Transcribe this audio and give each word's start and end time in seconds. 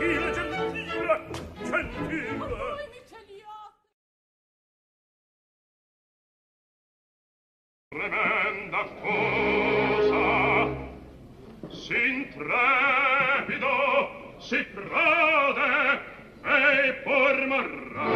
gentile, 0.00 0.32
gentile, 0.32 1.20
gentile. 1.64 2.78
Tremenda 7.92 8.84
cosa, 9.02 10.24
s'intrepido, 11.68 13.74
si 14.38 14.64
prode 14.72 16.00
e 16.44 16.92
por 17.04 17.36
morrà. 17.46 18.08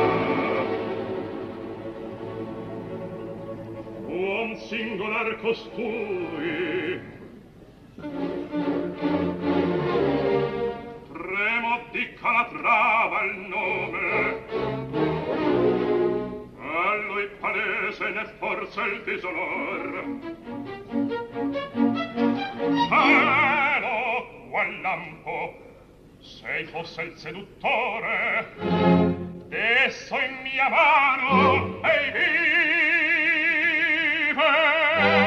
Uom 4.06 4.56
singular 4.68 5.28
costui, 5.42 6.83
brava 12.50 13.22
il 13.24 13.36
nome. 13.48 14.40
A 16.58 16.94
lui 17.06 17.28
palese 17.38 18.08
ne 18.10 18.24
forza 18.38 18.82
il 18.86 19.02
disonor. 19.04 20.04
Cielo 22.88 24.26
qual 24.48 24.80
lampo 24.80 25.54
se 26.20 26.64
fosse 26.70 27.02
il 27.02 27.16
seduttore 27.16 28.46
esso 29.50 30.16
in 30.18 30.36
mia 30.42 30.68
mano 30.68 31.80
Ei 31.82 32.10
vive. 34.30 35.23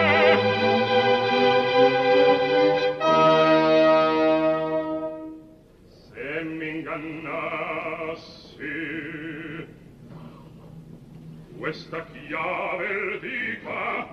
Questa 11.68 12.02
chiave 12.14 13.20
dica 13.20 14.08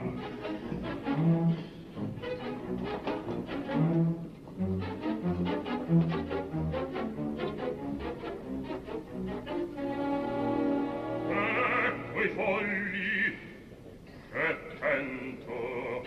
Ecco 11.30 12.22
i 12.22 12.28
fogli 12.34 13.38
che 14.32 14.58
tento. 14.80 16.02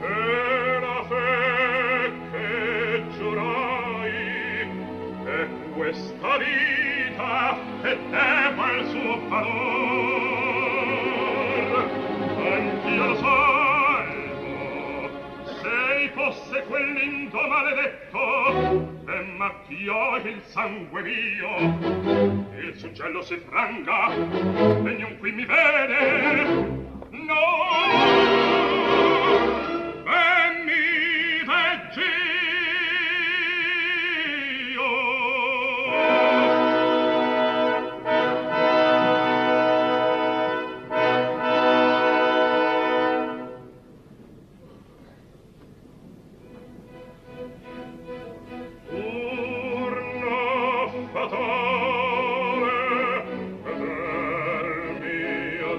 E 0.00 0.78
la 0.78 1.04
fe 1.08 2.12
che 2.30 3.04
giurai 3.18 4.14
E 5.24 5.48
questa 5.74 6.38
vita 6.38 7.58
debba 7.82 8.45
vento 17.26 17.48
maledetto 17.48 19.08
e 19.08 19.22
macchiò 19.36 20.16
il 20.18 20.40
sangue 20.44 21.02
mio 21.02 21.78
il 22.58 22.74
suggello 22.76 23.22
si 23.22 23.36
franga 23.48 24.12
e 24.12 24.96
non 24.98 25.16
qui 25.18 25.32
mi 25.32 25.44
vede 25.44 26.54
no! 27.10 28.65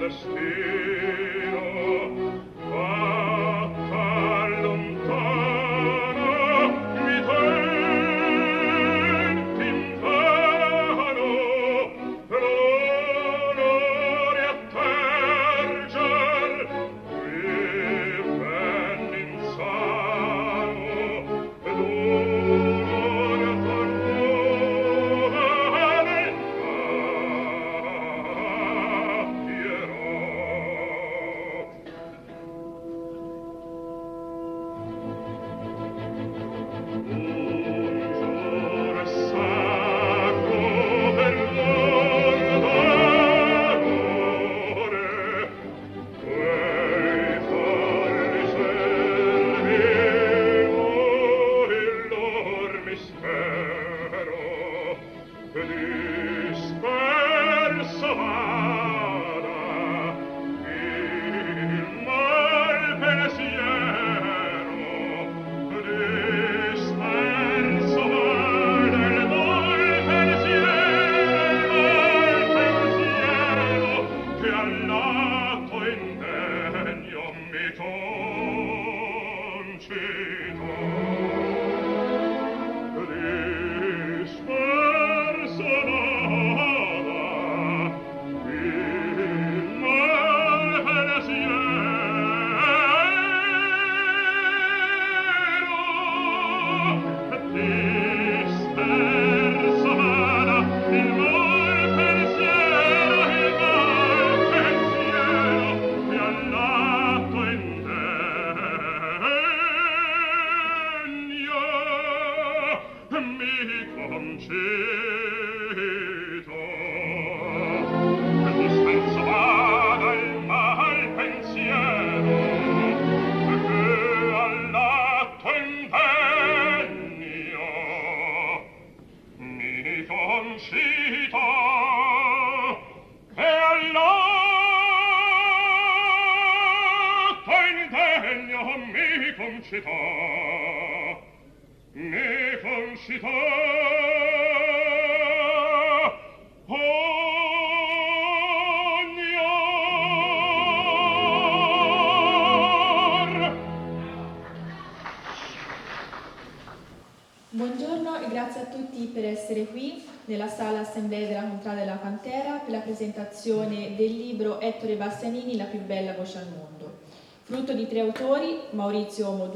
Mio 0.08 0.16
destino 0.16 0.67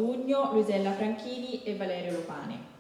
Modugno, 0.02 0.50
Luisella 0.52 0.90
Franchini 0.93 1.62
e 1.62 1.76
Valerio 1.76 2.12
Lopane. 2.12 2.70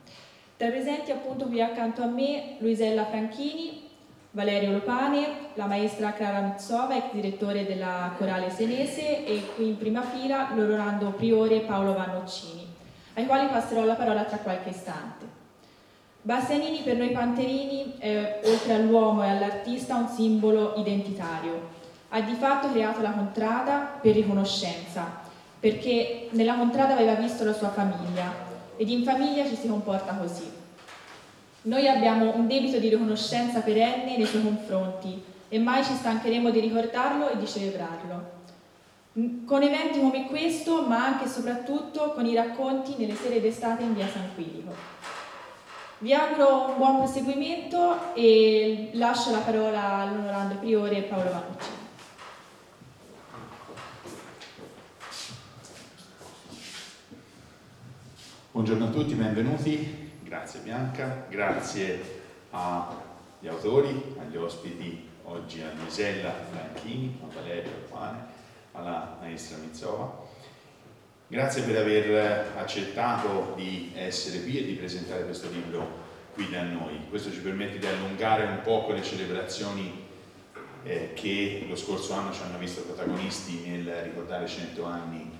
Tra 0.56 0.66
i 0.66 0.70
presenti 0.70 1.12
appunto 1.12 1.46
qui 1.46 1.62
accanto 1.62 2.02
a 2.02 2.06
me 2.06 2.56
Luisella 2.58 3.04
Franchini, 3.04 3.88
Valerio 4.32 4.72
Lopane, 4.72 5.26
la 5.54 5.66
maestra 5.66 6.12
Clara 6.12 6.40
Mizzova, 6.40 6.96
ex 6.96 7.12
direttore 7.12 7.64
della 7.64 8.12
Corale 8.16 8.50
Senese 8.50 9.24
e 9.24 9.42
qui 9.54 9.68
in 9.68 9.78
prima 9.78 10.02
fila 10.02 10.50
l'onorando 10.54 11.10
priore 11.10 11.60
Paolo 11.60 11.94
Vannoccini, 11.94 12.66
ai 13.14 13.26
quali 13.26 13.46
passerò 13.46 13.84
la 13.84 13.94
parola 13.94 14.24
tra 14.24 14.38
qualche 14.38 14.70
istante. 14.70 15.40
Bastianini 16.22 16.80
per 16.80 16.96
noi 16.96 17.10
panterini 17.10 17.94
è, 17.98 18.40
oltre 18.44 18.74
all'uomo 18.74 19.22
e 19.22 19.28
all'artista, 19.28 19.96
un 19.96 20.08
simbolo 20.08 20.74
identitario. 20.76 21.80
Ha 22.08 22.20
di 22.20 22.34
fatto 22.34 22.70
creato 22.70 23.00
la 23.00 23.12
contrada 23.12 23.98
per 24.00 24.14
riconoscenza, 24.14 25.21
perché 25.62 26.26
nella 26.30 26.56
contrada 26.56 26.94
aveva 26.94 27.14
visto 27.14 27.44
la 27.44 27.52
sua 27.52 27.68
famiglia 27.68 28.34
ed 28.74 28.88
in 28.88 29.04
famiglia 29.04 29.46
ci 29.46 29.54
si 29.54 29.68
comporta 29.68 30.12
così. 30.14 30.50
Noi 31.62 31.86
abbiamo 31.86 32.34
un 32.34 32.48
debito 32.48 32.80
di 32.80 32.88
riconoscenza 32.88 33.60
perenne 33.60 34.16
nei 34.16 34.26
suoi 34.26 34.42
confronti 34.42 35.22
e 35.48 35.58
mai 35.60 35.84
ci 35.84 35.92
stancheremo 35.92 36.50
di 36.50 36.58
ricordarlo 36.58 37.30
e 37.30 37.36
di 37.36 37.46
celebrarlo. 37.46 38.40
Con 39.44 39.62
eventi 39.62 40.00
come 40.00 40.26
questo, 40.26 40.82
ma 40.82 41.04
anche 41.04 41.26
e 41.26 41.28
soprattutto 41.28 42.10
con 42.10 42.26
i 42.26 42.34
racconti 42.34 42.96
nelle 42.98 43.14
sere 43.14 43.40
d'estate 43.40 43.84
in 43.84 43.94
via 43.94 44.08
San 44.08 44.34
Quirico. 44.34 44.74
Vi 45.98 46.12
auguro 46.12 46.70
un 46.70 46.76
buon 46.76 46.96
proseguimento 46.96 48.12
e 48.14 48.90
lascio 48.94 49.30
la 49.30 49.38
parola 49.38 49.80
all'onorando 49.80 50.56
priore 50.56 51.02
Paolo 51.02 51.30
Vanucci. 51.30 51.81
Buongiorno 58.52 58.88
a 58.88 58.90
tutti, 58.90 59.14
benvenuti. 59.14 60.10
Grazie 60.22 60.60
Bianca, 60.60 61.24
grazie 61.30 62.20
agli 62.50 63.48
autori, 63.48 64.14
agli 64.20 64.36
ospiti 64.36 65.08
oggi 65.22 65.62
a 65.62 65.72
Gisella 65.74 66.34
Franchini, 66.50 67.18
a 67.22 67.32
Valerio 67.32 67.70
Pane, 67.88 68.18
alla 68.72 69.16
maestra 69.18 69.56
Mizzova. 69.56 70.26
Grazie 71.28 71.62
per 71.62 71.78
aver 71.78 72.52
accettato 72.58 73.54
di 73.56 73.92
essere 73.94 74.42
qui 74.42 74.58
e 74.58 74.66
di 74.66 74.74
presentare 74.74 75.24
questo 75.24 75.48
libro 75.48 75.88
qui 76.34 76.50
da 76.50 76.62
noi. 76.62 77.06
Questo 77.08 77.32
ci 77.32 77.40
permette 77.40 77.78
di 77.78 77.86
allungare 77.86 78.44
un 78.44 78.60
po' 78.62 78.86
le 78.92 79.02
celebrazioni 79.02 80.08
eh, 80.82 81.12
che 81.14 81.64
lo 81.66 81.74
scorso 81.74 82.12
anno 82.12 82.34
ci 82.34 82.42
hanno 82.42 82.58
visto 82.58 82.82
protagonisti 82.82 83.66
nel 83.66 83.90
ricordare 84.02 84.46
100 84.46 84.84
anni 84.84 85.38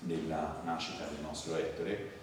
della 0.00 0.62
nascita 0.64 1.04
del 1.04 1.22
nostro 1.22 1.54
Ettore. 1.54 2.17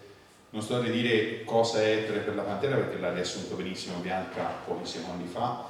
Non 0.55 0.63
sto 0.63 0.77
a 0.77 0.79
ridire 0.79 1.43
cosa 1.43 1.81
è 1.81 1.97
Ettore 1.97 2.19
per 2.19 2.33
la 2.33 2.43
Pantera 2.43 2.77
perché 2.77 2.97
l'ha 2.97 3.11
riassunto 3.11 3.55
benissimo 3.55 3.97
Bianca 3.97 4.43
pochi 4.65 4.85
secondi 4.89 5.27
fa 5.27 5.65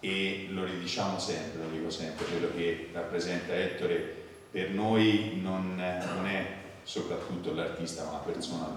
e 0.00 0.48
lo 0.50 0.64
ridiciamo 0.66 1.18
sempre, 1.18 1.62
lo 1.62 1.70
dico 1.70 1.88
sempre, 1.88 2.26
quello 2.26 2.50
che 2.54 2.90
rappresenta 2.92 3.54
Ettore 3.54 4.16
per 4.50 4.68
noi 4.68 5.40
non, 5.42 5.76
non 5.76 6.26
è 6.26 6.46
soprattutto 6.82 7.54
l'artista, 7.54 8.04
ma 8.04 8.12
la 8.12 8.18
persona, 8.18 8.70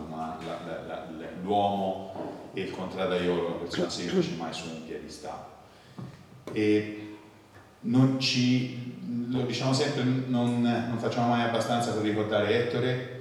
l'uomo 1.42 2.50
e 2.54 2.62
il 2.62 2.72
contraddaiolo, 2.72 3.48
una 3.48 3.56
persona 3.56 3.90
semplice 3.90 4.36
mai 4.38 4.54
su 4.54 4.70
un 4.70 4.86
piedistallo. 4.86 5.48
E 6.54 7.18
non 7.82 8.18
ci, 8.22 9.28
lo 9.28 9.42
diciamo 9.42 9.74
sempre, 9.74 10.04
non, 10.04 10.62
non 10.62 10.98
facciamo 10.98 11.28
mai 11.28 11.42
abbastanza 11.42 11.92
per 11.92 12.04
ricordare 12.04 12.68
Ettore, 12.68 13.20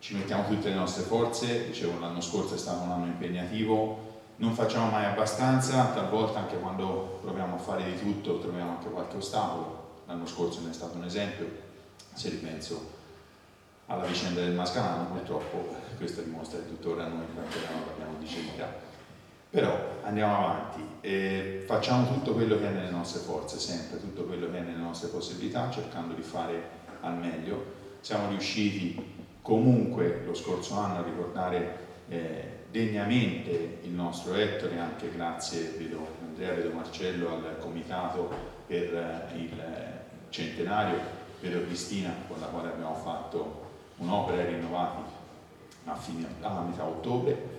ci 0.00 0.16
mettiamo 0.16 0.48
tutte 0.48 0.70
le 0.70 0.74
nostre 0.74 1.04
forze, 1.04 1.66
dicevo 1.66 2.00
l'anno 2.00 2.20
scorso 2.20 2.54
è 2.54 2.58
stato 2.58 2.82
un 2.82 2.90
anno 2.90 3.06
impegnativo, 3.06 4.08
non 4.36 4.54
facciamo 4.54 4.90
mai 4.90 5.04
abbastanza, 5.04 5.92
talvolta 5.92 6.40
anche 6.40 6.58
quando 6.58 7.18
proviamo 7.20 7.56
a 7.56 7.58
fare 7.58 7.84
di 7.84 7.98
tutto 7.98 8.38
troviamo 8.38 8.70
anche 8.72 8.88
qualche 8.88 9.18
ostacolo, 9.18 10.02
l'anno 10.06 10.26
scorso 10.26 10.62
ne 10.62 10.70
è 10.70 10.72
stato 10.72 10.96
un 10.96 11.04
esempio, 11.04 11.46
se 12.14 12.30
ripenso 12.30 12.98
alla 13.86 14.04
vicenda 14.04 14.40
del 14.40 14.54
Mascalano, 14.54 15.10
purtroppo 15.10 15.76
questo 15.98 16.22
dimostra 16.22 16.60
che 16.60 16.68
tuttora 16.68 17.06
noi 17.06 17.24
in 17.28 17.34
non 17.34 17.44
abbiamo 17.92 18.18
dicerità. 18.18 18.88
Però 19.50 19.76
andiamo 20.04 20.36
avanti 20.36 20.86
e 21.00 21.64
facciamo 21.66 22.06
tutto 22.06 22.32
quello 22.32 22.56
che 22.56 22.68
è 22.68 22.70
nelle 22.70 22.90
nostre 22.90 23.20
forze, 23.20 23.58
sempre 23.58 23.98
tutto 23.98 24.22
quello 24.22 24.48
che 24.48 24.58
è 24.58 24.60
nelle 24.60 24.78
nostre 24.78 25.08
possibilità, 25.08 25.68
cercando 25.70 26.14
di 26.14 26.22
fare 26.22 26.62
al 27.00 27.16
meglio. 27.16 27.78
Siamo 28.00 28.28
riusciti 28.28 29.19
comunque 29.42 30.22
lo 30.24 30.34
scorso 30.34 30.74
anno 30.74 30.98
a 30.98 31.02
ricordare 31.02 31.78
eh, 32.08 32.58
degnamente 32.70 33.78
il 33.82 33.90
nostro 33.90 34.34
Ettore, 34.34 34.78
anche 34.78 35.10
grazie 35.12 35.74
vedo 35.76 36.06
Andrea 36.22 36.54
Vedo 36.54 36.74
Marcello 36.74 37.30
al 37.30 37.58
comitato 37.58 38.30
per 38.66 38.94
eh, 38.94 39.38
il 39.38 39.62
centenario, 40.28 40.98
vedo 41.40 41.64
Cristina 41.64 42.14
con 42.28 42.38
la 42.40 42.46
quale 42.46 42.68
abbiamo 42.68 42.94
fatto 42.94 43.68
un'opera 43.96 44.44
rinnovata 44.44 45.02
a, 45.84 45.94
fine, 45.96 46.26
a 46.40 46.62
metà 46.62 46.84
ottobre. 46.84 47.58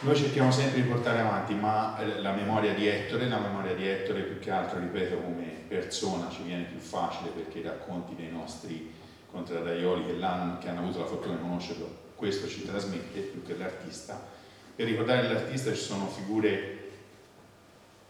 Noi 0.00 0.14
cerchiamo 0.14 0.52
sempre 0.52 0.82
di 0.82 0.88
portare 0.88 1.20
avanti, 1.20 1.54
ma 1.54 1.98
eh, 1.98 2.20
la 2.20 2.32
memoria 2.32 2.74
di 2.74 2.86
Ettore, 2.86 3.28
la 3.28 3.38
memoria 3.38 3.74
di 3.74 3.86
Ettore 3.86 4.22
più 4.22 4.38
che 4.38 4.50
altro, 4.50 4.78
ripeto, 4.78 5.16
come 5.16 5.44
persona 5.66 6.28
ci 6.30 6.42
viene 6.42 6.64
più 6.64 6.78
facile 6.78 7.30
perché 7.30 7.58
i 7.58 7.62
racconti 7.62 8.14
dei 8.14 8.30
nostri 8.30 8.92
contraddaioli 9.30 10.06
che, 10.06 10.16
che 10.16 10.68
hanno 10.68 10.80
avuto 10.80 11.00
la 11.00 11.06
fortuna 11.06 11.36
di 11.36 11.42
conoscerlo, 11.42 12.06
questo 12.14 12.48
ci 12.48 12.64
trasmette 12.64 13.20
più 13.20 13.42
che 13.42 13.56
l'artista. 13.56 14.36
Per 14.74 14.86
ricordare 14.86 15.28
l'artista 15.28 15.72
ci 15.72 15.80
sono 15.80 16.06
figure 16.08 16.76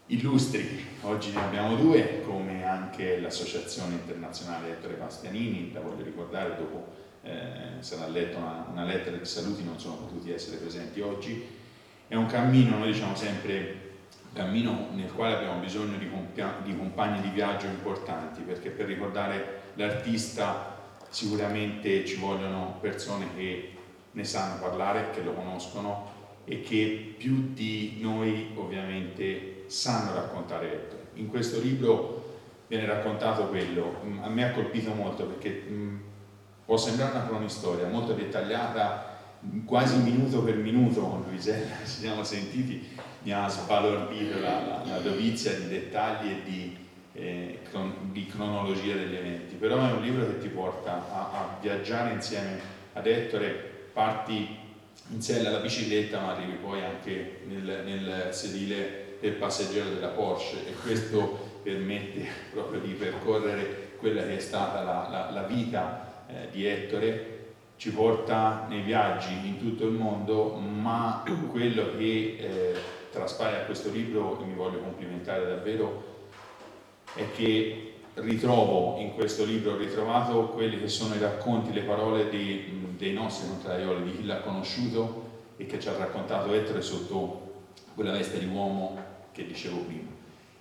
illustri, 0.07 0.85
oggi 1.01 1.31
ne 1.31 1.41
abbiamo 1.41 1.75
due, 1.75 2.21
come 2.21 2.65
anche 2.65 3.19
l'Associazione 3.19 3.93
Internazionale 3.93 4.71
Ettore 4.71 4.95
Bastianini, 4.95 5.71
la 5.71 5.81
voglio 5.81 6.03
ricordare 6.03 6.55
dopo 6.57 6.97
eh, 7.21 7.81
sarà 7.81 8.07
letta 8.07 8.37
una, 8.37 8.65
una, 8.71 8.83
lettera 8.85 9.17
di 9.17 9.25
saluti, 9.25 9.63
non 9.63 9.79
sono 9.79 9.95
potuti 9.95 10.31
essere 10.31 10.57
presenti 10.57 11.01
oggi. 11.01 11.57
È 12.07 12.15
un 12.15 12.25
cammino, 12.25 12.77
noi 12.77 12.91
diciamo 12.91 13.15
sempre, 13.15 13.87
cammino 14.33 14.87
nel 14.93 15.11
quale 15.11 15.35
abbiamo 15.35 15.59
bisogno 15.59 15.97
di, 15.97 16.09
di 16.63 16.77
compagni 16.77 17.21
di 17.21 17.29
viaggio 17.29 17.67
importanti, 17.67 18.41
perché 18.41 18.69
per 18.69 18.87
ricordare 18.87 19.61
l'artista 19.75 20.78
sicuramente 21.09 22.05
ci 22.05 22.15
vogliono 22.15 22.77
persone 22.79 23.27
che 23.35 23.73
ne 24.11 24.23
sanno 24.23 24.59
parlare, 24.59 25.11
che 25.11 25.21
lo 25.21 25.33
conoscono 25.33 26.17
e 26.45 26.61
che 26.61 27.15
più 27.17 27.51
di 27.53 27.97
noi 27.99 28.51
ovviamente 28.55 29.65
sanno 29.67 30.13
raccontare 30.13 30.71
Ettore. 30.71 31.07
In 31.15 31.27
questo 31.27 31.59
libro 31.59 32.37
viene 32.67 32.85
raccontato 32.85 33.47
quello, 33.47 34.01
mm, 34.03 34.23
a 34.23 34.29
me 34.29 34.45
ha 34.45 34.51
colpito 34.51 34.93
molto 34.93 35.25
perché 35.25 35.65
mm, 35.67 35.97
può 36.65 36.77
sembrare 36.77 37.17
una 37.17 37.27
cronistoria 37.27 37.87
molto 37.87 38.13
dettagliata, 38.13 39.17
quasi 39.65 39.97
minuto 39.97 40.43
per 40.43 40.55
minuto 40.55 41.01
con 41.01 41.23
Luisella, 41.27 41.75
ci 41.85 42.01
siamo 42.01 42.23
sentiti, 42.23 42.87
mi 43.23 43.31
ha 43.31 43.47
sbalordito 43.47 44.39
la, 44.39 44.65
la, 44.65 44.83
la 44.85 44.99
dovizia 44.99 45.53
di 45.53 45.67
dettagli 45.67 46.29
e 46.29 46.43
di, 46.43 46.77
eh, 47.13 47.59
di, 48.11 48.25
cronologia 48.27 48.95
degli 48.95 49.15
eventi, 49.15 49.55
però 49.55 49.77
è 49.87 49.91
un 49.91 50.01
libro 50.01 50.25
che 50.27 50.39
ti 50.39 50.47
porta 50.47 51.05
a, 51.11 51.31
a 51.31 51.57
viaggiare 51.61 52.13
insieme 52.13 52.59
ad 52.93 53.05
Ettore, 53.07 53.87
parti 53.93 54.57
in 55.11 55.21
sella 55.21 55.49
alla 55.49 55.59
bicicletta 55.59 56.19
ma 56.19 56.35
arrivi 56.35 56.57
poi 56.61 56.83
anche 56.83 57.41
nel, 57.45 57.81
nel 57.83 58.27
sedile 58.31 59.17
del 59.19 59.33
passeggero 59.33 59.89
della 59.89 60.09
Porsche. 60.09 60.67
E 60.67 60.73
questo 60.81 61.59
permette 61.63 62.25
proprio 62.51 62.79
di 62.79 62.93
percorrere 62.93 63.87
quella 63.97 64.23
che 64.23 64.37
è 64.37 64.39
stata 64.39 64.83
la, 64.83 65.07
la, 65.09 65.31
la 65.31 65.43
vita 65.43 66.25
eh, 66.27 66.47
di 66.51 66.65
Ettore, 66.65 67.37
ci 67.75 67.91
porta 67.91 68.65
nei 68.67 68.81
viaggi 68.81 69.33
in 69.45 69.57
tutto 69.57 69.85
il 69.85 69.93
mondo, 69.93 70.55
ma 70.55 71.23
quello 71.49 71.95
che 71.97 72.37
eh, 72.37 72.73
tra, 73.09 73.21
partecipare 73.21 73.61
a 73.61 73.65
questo 73.65 73.89
libro 73.89 74.39
e 74.41 74.45
mi 74.45 74.53
voglio 74.53 74.79
complimentare 74.79 75.45
davvero 75.45 76.17
è 77.15 77.31
che 77.31 77.93
ritrovo 78.15 78.99
in 78.99 79.13
questo 79.13 79.45
libro, 79.45 79.73
ho 79.73 79.77
ritrovato 79.77 80.47
quelli 80.49 80.79
che 80.79 80.87
sono 80.87 81.15
i 81.15 81.19
racconti, 81.19 81.73
le 81.73 81.81
parole 81.81 82.29
di, 82.29 82.87
dei 82.97 83.13
nostri 83.13 83.47
contrarioli, 83.47 84.03
di 84.03 84.17
chi 84.17 84.25
l'ha 84.25 84.41
conosciuto 84.41 85.27
e 85.57 85.65
che 85.65 85.79
ci 85.79 85.87
ha 85.87 85.97
raccontato 85.97 86.53
Ettore 86.53 86.81
sotto 86.81 87.47
quella 87.95 88.11
veste 88.11 88.39
di 88.39 88.45
uomo 88.45 88.97
che 89.31 89.45
dicevo 89.45 89.77
prima. 89.79 90.09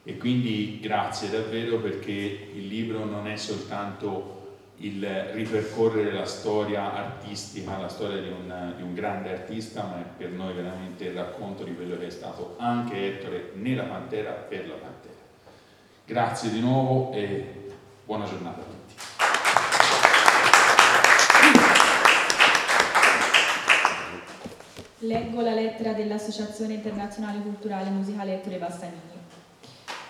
E 0.05 0.17
quindi 0.17 0.79
grazie 0.81 1.31
davvero 1.31 1.79
perché 1.79 2.11
il 2.11 2.67
libro 2.67 3.05
non 3.05 3.29
è 3.29 3.37
soltanto 3.37 4.37
il 4.79 5.05
ripercorrere 5.33 6.13
la 6.13 6.25
storia 6.25 6.95
artistica, 6.95 7.79
la 7.79 7.89
storia 7.89 8.21
di 8.21 8.29
un, 8.29 8.75
di 8.77 8.83
un, 8.83 8.95
grande 8.95 9.31
artista, 9.31 9.83
ma 9.83 10.01
è 10.01 10.05
per 10.17 10.31
noi 10.31 10.55
veramente 10.55 11.05
il 11.05 11.15
racconto 11.15 11.65
di 11.65 11.75
quello 11.75 11.99
che 11.99 12.07
è 12.07 12.11
stato 12.11 12.55
anche 12.59 13.19
Ettore 13.19 13.53
nella 13.55 13.85
Pantera 13.85 14.31
per 14.31 14.69
la 14.69 14.75
Pantera. 14.75 14.98
Grazie 16.09 16.49
di 16.49 16.61
nuovo 16.61 17.13
e 17.13 17.75
buona 18.07 18.25
giornata 18.25 18.63
a 18.63 18.65
tutti. 18.65 18.95
Leggo 25.01 25.43
la 25.43 25.53
lettera 25.53 25.93
dell'Associazione 25.93 26.73
Internazionale 26.73 27.43
Culturale 27.43 27.91
Musicale 27.91 28.37
Ettore 28.37 28.57
Bassanini. 28.57 29.01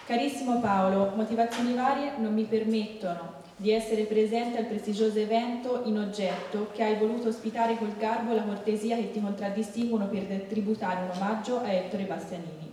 Carissimo 0.06 0.60
Paolo, 0.60 1.14
motivazioni 1.16 1.74
varie 1.74 2.12
non 2.18 2.32
mi 2.32 2.44
permettono 2.44 3.42
di 3.56 3.72
essere 3.72 4.04
presente 4.04 4.58
al 4.58 4.66
prestigioso 4.66 5.18
evento 5.18 5.82
in 5.84 5.98
oggetto 5.98 6.70
che 6.72 6.84
hai 6.84 6.94
voluto 6.94 7.26
ospitare 7.26 7.76
col 7.76 7.96
garbo 7.96 8.30
e 8.30 8.36
la 8.36 8.44
cortesia 8.44 8.94
che 8.94 9.10
ti 9.10 9.20
contraddistinguono 9.20 10.06
per 10.06 10.42
tributare 10.48 11.00
un 11.02 11.10
omaggio 11.16 11.58
a 11.58 11.72
Ettore 11.72 12.04
Bastianini. 12.04 12.67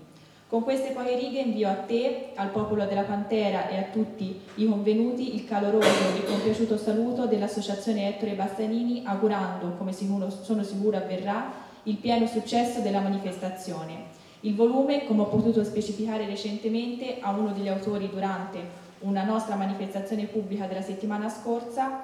Con 0.48 0.62
queste 0.62 0.92
poche 0.92 1.16
righe 1.16 1.40
invio 1.40 1.68
a 1.68 1.74
te, 1.74 2.34
al 2.36 2.50
popolo 2.50 2.86
della 2.86 3.02
Pantera 3.02 3.68
e 3.68 3.78
a 3.78 3.88
tutti 3.92 4.40
i 4.56 4.68
convenuti 4.68 5.34
il 5.34 5.44
caloroso 5.44 5.88
e 6.16 6.24
compiaciuto 6.24 6.78
saluto 6.78 7.26
dell'Associazione 7.26 8.10
Ettore 8.10 8.36
Bastianini, 8.36 9.02
augurando, 9.06 9.72
come 9.76 9.92
sicuro, 9.92 10.30
sono 10.30 10.62
sicuro 10.62 10.98
avverrà, 10.98 11.52
il 11.84 11.96
pieno 11.96 12.28
successo 12.28 12.82
della 12.82 13.00
manifestazione. 13.00 14.14
Il 14.42 14.54
volume, 14.54 15.06
come 15.06 15.22
ho 15.22 15.30
potuto 15.30 15.64
specificare 15.64 16.28
recentemente 16.28 17.18
a 17.22 17.32
uno 17.32 17.52
degli 17.52 17.68
autori 17.68 18.08
durante 18.08 18.84
una 19.00 19.24
nostra 19.24 19.56
manifestazione 19.56 20.26
pubblica 20.26 20.68
della 20.68 20.84
settimana 20.84 21.28
scorsa, 21.28 22.04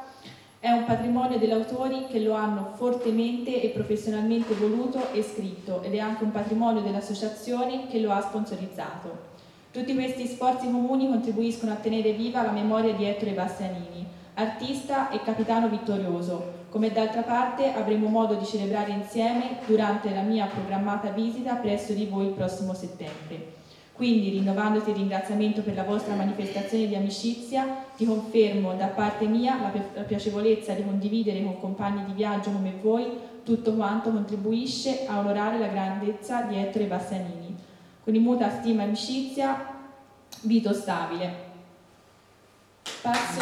è 0.62 0.70
un 0.70 0.86
patrimonio 0.86 1.39
degli 1.39 1.50
autori 1.50 2.06
che 2.06 2.20
lo 2.20 2.34
hanno 2.34 2.74
fortemente 2.75 3.63
e 3.63 3.70
professionalmente 3.70 4.53
voluto 4.53 5.12
e 5.12 5.24
scritto 5.24 5.82
ed 5.82 5.96
è 5.96 5.98
anche 5.98 6.24
un 6.24 6.32
patrimonio 6.32 6.84
dell'associazione 6.84 7.88
che 7.88 8.00
lo 8.00 8.12
ha 8.12 8.22
sponsorizzato. 8.22 9.30
Tutti 9.72 9.96
questi 9.96 10.27
sforzi 10.27 10.70
comuni 10.70 11.08
contribuiscono 11.08 11.72
a 11.72 11.77
tenere 11.77 12.12
viva 12.12 12.44
la 12.44 12.51
memoria 12.51 12.94
di 12.94 13.06
Ettore 13.06 13.32
Bastianini, 13.32 14.06
artista 14.36 15.10
e 15.10 15.24
capitano 15.24 15.68
vittorioso, 15.68 16.60
come 16.70 16.91
d'altra 16.91 17.24
parte 17.24 17.74
avremo 17.74 18.08
modo 18.08 18.36
di 18.36 18.46
celebrare 18.46 18.91
insieme 18.91 19.58
durante 19.65 20.13
la 20.13 20.22
mia 20.22 20.46
programmata 20.46 21.10
visita 21.10 21.56
presso 21.56 21.94
di 21.94 22.06
voi 22.06 22.27
il 22.27 22.34
prossimo 22.34 22.75
settembre. 22.75 23.61
Quindi, 24.01 24.31
rinnovandoti 24.31 24.89
il 24.89 24.96
ringraziamento 24.96 25.62
per 25.62 25.75
la 25.75 25.84
vostra 25.84 26.15
manifestazione 26.15 26.88
di 26.88 26.96
amicizia, 26.96 27.86
ti 27.96 28.03
confermo 28.03 28.74
da 28.74 28.88
parte 28.88 29.27
mia 29.27 29.62
la, 29.62 29.67
pi- 29.67 29.93
la 29.93 30.01
piacevolezza 30.01 30.74
di 30.74 30.84
condividere 30.84 31.43
con 31.43 31.60
compagni 31.60 32.05
di 32.05 32.13
viaggio 32.13 32.50
come 32.50 32.74
voi 32.81 33.05
tutto 33.43 33.75
quanto 33.75 34.10
contribuisce 34.10 35.05
a 35.05 35.20
onorare 35.20 35.60
la 35.60 35.67
grandezza 35.67 36.41
di 36.41 36.58
Ettore 36.58 36.86
Bastianini. 36.86 37.55
Con 38.03 38.15
immuta 38.15 38.50
stima 38.50 38.81
e 38.81 38.86
amicizia, 38.86 39.67
Vito 40.41 40.74
Stabile. 40.74 41.34
Passo, 43.03 43.39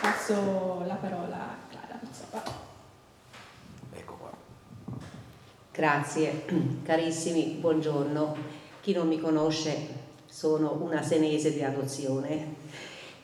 passo 0.00 0.84
la 0.86 0.94
parola 0.94 1.36
a 1.36 1.56
Clara 1.68 1.98
Pizzapà. 2.00 2.64
Grazie, 5.76 6.44
carissimi, 6.84 7.56
buongiorno. 7.58 8.36
Chi 8.80 8.92
non 8.92 9.08
mi 9.08 9.18
conosce 9.18 9.76
sono 10.24 10.78
una 10.80 11.02
senese 11.02 11.52
di 11.52 11.64
adozione 11.64 12.54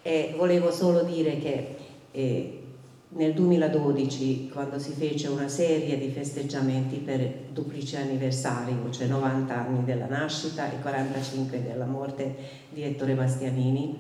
e 0.03 0.35
volevo 0.37 0.73
solo 0.73 1.05
dire 1.05 1.39
che 1.39 1.77
eh, 2.11 2.63
nel 3.11 3.35
2012, 3.35 4.49
quando 4.49 4.81
si 4.81 4.91
fece 4.91 5.29
una 5.29 5.47
serie 5.47 5.97
di 5.97 6.09
festeggiamenti 6.09 6.97
per 6.97 7.21
duplice 7.53 7.99
anniversario, 7.99 8.91
cioè 8.91 9.07
90 9.07 9.55
anni 9.57 9.85
della 9.85 10.07
nascita 10.07 10.73
e 10.73 10.81
45 10.81 11.63
della 11.63 11.87
morte 11.87 12.35
di 12.69 12.83
Ettore 12.83 13.15
Bastianini, 13.15 13.97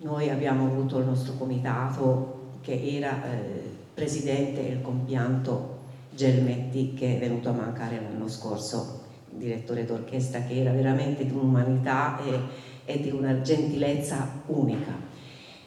noi 0.00 0.28
abbiamo 0.28 0.66
avuto 0.66 0.98
il 0.98 1.06
nostro 1.06 1.38
comitato 1.38 2.58
che 2.60 2.78
era 2.84 3.32
eh, 3.32 3.62
presidente 3.94 4.60
il 4.60 4.82
compianto 4.82 5.73
Gelmetti 6.14 6.94
che 6.94 7.16
è 7.16 7.18
venuto 7.18 7.48
a 7.48 7.52
mancare 7.52 8.00
l'anno 8.00 8.28
scorso, 8.28 9.02
direttore 9.30 9.84
d'orchestra 9.84 10.42
che 10.42 10.60
era 10.60 10.72
veramente 10.72 11.24
di 11.24 11.32
un'umanità 11.32 12.20
e, 12.24 12.40
e 12.84 13.00
di 13.00 13.10
una 13.10 13.40
gentilezza 13.40 14.42
unica. 14.46 14.92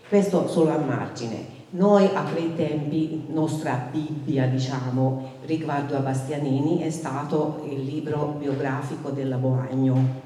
Questo 0.08 0.48
solo 0.48 0.72
a 0.72 0.78
margine. 0.78 1.56
Noi 1.72 2.10
a 2.14 2.24
quei 2.24 2.56
tempi, 2.56 3.26
nostra 3.28 3.90
Bibbia, 3.92 4.48
diciamo, 4.48 5.32
riguardo 5.44 5.98
a 5.98 6.00
Bastianini 6.00 6.80
è 6.80 6.90
stato 6.90 7.66
il 7.70 7.84
libro 7.84 8.38
biografico 8.40 9.10
della 9.10 9.36
Boagno, 9.36 10.22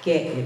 che 0.00 0.44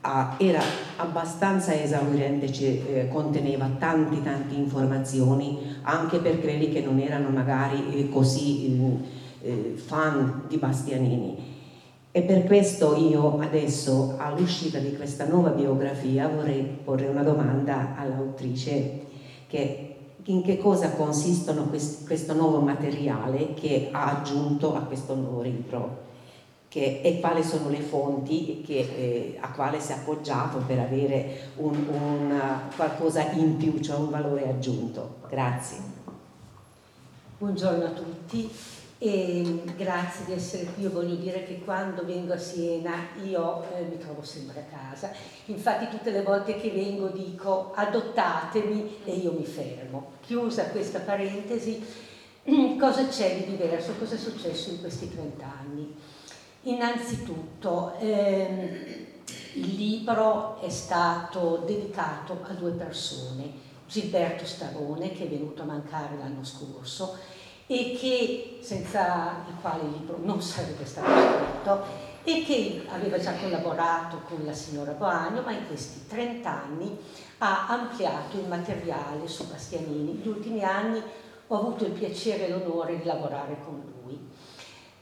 era 0.00 0.62
abbastanza 0.96 1.74
esauriente, 1.74 2.52
cioè, 2.52 3.08
conteneva 3.10 3.68
tante 3.78 4.22
tante 4.22 4.54
informazioni 4.54 5.76
anche 5.82 6.18
per 6.18 6.40
quelli 6.40 6.70
che 6.70 6.80
non 6.80 6.98
erano 6.98 7.30
magari 7.30 7.94
eh, 7.94 8.08
così 8.08 9.02
eh, 9.42 9.74
fan 9.76 10.42
di 10.48 10.56
Bastianini. 10.56 11.56
E 12.10 12.22
per 12.22 12.44
questo 12.44 12.96
io 12.96 13.38
adesso, 13.40 14.14
all'uscita 14.18 14.78
di 14.78 14.96
questa 14.96 15.26
nuova 15.26 15.50
biografia, 15.50 16.28
vorrei 16.28 16.62
porre 16.62 17.06
una 17.06 17.22
domanda 17.22 17.94
all'autrice 17.96 19.06
che 19.46 19.96
in 20.24 20.42
che 20.42 20.58
cosa 20.58 20.90
consistono 20.90 21.64
quest, 21.64 22.06
questo 22.06 22.34
nuovo 22.34 22.60
materiale 22.60 23.54
che 23.54 23.88
ha 23.92 24.18
aggiunto 24.18 24.74
a 24.74 24.80
questo 24.80 25.14
nuovo 25.14 25.42
libro 25.42 26.06
che, 26.68 27.00
e 27.02 27.18
quali 27.20 27.42
sono 27.42 27.70
le 27.70 27.80
fonti 27.80 28.62
che, 28.64 28.78
eh, 28.78 29.38
a 29.40 29.50
quale 29.50 29.80
si 29.80 29.92
è 29.92 29.94
appoggiato 29.94 30.58
per 30.58 30.78
avere 30.78 31.52
un, 31.56 31.74
un, 31.88 32.40
qualcosa 32.76 33.22
in 33.32 33.56
più, 33.56 33.80
cioè 33.80 33.96
un 33.96 34.10
valore 34.10 34.48
aggiunto. 34.48 35.16
Grazie. 35.28 35.78
Buongiorno 37.38 37.84
a 37.84 37.90
tutti 37.90 38.50
e 38.98 39.62
grazie 39.76 40.26
di 40.26 40.32
essere 40.32 40.64
qui. 40.74 40.82
Io 40.82 40.90
voglio 40.90 41.14
dire 41.14 41.44
che 41.44 41.60
quando 41.60 42.04
vengo 42.04 42.34
a 42.34 42.38
Siena 42.38 42.94
io 43.24 43.62
eh, 43.74 43.84
mi 43.84 43.96
trovo 43.96 44.22
sempre 44.22 44.60
a 44.60 44.76
casa. 44.76 45.10
Infatti 45.46 45.88
tutte 45.88 46.10
le 46.10 46.22
volte 46.22 46.56
che 46.56 46.70
vengo 46.70 47.06
dico 47.08 47.72
adottatemi 47.74 48.98
e 49.04 49.12
io 49.12 49.32
mi 49.32 49.46
fermo. 49.46 50.10
Chiusa 50.20 50.64
questa 50.64 50.98
parentesi, 50.98 51.82
cosa 52.78 53.06
c'è 53.06 53.36
di 53.36 53.56
diverso? 53.56 53.92
Cosa 53.98 54.16
è 54.16 54.18
successo 54.18 54.70
in 54.70 54.80
questi 54.80 55.10
30 55.10 55.44
anni? 55.44 55.94
Innanzitutto, 56.62 57.94
ehm, 57.98 59.06
il 59.54 59.74
libro 59.74 60.60
è 60.60 60.68
stato 60.68 61.62
dedicato 61.64 62.40
a 62.42 62.52
due 62.52 62.72
persone, 62.72 63.66
Gilberto 63.86 64.44
Starone, 64.44 65.12
che 65.12 65.24
è 65.24 65.28
venuto 65.28 65.62
a 65.62 65.66
mancare 65.66 66.16
l'anno 66.16 66.44
scorso 66.44 67.16
e 67.66 67.96
che, 68.00 68.58
senza 68.60 69.44
il 69.46 69.54
quale 69.60 69.82
il 69.84 69.90
libro 69.90 70.18
non 70.22 70.40
sarebbe 70.40 70.84
stato 70.84 71.10
scritto, 71.10 72.06
e 72.24 72.44
che 72.44 72.84
aveva 72.88 73.18
già 73.18 73.34
collaborato 73.34 74.22
con 74.28 74.44
la 74.44 74.52
signora 74.52 74.92
Boagno, 74.92 75.42
ma 75.42 75.52
in 75.52 75.66
questi 75.66 76.06
30 76.06 76.50
anni 76.50 76.98
ha 77.38 77.68
ampliato 77.68 78.36
il 78.36 78.46
materiale 78.46 79.26
su 79.28 79.46
Bastianini. 79.46 80.14
Negli 80.14 80.28
ultimi 80.28 80.62
anni 80.62 81.00
ho 81.46 81.56
avuto 81.56 81.84
il 81.84 81.92
piacere 81.92 82.46
e 82.46 82.50
l'onore 82.50 82.98
di 82.98 83.04
lavorare 83.04 83.56
con 83.64 83.82
lui. 84.02 84.18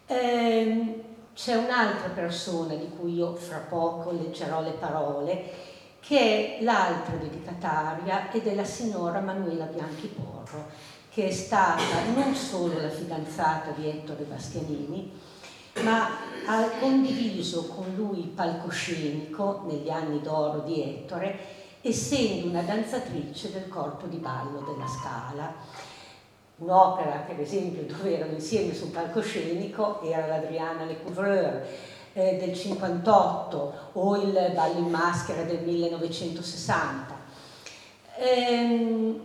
Eh, 0.06 1.05
c'è 1.36 1.54
un'altra 1.54 2.08
persona 2.08 2.74
di 2.74 2.88
cui 2.98 3.16
io 3.16 3.34
fra 3.34 3.58
poco 3.58 4.10
leggerò 4.10 4.62
le 4.62 4.70
parole, 4.70 5.52
che 6.00 6.18
è 6.58 6.62
l'altra 6.62 7.16
dedicataria 7.16 8.30
ed 8.32 8.46
è 8.46 8.54
la 8.54 8.64
signora 8.64 9.20
Manuela 9.20 9.66
Bianchi 9.66 10.06
Porro, 10.06 10.66
che 11.10 11.28
è 11.28 11.30
stata 11.30 11.82
non 12.14 12.34
solo 12.34 12.80
la 12.80 12.88
fidanzata 12.88 13.72
di 13.72 13.86
Ettore 13.86 14.22
Bastianini, 14.22 15.12
ma 15.82 16.08
ha 16.46 16.70
condiviso 16.80 17.66
con 17.66 17.94
lui 17.94 18.20
il 18.20 18.28
palcoscenico 18.28 19.64
negli 19.66 19.90
anni 19.90 20.22
d'oro 20.22 20.60
di 20.60 20.82
Ettore, 20.82 21.38
essendo 21.82 22.48
una 22.48 22.62
danzatrice 22.62 23.52
del 23.52 23.68
corpo 23.68 24.06
di 24.06 24.16
ballo 24.16 24.60
della 24.60 24.88
Scala. 24.88 25.54
Un'opera 26.58 27.24
per 27.26 27.40
esempio 27.40 27.82
dove 27.82 28.16
erano 28.16 28.32
insieme 28.32 28.74
sul 28.74 28.88
palcoscenico 28.88 30.00
era 30.02 30.26
l'Adriana 30.26 30.84
Le 30.84 31.02
Couvreur 31.02 31.66
eh, 32.14 32.36
del 32.38 32.56
58 32.56 33.90
o 33.92 34.16
il 34.16 34.32
Ballo 34.54 34.78
in 34.78 34.88
maschera 34.88 35.42
del 35.42 35.60
1960. 35.60 37.14
Ehm, 38.16 39.20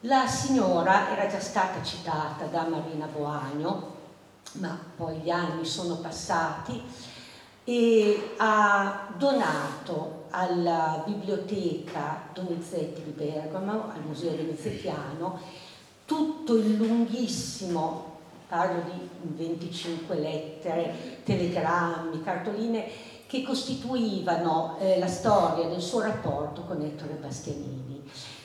la 0.00 0.26
signora 0.26 1.10
era 1.10 1.26
già 1.26 1.40
stata 1.40 1.82
citata 1.82 2.44
da 2.44 2.64
Marina 2.64 3.06
Boagno, 3.06 3.92
ma 4.54 4.78
poi 4.94 5.16
gli 5.20 5.30
anni 5.30 5.64
sono 5.64 5.96
passati 5.96 6.82
e 7.64 8.34
ha 8.36 9.08
donato 9.16 10.24
alla 10.28 11.02
biblioteca 11.06 12.28
Donizetti 12.34 13.02
di 13.02 13.12
Bergamo, 13.12 13.90
al 13.94 14.02
Museo 14.04 14.32
Donizettiano, 14.32 15.40
tutto 16.04 16.56
il 16.56 16.76
lunghissimo, 16.76 18.12
parlo 18.48 18.82
di 18.90 19.08
25 19.22 20.16
lettere, 20.16 21.20
telegrammi, 21.24 22.22
cartoline, 22.22 23.12
che 23.26 23.42
costituivano 23.42 24.76
eh, 24.78 24.98
la 24.98 25.08
storia 25.08 25.66
del 25.68 25.80
suo 25.80 26.02
rapporto 26.02 26.62
con 26.62 26.80
Ettore 26.82 27.14
Bastianini 27.14 28.02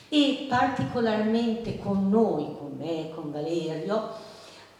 e 0.08 0.46
particolarmente 0.48 1.78
con 1.78 2.08
noi, 2.08 2.56
con 2.58 2.72
me, 2.76 3.10
con 3.14 3.30
Valerio, 3.30 4.08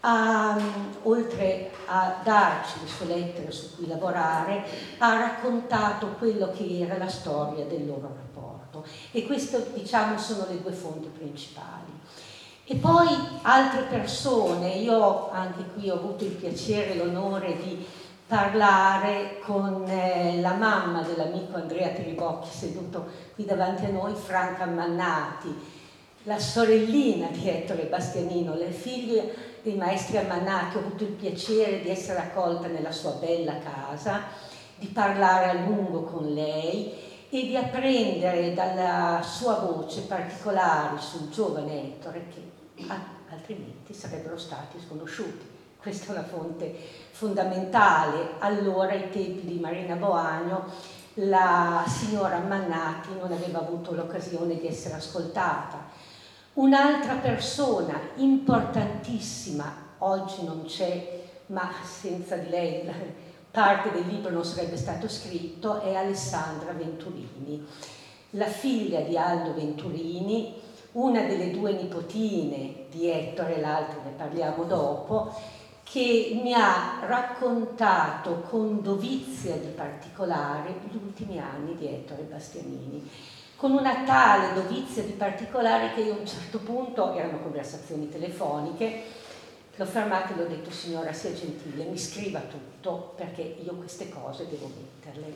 ha, 0.01 0.59
oltre 1.03 1.71
a 1.85 2.19
darci 2.23 2.79
le 2.81 2.87
sue 2.87 3.05
lettere 3.05 3.51
su 3.51 3.75
cui 3.75 3.87
lavorare, 3.87 4.65
ha 4.97 5.17
raccontato 5.17 6.15
quello 6.17 6.51
che 6.51 6.79
era 6.79 6.97
la 6.97 7.07
storia 7.07 7.65
del 7.65 7.85
loro 7.85 8.13
rapporto 8.13 8.85
e 9.11 9.25
queste 9.25 9.71
diciamo 9.73 10.17
sono 10.17 10.45
le 10.49 10.61
due 10.61 10.71
fonti 10.71 11.07
principali. 11.07 11.90
E 12.71 12.75
poi 12.75 13.09
altre 13.41 13.81
persone, 13.81 14.75
io 14.75 15.29
anche 15.29 15.61
qui 15.73 15.89
ho 15.89 15.95
avuto 15.95 16.23
il 16.23 16.31
piacere 16.31 16.93
e 16.93 16.95
l'onore 16.95 17.57
di 17.57 17.85
parlare 18.25 19.41
con 19.43 19.85
eh, 19.89 20.39
la 20.39 20.53
mamma 20.53 21.01
dell'amico 21.01 21.57
Andrea 21.57 21.89
Teribocchi 21.89 22.47
seduto 22.49 23.07
qui 23.35 23.43
davanti 23.43 23.83
a 23.83 23.89
noi, 23.89 24.13
Franca 24.13 24.67
Mannati, 24.67 25.53
la 26.23 26.39
sorellina 26.39 27.27
di 27.27 27.49
Ettore 27.49 27.87
Bastianino, 27.87 28.55
le 28.55 28.71
figlie 28.71 29.35
dei 29.63 29.75
maestri 29.75 30.19
Ammannati, 30.19 30.77
ho 30.77 30.79
avuto 30.79 31.03
il 31.03 31.09
piacere 31.09 31.81
di 31.81 31.89
essere 31.89 32.19
accolta 32.19 32.67
nella 32.67 32.93
sua 32.93 33.11
bella 33.19 33.57
casa, 33.57 34.21
di 34.75 34.87
parlare 34.87 35.49
a 35.49 35.53
lungo 35.65 36.03
con 36.03 36.25
lei 36.33 36.93
e 37.29 37.47
di 37.47 37.57
apprendere 37.57 38.53
dalla 38.53 39.21
sua 39.21 39.55
voce 39.55 40.03
particolari 40.03 40.97
sul 41.01 41.29
giovane 41.29 41.81
Ettore 41.83 42.27
che 42.33 42.50
altrimenti 43.29 43.93
sarebbero 43.93 44.37
stati 44.37 44.77
sconosciuti. 44.85 45.45
Questa 45.77 46.07
è 46.07 46.17
una 46.17 46.23
fonte 46.23 46.75
fondamentale. 47.11 48.33
Allora, 48.39 48.91
ai 48.91 49.09
tempi 49.09 49.45
di 49.45 49.59
Marina 49.59 49.95
Boagno, 49.95 50.65
la 51.15 51.83
signora 51.87 52.39
Mannati 52.39 53.09
non 53.19 53.31
aveva 53.31 53.59
avuto 53.59 53.93
l'occasione 53.93 54.57
di 54.57 54.67
essere 54.67 54.95
ascoltata 54.95 55.89
Un'altra 56.53 57.13
persona 57.13 57.97
importantissima, 58.15 59.73
oggi 59.99 60.43
non 60.43 60.65
c'è, 60.65 61.21
ma 61.45 61.71
senza 61.81 62.35
di 62.35 62.49
lei 62.49 62.91
parte 63.49 63.89
del 63.91 64.05
libro 64.05 64.31
non 64.31 64.43
sarebbe 64.43 64.75
stato 64.75 65.07
scritto, 65.07 65.79
è 65.79 65.95
Alessandra 65.95 66.73
Venturini, 66.73 67.65
la 68.31 68.47
figlia 68.47 68.99
di 68.99 69.17
Aldo 69.17 69.53
Venturini, 69.53 70.55
una 70.93 71.21
delle 71.23 71.51
due 71.51 71.73
nipotine 71.73 72.85
di 72.89 73.09
Ettore, 73.09 73.59
l'altra 73.59 74.01
ne 74.03 74.11
parliamo 74.15 74.63
dopo, 74.63 75.33
che 75.83 76.39
mi 76.41 76.53
ha 76.53 76.99
raccontato 77.05 78.41
con 78.49 78.81
dovizia 78.81 79.55
di 79.55 79.67
particolare 79.67 80.73
gli 80.89 80.95
ultimi 80.95 81.39
anni 81.39 81.75
di 81.75 81.87
Ettore 81.87 82.23
Bastianini 82.23 83.09
con 83.61 83.73
una 83.73 84.03
tale 84.03 84.55
dovizia 84.55 85.03
di 85.03 85.11
particolare 85.11 85.93
che 85.93 86.01
io 86.01 86.15
a 86.15 86.17
un 86.17 86.25
certo 86.25 86.57
punto, 86.57 87.13
erano 87.13 87.41
conversazioni 87.41 88.09
telefoniche, 88.09 89.03
l'ho 89.75 89.85
fermata 89.85 90.33
e 90.33 90.35
le 90.35 90.41
ho 90.41 90.47
detto 90.47 90.71
signora 90.71 91.13
sia 91.13 91.31
gentile, 91.31 91.83
mi 91.83 91.97
scriva 91.97 92.39
tutto 92.39 93.13
perché 93.15 93.57
io 93.63 93.75
queste 93.75 94.09
cose 94.09 94.47
devo 94.49 94.67
metterle. 94.75 95.31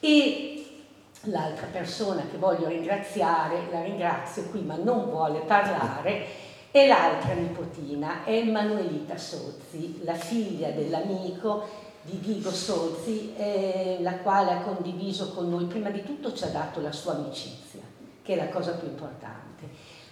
E 0.00 0.77
l'altra 1.22 1.66
persona 1.66 2.22
che 2.30 2.36
voglio 2.36 2.68
ringraziare, 2.68 3.68
la 3.70 3.82
ringrazio 3.82 4.44
qui 4.44 4.60
ma 4.60 4.76
non 4.76 5.06
vuole 5.06 5.40
parlare, 5.40 6.26
è 6.70 6.86
l'altra 6.86 7.32
nipotina, 7.34 8.24
è 8.24 8.32
Emanuelita 8.32 9.16
Sozzi, 9.16 10.00
la 10.04 10.14
figlia 10.14 10.70
dell'amico 10.70 11.86
di 12.02 12.18
Vigo 12.18 12.50
Solzi, 12.50 13.34
eh, 13.36 13.98
la 14.00 14.16
quale 14.18 14.52
ha 14.52 14.60
condiviso 14.60 15.32
con 15.32 15.48
noi, 15.48 15.64
prima 15.64 15.90
di 15.90 16.04
tutto 16.04 16.32
ci 16.32 16.44
ha 16.44 16.48
dato 16.48 16.80
la 16.80 16.92
sua 16.92 17.14
amicizia, 17.14 17.80
che 18.22 18.32
è 18.34 18.36
la 18.36 18.48
cosa 18.48 18.72
più 18.72 18.88
importante, 18.88 19.66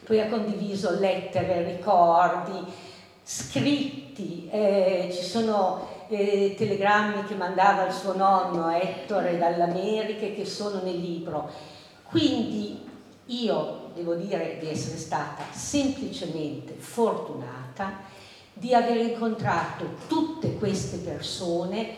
poi 0.05 0.21
ha 0.21 0.29
condiviso 0.29 0.99
lettere, 0.99 1.65
ricordi, 1.65 2.65
scritti, 3.23 4.49
eh, 4.51 5.11
ci 5.13 5.23
sono 5.23 5.96
eh, 6.09 6.55
telegrammi 6.57 7.25
che 7.25 7.35
mandava 7.35 7.87
il 7.87 7.93
suo 7.93 8.17
nonno 8.17 8.71
Ettore 8.71 9.39
dall'America 9.39 10.27
che 10.27 10.45
sono 10.45 10.83
nel 10.83 10.99
libro. 10.99 11.51
Quindi 12.05 12.85
io 13.27 13.91
devo 13.95 14.15
dire 14.15 14.59
di 14.61 14.69
essere 14.69 14.97
stata 14.97 15.43
semplicemente 15.51 16.75
fortunata 16.75 18.01
di 18.53 18.73
aver 18.73 18.97
incontrato 18.97 19.97
tutte 20.07 20.57
queste 20.57 20.99
persone 20.99 21.95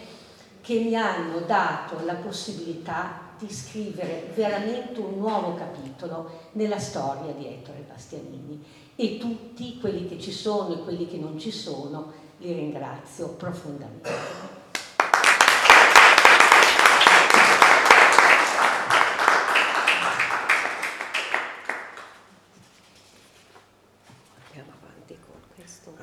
che 0.61 0.81
mi 0.81 0.95
hanno 0.95 1.41
dato 1.41 2.05
la 2.05 2.15
possibilità 2.15 3.27
di 3.39 3.53
scrivere 3.53 4.33
veramente 4.35 4.99
un 4.99 5.19
nuovo 5.19 5.55
capitolo 5.55 6.49
nella 6.53 6.79
storia 6.79 7.33
di 7.33 7.47
Ettore 7.47 7.85
Bastianini 7.89 8.65
e 8.97 9.19
tutti 9.19 9.79
quelli 9.79 10.09
che 10.09 10.19
ci 10.19 10.33
sono 10.33 10.75
e 10.75 10.83
quelli 10.83 11.07
che 11.07 11.19
non 11.19 11.39
ci 11.39 11.53
sono 11.53 12.13
li 12.39 12.53
ringrazio 12.53 13.29
profondamente. 13.31 14.47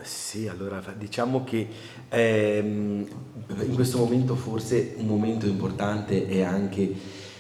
Sì, 0.02 0.50
allora 0.50 0.84
diciamo 0.98 1.46
che 1.46 1.68
ehm, 2.10 3.08
in 3.62 3.74
questo 3.74 4.00
momento 4.00 4.36
forse 4.36 4.96
un 4.98 5.06
momento 5.06 5.46
importante 5.46 6.28
è 6.28 6.42
anche 6.42 6.94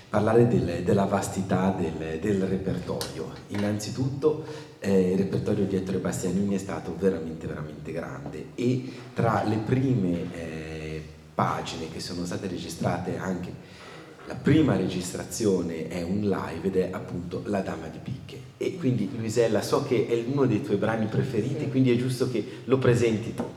parlare 0.09 0.47
del, 0.47 0.81
della 0.83 1.03
vastità 1.03 1.75
del, 1.77 2.19
del, 2.21 2.43
repertorio. 2.43 3.33
Innanzitutto 3.47 4.45
eh, 4.85 5.11
il 5.11 5.17
repertorio 5.17 5.65
di 5.65 5.75
Ettore 5.75 5.97
Bastianini 5.97 6.55
è 6.55 6.59
stato 6.59 6.95
veramente, 6.97 7.47
veramente 7.47 7.91
grande 7.91 8.49
e 8.55 8.91
tra 9.13 9.43
le 9.43 9.57
prime 9.57 10.33
eh, 10.33 11.03
pagine 11.33 11.89
che 11.91 11.99
sono 11.99 12.23
state 12.25 12.47
registrate 12.47 13.17
anche 13.17 13.83
la 14.27 14.35
prima 14.35 14.75
registrazione 14.75 15.87
è 15.87 16.01
un 16.01 16.21
live 16.21 16.67
ed 16.67 16.77
è 16.77 16.89
appunto 16.91 17.43
La 17.45 17.59
Dama 17.59 17.85
di 17.87 17.99
Picche. 17.99 18.39
E 18.57 18.75
quindi 18.75 19.07
Luisella, 19.15 19.61
so 19.61 19.83
che 19.83 20.07
è 20.07 20.23
uno 20.27 20.47
dei 20.47 20.63
tuoi 20.63 20.77
brani 20.77 21.05
preferiti, 21.05 21.65
sì. 21.65 21.69
quindi 21.69 21.91
è 21.91 21.95
giusto 21.95 22.31
che 22.31 22.61
lo 22.63 22.79
presenti 22.79 23.35
tu. 23.35 23.47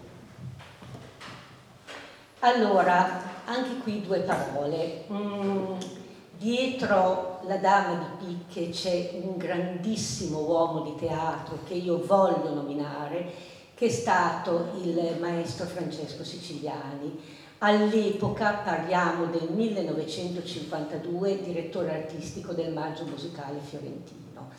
Allora, 2.40 3.46
anche 3.46 3.78
qui 3.82 4.02
due 4.02 4.18
parole. 4.18 5.04
Mm, 5.10 5.72
dietro 6.38 7.40
la 7.46 7.56
Dama 7.56 8.16
di 8.18 8.26
Picche 8.26 8.70
c'è 8.70 9.20
un 9.22 9.36
grandissimo 9.36 10.38
uomo 10.40 10.80
di 10.82 10.94
teatro 10.94 11.58
che 11.66 11.74
io 11.74 12.02
voglio 12.06 12.54
nominare, 12.54 13.30
che 13.74 13.86
è 13.86 13.90
stato 13.90 14.70
il 14.82 15.16
maestro 15.20 15.66
Francesco 15.66 16.24
Siciliani 16.24 17.36
All'epoca, 17.60 18.52
parliamo 18.52 19.26
del 19.26 19.50
1952, 19.50 21.42
direttore 21.42 21.92
artistico 21.92 22.52
del 22.52 22.72
Maggio 22.72 23.04
Musicale 23.04 23.58
Fiorentino. 23.58 24.50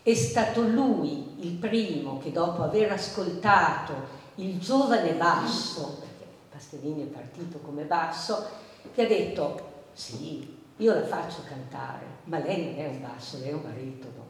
È 0.00 0.14
stato 0.14 0.62
lui 0.62 1.34
il 1.40 1.54
primo 1.54 2.18
che 2.18 2.30
dopo 2.30 2.62
aver 2.62 2.92
ascoltato 2.92 3.92
il 4.36 4.60
giovane 4.60 5.14
basso, 5.14 5.98
perché 5.98 6.26
Pastellini 6.48 7.02
è 7.02 7.06
partito 7.06 7.58
come 7.58 7.82
basso, 7.82 8.46
che 8.94 9.04
ha 9.04 9.08
detto 9.08 9.86
sì, 9.92 10.57
io 10.78 10.94
la 10.94 11.04
faccio 11.04 11.42
cantare, 11.46 12.04
ma 12.24 12.38
lei 12.38 12.64
non 12.64 12.78
è 12.78 12.86
un 12.86 13.00
basso, 13.00 13.38
lei 13.38 13.50
è 13.50 13.52
un 13.52 13.62
baritono. 13.62 14.26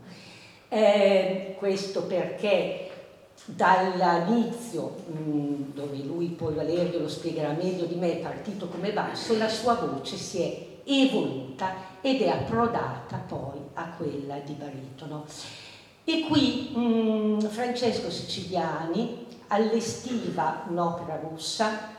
Eh, 0.69 1.57
questo 1.59 2.03
perché 2.03 2.91
dall'inizio, 3.45 4.95
mm, 5.11 5.73
dove 5.73 5.97
lui 5.99 6.29
poi 6.29 6.55
Valerio 6.55 7.01
lo 7.01 7.09
spiegherà 7.09 7.53
meglio 7.53 7.87
di 7.87 7.95
me, 7.95 8.19
è 8.19 8.23
partito 8.23 8.69
come 8.69 8.93
basso, 8.93 9.37
la 9.37 9.49
sua 9.49 9.75
voce 9.75 10.17
si 10.17 10.41
è 10.41 10.67
evoluta 10.85 11.97
ed 12.01 12.23
è 12.23 12.29
approdata 12.29 13.17
poi 13.27 13.59
a 13.75 13.91
quella 13.97 14.39
di 14.39 14.53
baritono. 14.53 15.25
E 16.05 16.27
qui 16.29 16.71
mh, 16.75 16.81
mm, 16.81 17.41
Francesco 17.41 18.11
Siciliani 18.11 19.27
allestiva 19.49 20.65
un'opera 20.69 21.21
russa, 21.21 21.97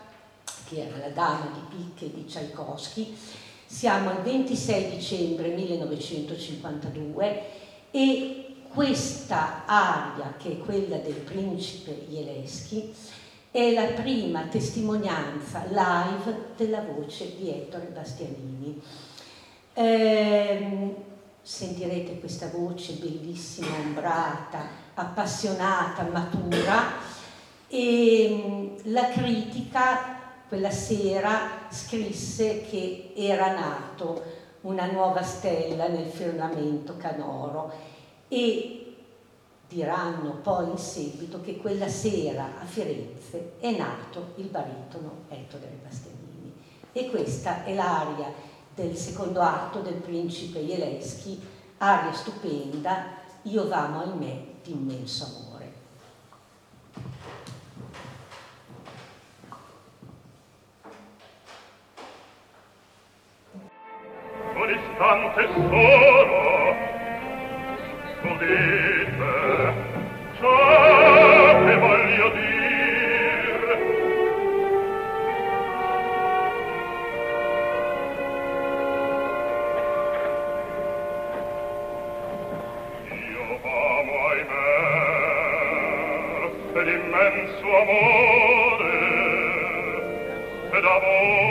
che 0.68 0.88
era 0.88 0.98
La 0.98 1.10
Dama 1.10 1.52
di 1.54 1.76
Picche 1.76 2.14
di 2.14 2.26
Tchaikovsky, 2.26 3.16
siamo 3.72 4.10
al 4.10 4.24
26 4.24 4.90
dicembre 4.90 5.50
1952 5.50 7.44
e 7.92 8.56
questa 8.68 9.64
aria, 9.68 10.34
che 10.38 10.54
è 10.54 10.58
quella 10.58 10.98
del 10.98 11.14
principe 11.14 12.08
Jeleschi, 12.10 12.92
è 13.52 13.72
la 13.72 13.86
prima 13.94 14.48
testimonianza 14.48 15.66
live 15.70 16.54
della 16.58 16.82
voce 16.82 17.36
di 17.38 17.52
Ettore 17.52 17.92
Bastianini. 17.94 18.82
Eh, 19.74 20.96
sentirete 21.44 22.20
questa 22.20 22.50
voce 22.50 22.94
bellissima, 22.94 23.78
ombrata, 23.86 24.68
appassionata, 24.96 26.10
matura 26.12 26.94
e 27.68 28.44
mm, 28.44 28.92
la 28.92 29.10
critica 29.10 30.19
quella 30.50 30.72
sera 30.72 31.68
scrisse 31.70 32.64
che 32.64 33.14
era 33.16 33.54
nato 33.54 34.22
una 34.62 34.92
nuova 34.92 35.22
stella 35.22 35.88
nel 35.88 36.10
firmamento 36.10 36.98
canoro 36.98 37.72
e 38.28 38.96
diranno 39.68 40.40
poi 40.42 40.72
in 40.72 40.78
seguito 40.78 41.40
che 41.40 41.58
quella 41.58 41.88
sera 41.88 42.60
a 42.60 42.66
Firenze 42.66 43.54
è 43.60 43.78
nato 43.78 44.34
il 44.36 44.48
baritono 44.48 45.26
Ettore 45.30 45.80
Bastianini 45.84 46.52
e 46.92 47.10
questa 47.12 47.64
è 47.64 47.76
l'aria 47.76 48.34
del 48.74 48.96
secondo 48.96 49.42
atto 49.42 49.82
del 49.82 49.96
principe 49.96 50.66
Jeleschi, 50.66 51.40
aria 51.78 52.14
stupenda, 52.14 53.18
io 53.44 53.68
vamo 53.68 54.00
ahimè 54.00 54.44
d'immenso 54.64 55.26
amore. 55.26 55.49
gran 65.00 65.32
solo 65.34 66.76
udite 68.22 69.34
ciò 70.38 70.56
che 71.66 71.76
voglio 71.78 72.28
dir. 72.36 73.60
Io 83.08 83.46
amo 83.64 84.16
ahimè 84.32 84.70
l'immenso 86.84 87.68
amore 87.82 88.98
ed 90.74 90.86
amore 90.86 91.49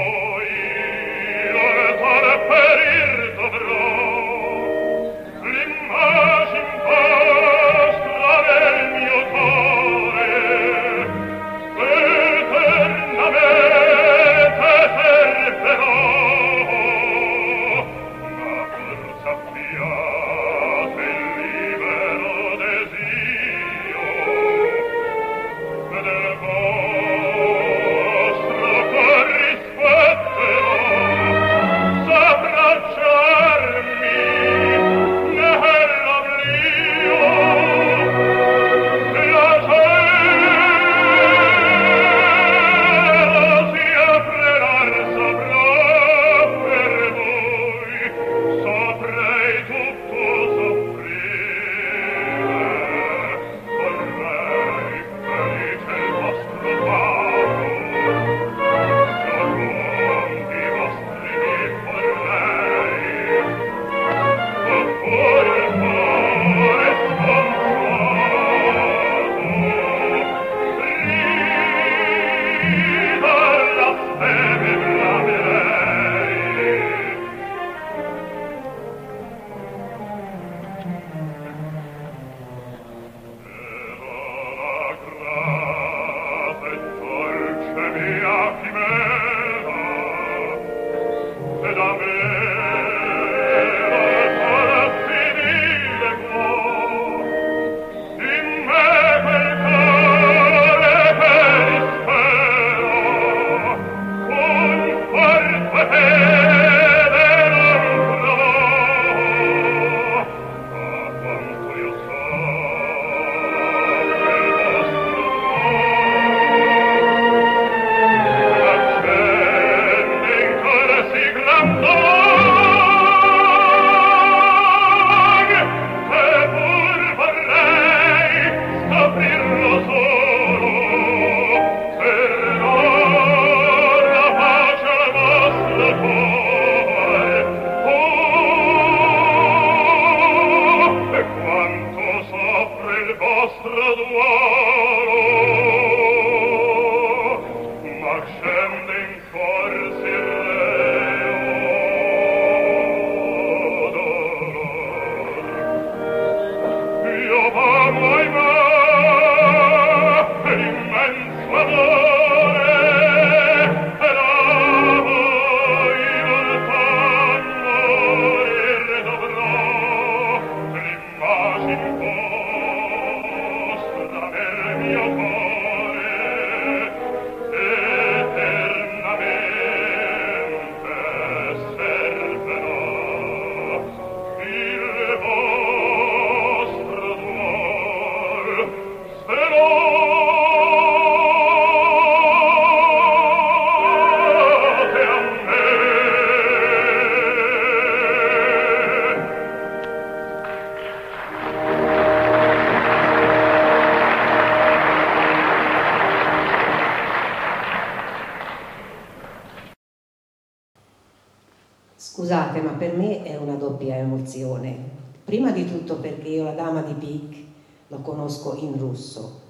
conosco 218.28 218.56
in 218.60 218.78
russo 218.78 219.40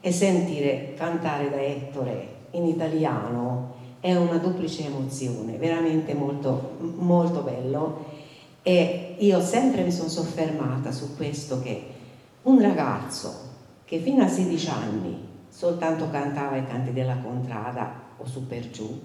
e 0.00 0.10
sentire 0.10 0.94
cantare 0.96 1.50
da 1.50 1.60
Ettore 1.60 2.34
in 2.52 2.64
italiano 2.64 3.74
è 4.00 4.14
una 4.14 4.38
duplice 4.38 4.86
emozione, 4.86 5.56
veramente 5.56 6.14
molto, 6.14 6.76
molto 6.78 7.40
bello. 7.40 8.14
E 8.62 9.16
io 9.18 9.40
sempre 9.42 9.82
mi 9.82 9.92
sono 9.92 10.08
soffermata 10.08 10.90
su 10.92 11.14
questo 11.16 11.60
che 11.60 11.94
un 12.42 12.60
ragazzo 12.60 13.44
che 13.84 13.98
fino 13.98 14.24
a 14.24 14.28
16 14.28 14.68
anni 14.70 15.28
soltanto 15.48 16.08
cantava 16.10 16.56
i 16.56 16.66
canti 16.66 16.92
della 16.92 17.16
contrada 17.18 18.04
o 18.16 18.26
su 18.26 18.46
per 18.46 18.70
giù, 18.70 19.00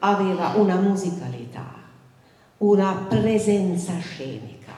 aveva 0.00 0.54
una 0.56 0.76
musicalità, 0.76 1.74
una 2.58 3.06
presenza 3.08 3.98
scenica, 3.98 4.72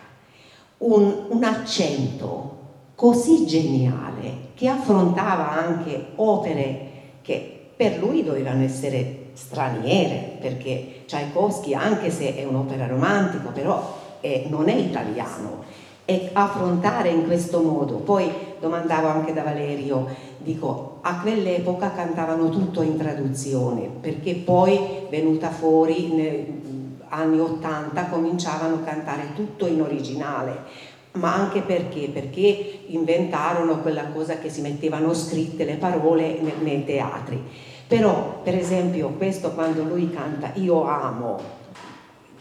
un, 0.78 1.26
un 1.28 1.44
accento 1.44 2.60
così 3.02 3.46
geniale 3.46 4.50
che 4.54 4.68
affrontava 4.68 5.50
anche 5.50 6.10
opere 6.14 6.90
che 7.22 7.70
per 7.74 7.98
lui 7.98 8.22
dovevano 8.22 8.62
essere 8.62 9.30
straniere, 9.32 10.36
perché 10.40 11.02
Tchaikovsky, 11.06 11.74
anche 11.74 12.12
se 12.12 12.36
è 12.36 12.44
un'opera 12.44 12.86
romantica, 12.86 13.48
però 13.48 13.98
è, 14.20 14.44
non 14.48 14.68
è 14.68 14.74
italiano, 14.76 15.64
e 16.04 16.30
affrontare 16.32 17.08
in 17.08 17.26
questo 17.26 17.60
modo. 17.60 17.96
Poi 17.96 18.30
domandavo 18.60 19.08
anche 19.08 19.32
da 19.32 19.42
Valerio, 19.42 20.06
dico, 20.38 20.98
a 21.00 21.18
quell'epoca 21.22 21.90
cantavano 21.90 22.50
tutto 22.50 22.82
in 22.82 22.96
traduzione, 22.96 23.90
perché 24.00 24.34
poi 24.34 24.78
venuta 25.10 25.50
fuori 25.50 26.12
negli 26.12 26.62
anni 27.08 27.40
80 27.40 28.06
cominciavano 28.06 28.76
a 28.76 28.84
cantare 28.84 29.32
tutto 29.34 29.66
in 29.66 29.80
originale 29.82 30.90
Ma 31.13 31.33
anche 31.33 31.61
perché? 31.61 32.09
Perché 32.09 32.81
inventarono 32.87 33.79
quella 33.79 34.07
cosa 34.07 34.37
che 34.37 34.49
si 34.49 34.61
mettevano 34.61 35.13
scritte 35.13 35.65
le 35.65 35.75
parole 35.75 36.39
nei, 36.39 36.53
nei 36.59 36.85
teatri. 36.85 37.41
Però, 37.87 38.41
per 38.43 38.55
esempio, 38.55 39.09
questo 39.17 39.51
quando 39.51 39.83
lui 39.83 40.09
canta 40.11 40.51
Io 40.55 40.83
amo 40.83 41.39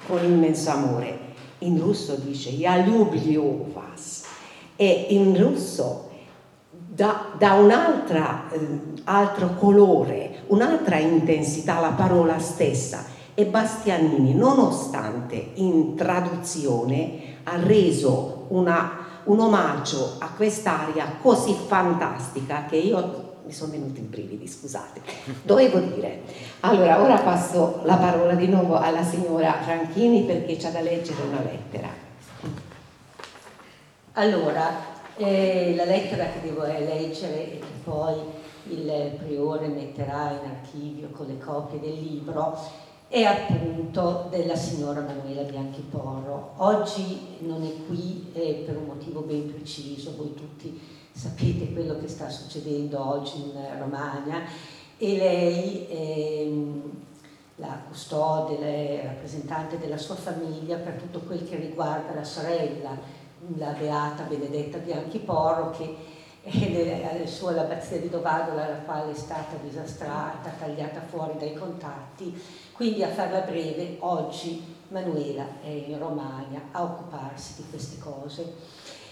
con 0.06 0.22
immenso 0.22 0.70
amore, 0.70 1.18
in 1.60 1.80
russo 1.80 2.16
dice 2.16 2.50
Ja 2.50 2.76
люблю 2.76 3.66
вас 3.72 4.24
e 4.76 5.06
in 5.10 5.36
russo 5.36 6.10
dà, 6.70 7.32
dà 7.38 7.54
un 7.54 7.70
eh, 7.70 9.00
altro 9.04 9.54
colore, 9.58 10.42
un'altra 10.48 10.98
intensità 10.98 11.80
la 11.80 11.90
parola 11.90 12.38
stessa 12.38 13.04
e 13.34 13.46
Bastianini 13.46 14.34
nonostante 14.34 15.50
in 15.54 15.94
traduzione 15.94 17.34
ha 17.44 17.58
reso 17.58 18.39
una, 18.51 19.05
un 19.25 19.39
omaggio 19.39 20.15
a 20.19 20.29
quest'aria 20.35 21.17
così 21.21 21.53
fantastica 21.53 22.65
che 22.65 22.77
io 22.77 23.29
mi 23.45 23.51
sono 23.51 23.71
venuti 23.71 23.99
i 23.99 24.03
brividi, 24.03 24.47
scusate, 24.47 25.01
dovevo 25.43 25.79
dire. 25.79 26.21
Allora, 26.61 27.01
ora 27.01 27.17
passo 27.19 27.81
la 27.83 27.95
parola 27.95 28.33
di 28.33 28.47
nuovo 28.47 28.77
alla 28.77 29.03
signora 29.03 29.61
Franchini 29.61 30.23
perché 30.23 30.57
c'è 30.57 30.71
da 30.71 30.81
leggere 30.81 31.21
una 31.23 31.41
lettera. 31.41 31.89
Allora, 34.13 34.69
eh, 35.17 35.73
la 35.75 35.85
lettera 35.85 36.25
che 36.25 36.41
devo 36.41 36.63
leggere 36.63 37.53
e 37.53 37.59
che 37.59 37.65
poi 37.83 38.15
il 38.65 39.11
priore 39.17 39.67
metterà 39.67 40.31
in 40.31 40.49
archivio 40.49 41.09
con 41.09 41.25
le 41.25 41.39
copie 41.39 41.79
del 41.79 41.93
libro 41.93 42.57
è 43.11 43.23
appunto 43.23 44.27
della 44.29 44.55
signora 44.55 45.01
Manuela 45.01 45.41
Bianchi 45.41 45.81
Porro. 45.81 46.53
Oggi 46.55 47.39
non 47.39 47.61
è 47.61 47.85
qui 47.85 48.31
eh, 48.31 48.63
per 48.65 48.77
un 48.77 48.85
motivo 48.85 49.19
ben 49.19 49.53
preciso, 49.53 50.15
voi 50.15 50.33
tutti 50.33 50.79
sapete 51.11 51.73
quello 51.73 51.99
che 51.99 52.07
sta 52.07 52.29
succedendo 52.29 53.05
oggi 53.05 53.37
in 53.37 53.51
Romagna 53.77 54.43
e 54.97 55.17
lei 55.17 55.87
ehm, 55.89 56.91
la 57.57 57.81
custode, 57.85 58.57
la 58.57 59.09
rappresentante 59.09 59.77
della 59.77 59.97
sua 59.97 60.15
famiglia 60.15 60.77
per 60.77 60.93
tutto 60.93 61.19
quel 61.19 61.43
che 61.43 61.57
riguarda 61.57 62.13
la 62.13 62.23
sorella, 62.23 62.97
la 63.57 63.75
beata 63.77 64.23
Benedetta 64.23 64.77
Bianchi 64.77 65.19
Porro 65.19 65.71
che 65.71 65.95
è 66.43 67.25
sua 67.27 67.51
l'abbazia 67.51 67.99
di 67.99 68.09
Dovadola 68.09 68.67
la 68.67 68.77
quale 68.77 69.11
è 69.11 69.15
stata 69.15 69.57
disastrata, 69.61 70.49
tagliata 70.57 71.01
fuori 71.01 71.37
dai 71.37 71.53
contatti, 71.53 72.33
quindi 72.81 73.03
a 73.03 73.09
farla 73.09 73.41
breve 73.41 73.97
oggi 73.99 74.75
Manuela 74.87 75.45
è 75.61 75.67
in 75.67 75.99
Romagna 75.99 76.63
a 76.71 76.81
occuparsi 76.81 77.57
di 77.57 77.69
queste 77.69 77.99
cose 77.99 78.55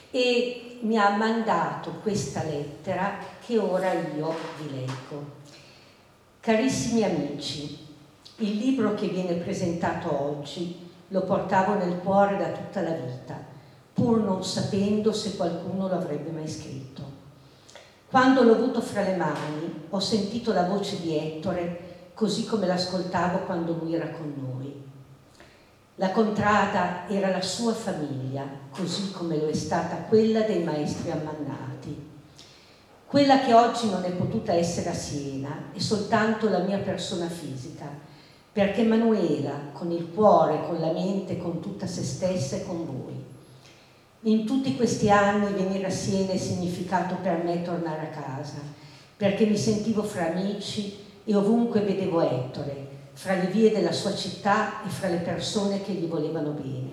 e 0.10 0.79
mi 0.82 0.97
ha 0.97 1.15
mandato 1.15 1.91
questa 2.01 2.41
lettera 2.41 3.19
che 3.45 3.60
ora 3.60 3.93
io 3.93 4.34
vi 4.58 4.71
leggo. 4.71 5.23
Carissimi 6.39 7.03
amici, 7.03 7.86
il 8.38 8.58
libro 8.58 8.95
che 8.95 9.08
viene 9.08 9.36
presentato 9.36 10.19
oggi 10.19 10.89
lo 11.10 11.21
portavo 11.21 11.75
nel 11.75 11.99
cuore 11.99 12.38
da 12.38 12.47
tutta 12.47 12.82
la 12.82 12.95
vita, 12.95 13.39
pur 13.93 14.17
non 14.17 14.43
sapendo 14.43 15.13
se 15.13 15.36
qualcuno 15.36 15.88
lo 15.88 15.93
avrebbe 15.93 16.32
mai 16.32 16.47
scritto. 16.47 17.03
Quando 18.10 18.41
l'ho 18.41 18.55
avuto 18.55 18.82
fra 18.82 19.03
le 19.03 19.15
mani, 19.15 19.86
ho 19.91 19.99
sentito 19.99 20.53
la 20.53 20.63
voce 20.63 20.99
di 20.99 21.15
Ettore 21.15 21.88
così 22.19 22.45
come 22.45 22.67
l'ascoltavo 22.67 23.45
quando 23.45 23.77
lui 23.82 23.95
era 23.95 24.10
con 24.10 24.34
noi. 24.36 24.75
La 25.95 26.12
contrada 26.12 27.08
era 27.08 27.29
la 27.29 27.41
sua 27.41 27.71
famiglia, 27.73 28.45
così 28.71 29.13
come 29.13 29.38
lo 29.38 29.47
è 29.47 29.53
stata 29.53 29.95
quella 29.95 30.41
dei 30.41 30.62
maestri 30.62 31.12
ammannati. 31.12 32.10
Quella 33.05 33.39
che 33.39 33.53
oggi 33.53 33.89
non 33.89 34.03
è 34.03 34.12
potuta 34.12 34.51
essere 34.51 34.89
a 34.89 34.93
Siena 34.93 35.71
è 35.73 35.79
soltanto 35.79 36.49
la 36.49 36.60
mia 36.60 36.79
persona 36.79 37.29
fisica, 37.29 37.86
perché 38.51 38.84
Manuela, 38.84 39.53
con 39.71 39.89
il 39.89 40.10
cuore, 40.13 40.65
con 40.67 40.77
la 40.77 40.91
mente, 40.91 41.38
con 41.38 41.62
tutta 41.62 41.88
se 41.88 42.03
stessa, 42.03 42.58
è 42.58 42.65
con 42.65 42.86
voi. 42.86 43.15
In 44.23 44.45
tutti 44.45 44.75
questi 44.75 45.10
anni 45.10 45.53
venire 45.53 45.86
a 45.86 45.89
Siena 45.89 46.34
è 46.34 46.38
significato 46.38 47.15
per 47.21 47.41
me 47.45 47.62
tornare 47.62 48.01
a 48.12 48.21
casa, 48.21 48.60
perché 49.15 49.45
mi 49.45 49.55
sentivo 49.55 50.03
fra 50.03 50.27
amici 50.27 51.08
e 51.30 51.36
ovunque 51.36 51.82
vedevo 51.82 52.22
Ettore, 52.22 52.88
fra 53.13 53.36
le 53.36 53.46
vie 53.52 53.70
della 53.70 53.92
sua 53.92 54.15
città 54.15 54.82
e 54.84 54.89
fra 54.89 55.10
le 55.10 55.18
persone 55.18 55.84
che 55.84 55.92
gli 55.92 56.08
volevano 56.08 56.50
bene. 56.50 56.89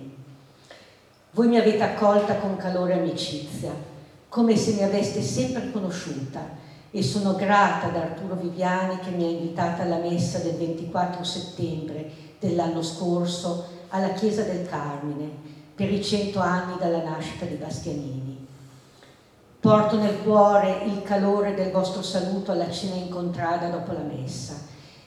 Voi 1.30 1.48
mi 1.48 1.56
avete 1.56 1.82
accolta 1.82 2.36
con 2.36 2.58
calore 2.58 2.92
e 2.92 2.98
amicizia, 2.98 3.72
come 4.28 4.54
se 4.54 4.72
mi 4.72 4.82
aveste 4.82 5.22
sempre 5.22 5.70
conosciuta 5.72 6.50
e 6.90 7.02
sono 7.02 7.34
grata 7.34 7.86
ad 7.86 7.96
Arturo 7.96 8.34
Viviani 8.34 8.98
che 8.98 9.08
mi 9.08 9.24
ha 9.24 9.30
invitata 9.30 9.84
alla 9.84 10.00
messa 10.00 10.36
del 10.40 10.56
24 10.56 11.24
settembre 11.24 12.10
dell'anno 12.38 12.82
scorso 12.82 13.64
alla 13.88 14.12
Chiesa 14.12 14.42
del 14.42 14.68
Carmine 14.68 15.30
per 15.74 15.90
i 15.90 16.04
cento 16.04 16.40
anni 16.40 16.74
dalla 16.78 17.02
nascita 17.02 17.46
di 17.46 17.54
Bastianini. 17.54 18.35
Porto 19.66 19.96
nel 19.96 20.22
cuore 20.22 20.82
il 20.84 21.02
calore 21.02 21.52
del 21.52 21.72
vostro 21.72 22.00
saluto 22.00 22.52
alla 22.52 22.70
cena 22.70 22.94
incontrata 22.94 23.66
dopo 23.66 23.90
la 23.90 23.98
messa 23.98 24.54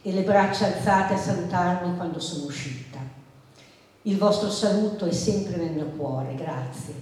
e 0.02 0.12
le 0.12 0.24
braccia 0.24 0.66
alzate 0.66 1.14
a 1.14 1.18
salutarmi 1.18 1.96
quando 1.96 2.20
sono 2.20 2.44
uscita. 2.44 2.98
Il 4.02 4.18
vostro 4.18 4.50
saluto 4.50 5.06
è 5.06 5.14
sempre 5.14 5.56
nel 5.56 5.72
mio 5.72 5.86
cuore, 5.96 6.36
grazie. 6.36 6.94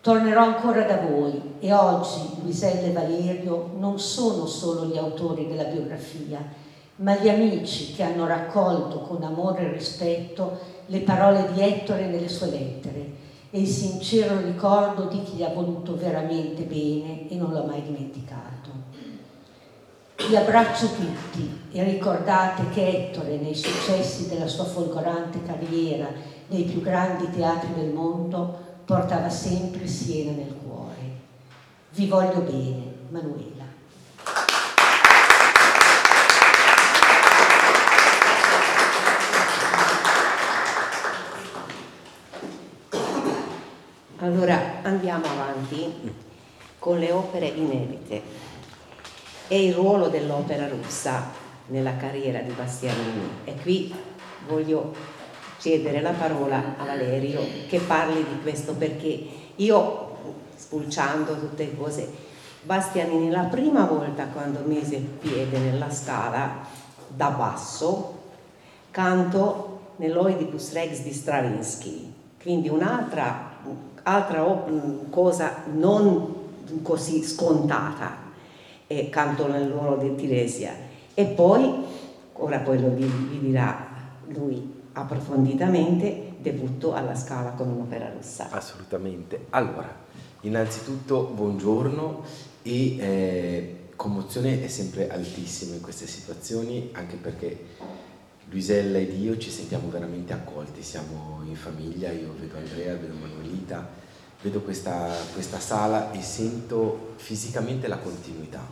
Tornerò 0.00 0.42
ancora 0.42 0.82
da 0.82 0.96
voi 0.96 1.58
e 1.60 1.72
oggi 1.72 2.40
Luisella 2.42 2.88
e 2.88 2.92
Valerio 2.92 3.70
non 3.78 4.00
sono 4.00 4.46
solo 4.46 4.86
gli 4.86 4.98
autori 4.98 5.46
della 5.46 5.66
biografia, 5.66 6.44
ma 6.96 7.14
gli 7.14 7.28
amici 7.28 7.94
che 7.94 8.02
hanno 8.02 8.26
raccolto 8.26 8.98
con 9.02 9.22
amore 9.22 9.66
e 9.66 9.72
rispetto 9.74 10.58
le 10.86 10.98
parole 11.02 11.52
di 11.52 11.60
Ettore 11.60 12.08
nelle 12.08 12.28
sue 12.28 12.50
lettere 12.50 13.25
e 13.56 13.60
il 13.60 13.68
sincero 13.68 14.38
ricordo 14.44 15.04
di 15.04 15.22
chi 15.22 15.36
gli 15.36 15.42
ha 15.42 15.48
voluto 15.48 15.96
veramente 15.96 16.64
bene 16.64 17.26
e 17.26 17.36
non 17.36 17.54
l'ha 17.54 17.64
mai 17.64 17.80
dimenticato. 17.80 18.68
Vi 20.28 20.36
abbraccio 20.36 20.88
tutti 20.88 21.60
e 21.72 21.82
ricordate 21.84 22.68
che 22.68 22.86
Ettore 22.86 23.38
nei 23.38 23.54
successi 23.54 24.28
della 24.28 24.46
sua 24.46 24.64
folgorante 24.64 25.42
carriera 25.42 26.06
nei 26.48 26.64
più 26.64 26.82
grandi 26.82 27.30
teatri 27.30 27.72
del 27.72 27.94
mondo 27.94 28.58
portava 28.84 29.30
sempre 29.30 29.86
Siena 29.86 30.32
nel 30.32 30.54
cuore. 30.62 31.14
Vi 31.92 32.06
voglio 32.08 32.40
bene, 32.40 32.92
Manuela. 33.08 33.65
Allora 44.26 44.82
andiamo 44.82 45.24
avanti 45.24 45.88
con 46.80 46.98
le 46.98 47.12
opere 47.12 47.46
inedite 47.46 48.20
e 49.46 49.66
il 49.66 49.72
ruolo 49.72 50.08
dell'opera 50.08 50.66
russa 50.66 51.30
nella 51.66 51.96
carriera 51.96 52.40
di 52.40 52.50
Bastianini. 52.50 53.28
E 53.44 53.54
qui 53.54 53.94
voglio 54.48 54.92
cedere 55.58 56.00
la 56.00 56.10
parola 56.10 56.74
a 56.76 56.84
Valerio 56.84 57.40
che 57.68 57.78
parli 57.78 58.24
di 58.24 58.40
questo 58.42 58.74
perché 58.74 59.24
io, 59.54 60.16
spulciando 60.56 61.38
tutte 61.38 61.66
le 61.66 61.76
cose, 61.76 62.12
Bastianini 62.62 63.30
la 63.30 63.44
prima 63.44 63.84
volta 63.84 64.24
quando 64.24 64.58
mise 64.64 64.96
piede 64.96 65.56
nella 65.58 65.88
scala 65.88 66.66
da 67.06 67.28
basso 67.28 68.22
canto 68.90 69.92
nell'Oedipus 69.98 70.72
Rex 70.72 71.02
di 71.02 71.12
Stravinsky, 71.12 72.12
quindi 72.42 72.68
un'altra 72.68 73.45
altra 74.08 74.44
cosa 75.10 75.64
non 75.72 76.34
così 76.82 77.24
scontata, 77.24 78.24
e 78.86 79.08
canto 79.08 79.48
nel 79.48 79.68
ruolo 79.68 79.96
di 79.96 80.14
Tiresia. 80.14 80.72
E 81.12 81.24
poi, 81.24 81.72
ora 82.34 82.58
poi 82.58 82.80
lo 82.80 82.90
vi 82.90 83.38
dirà 83.40 83.86
lui 84.28 84.74
approfonditamente, 84.92 86.34
debutto 86.38 86.94
alla 86.94 87.16
Scala 87.16 87.50
con 87.50 87.68
un'opera 87.68 88.12
russa. 88.14 88.48
Assolutamente. 88.50 89.46
Allora, 89.50 89.92
innanzitutto 90.42 91.32
buongiorno 91.34 92.22
e 92.62 92.96
eh, 92.98 93.76
commozione 93.96 94.62
è 94.62 94.68
sempre 94.68 95.08
altissima 95.08 95.74
in 95.74 95.80
queste 95.80 96.06
situazioni, 96.06 96.90
anche 96.92 97.16
perché 97.16 97.64
Luisella 98.48 98.98
ed 98.98 99.18
io 99.18 99.36
ci 99.38 99.50
sentiamo 99.50 99.88
veramente 99.90 100.32
accolti, 100.32 100.82
siamo 100.82 101.40
in 101.44 101.56
famiglia, 101.56 102.12
io 102.12 102.32
vedo 102.38 102.56
Andrea, 102.56 102.94
vedo 102.94 103.14
Manuelita, 103.46 103.88
vedo 104.42 104.60
questa, 104.60 105.08
questa 105.32 105.60
sala 105.60 106.10
e 106.12 106.20
sento 106.20 107.14
fisicamente 107.16 107.86
la 107.86 107.98
continuità, 107.98 108.64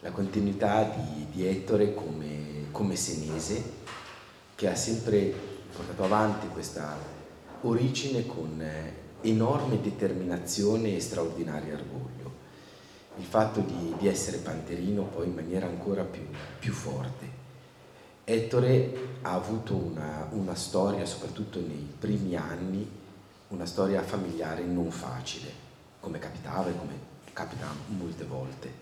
la 0.00 0.10
continuità 0.10 0.84
di, 0.84 1.26
di 1.30 1.46
Ettore 1.46 1.94
come, 1.94 2.66
come 2.70 2.96
senese 2.96 3.78
che 4.54 4.68
ha 4.68 4.74
sempre 4.74 5.32
portato 5.74 6.04
avanti 6.04 6.48
questa 6.48 6.96
origine 7.62 8.26
con 8.26 8.62
enorme 9.22 9.80
determinazione 9.80 10.96
e 10.96 11.00
straordinario 11.00 11.74
orgoglio. 11.74 12.38
Il 13.18 13.24
fatto 13.24 13.60
di, 13.60 13.94
di 13.98 14.08
essere 14.08 14.38
panterino 14.38 15.02
poi 15.02 15.26
in 15.26 15.34
maniera 15.34 15.66
ancora 15.66 16.04
più, 16.04 16.26
più 16.58 16.72
forte. 16.72 17.38
Ettore 18.24 19.18
ha 19.22 19.34
avuto 19.34 19.74
una, 19.74 20.28
una 20.30 20.54
storia, 20.54 21.04
soprattutto 21.04 21.58
nei 21.58 21.86
primi 21.98 22.36
anni, 22.36 22.88
una 23.50 23.66
storia 23.66 24.02
familiare 24.02 24.64
non 24.64 24.90
facile, 24.90 25.52
come 26.00 26.18
capitava 26.18 26.70
e 26.70 26.76
come 26.76 26.94
capita 27.32 27.66
molte 27.88 28.24
volte. 28.24 28.72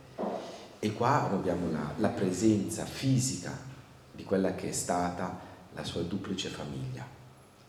E 0.78 0.92
qua 0.92 1.31
abbiamo 1.31 1.70
la, 1.70 1.92
la 1.96 2.09
presenza 2.09 2.85
fisica 2.85 3.57
di 4.12 4.24
quella 4.24 4.54
che 4.54 4.68
è 4.68 4.72
stata 4.72 5.38
la 5.72 5.85
sua 5.85 6.02
duplice 6.02 6.48
famiglia, 6.48 7.07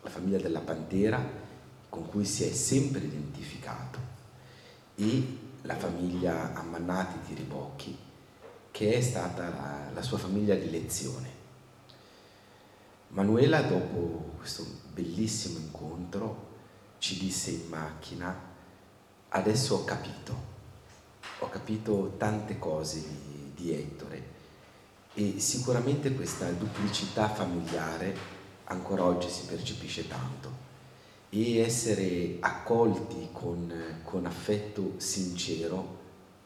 la 0.01 0.09
famiglia 0.09 0.39
della 0.39 0.59
Pantera 0.59 1.47
con 1.89 2.07
cui 2.07 2.25
si 2.25 2.43
è 2.43 2.51
sempre 2.51 3.01
identificato 3.01 3.97
e 4.95 5.37
la 5.63 5.75
famiglia 5.75 6.53
Ammannati 6.53 7.27
di 7.27 7.33
Ribocchi 7.33 7.97
che 8.71 8.93
è 8.93 9.01
stata 9.01 9.49
la, 9.49 9.89
la 9.93 10.01
sua 10.01 10.17
famiglia 10.17 10.55
di 10.55 10.69
lezione. 10.69 11.37
Manuela 13.09 13.61
dopo 13.61 14.33
questo 14.37 14.65
bellissimo 14.93 15.57
incontro 15.57 16.48
ci 16.99 17.17
disse 17.17 17.51
in 17.51 17.67
macchina 17.69 18.47
adesso 19.29 19.75
ho 19.75 19.83
capito, 19.83 20.35
ho 21.39 21.49
capito 21.49 22.13
tante 22.17 22.59
cose 22.59 23.01
di, 23.01 23.51
di 23.55 23.73
Ettore 23.73 24.37
e 25.13 25.39
sicuramente 25.39 26.13
questa 26.13 26.49
duplicità 26.51 27.27
familiare 27.27 28.37
ancora 28.65 29.03
oggi 29.03 29.29
si 29.29 29.45
percepisce 29.45 30.07
tanto. 30.07 30.67
E 31.31 31.59
essere 31.59 32.37
accolti 32.39 33.29
con, 33.31 33.71
con 34.03 34.25
affetto 34.25 34.93
sincero 34.97 35.97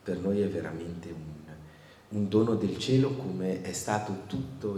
per 0.03 0.17
noi 0.17 0.41
è 0.41 0.49
veramente 0.49 1.09
un, 1.09 2.17
un, 2.17 2.27
dono 2.27 2.55
del 2.55 2.77
cielo 2.77 3.15
come 3.15 3.61
è 3.61 3.71
stato 3.71 4.23
tutto 4.27 4.77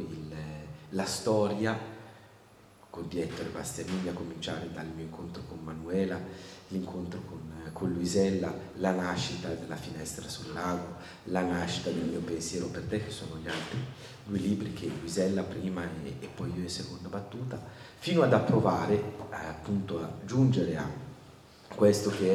la 0.89 1.05
storia 1.05 1.75
con 2.95 3.07
e 3.11 3.27
Bastianini 3.51 4.07
a 4.07 4.13
cominciare 4.13 4.69
dal 4.71 4.87
mio 4.95 5.03
incontro 5.03 5.43
con 5.47 5.59
Manuela, 5.63 6.17
l'incontro 6.69 7.21
con 7.27 7.45
con 7.75 7.91
Luisella 7.91 8.53
la 8.75 8.91
nascita 8.91 9.49
della 9.49 9.75
finestra 9.75 10.29
sul 10.29 10.53
lago, 10.53 10.95
la 11.25 11.41
nascita 11.41 11.89
del 11.89 12.05
mio 12.05 12.21
pensiero 12.21 12.67
per 12.67 12.83
te, 12.83 13.03
che 13.03 13.11
sono 13.11 13.37
gli 13.37 13.49
altri 13.49 13.77
due 14.23 14.37
libri 14.37 14.71
che 14.71 14.89
Luisella 14.99 15.43
prima 15.43 15.83
e, 15.83 16.15
e 16.21 16.29
poi 16.33 16.53
io 16.55 16.61
in 16.61 16.69
seconda 16.69 17.09
battuta, 17.09 17.61
fino 17.99 18.21
ad 18.21 18.31
approvare, 18.31 18.93
eh, 18.93 19.45
appunto 19.49 20.01
a 20.01 20.09
giungere 20.25 20.77
a 20.77 20.89
questo 21.75 22.09
che 22.11 22.31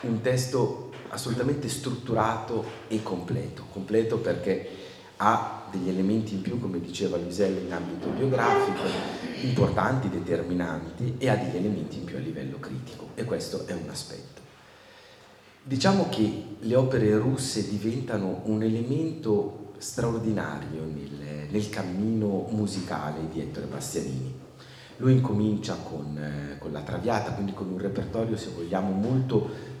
è 0.00 0.06
un 0.06 0.20
testo 0.20 0.92
assolutamente 1.08 1.68
strutturato 1.70 2.64
e 2.88 3.02
completo, 3.02 3.64
completo 3.72 4.18
perché 4.18 4.83
ha 5.16 5.62
degli 5.70 5.88
elementi 5.88 6.34
in 6.34 6.42
più, 6.42 6.58
come 6.60 6.80
diceva 6.80 7.16
Luisella, 7.16 7.60
in 7.60 7.72
ambito 7.72 8.08
biografico, 8.08 8.82
importanti, 9.42 10.08
determinanti, 10.08 11.14
e 11.18 11.28
ha 11.28 11.36
degli 11.36 11.56
elementi 11.56 11.98
in 11.98 12.04
più 12.04 12.16
a 12.16 12.20
livello 12.20 12.58
critico, 12.58 13.08
e 13.14 13.24
questo 13.24 13.66
è 13.66 13.72
un 13.72 13.88
aspetto. 13.88 14.42
Diciamo 15.62 16.08
che 16.10 16.56
le 16.60 16.76
opere 16.76 17.16
russe 17.16 17.68
diventano 17.68 18.42
un 18.44 18.62
elemento 18.62 19.72
straordinario 19.78 20.84
nel, 20.84 21.48
nel 21.48 21.68
cammino 21.70 22.48
musicale 22.50 23.28
di 23.32 23.40
Ettore 23.40 23.66
Bastianini. 23.66 24.42
Lui 24.98 25.14
incomincia 25.14 25.74
con, 25.74 26.16
eh, 26.16 26.58
con, 26.58 26.70
la 26.70 26.82
Traviata, 26.82 27.32
quindi 27.32 27.52
con 27.52 27.70
un 27.70 27.78
repertorio, 27.78 28.36
se 28.36 28.50
vogliamo, 28.54 28.92
molto 28.92 29.72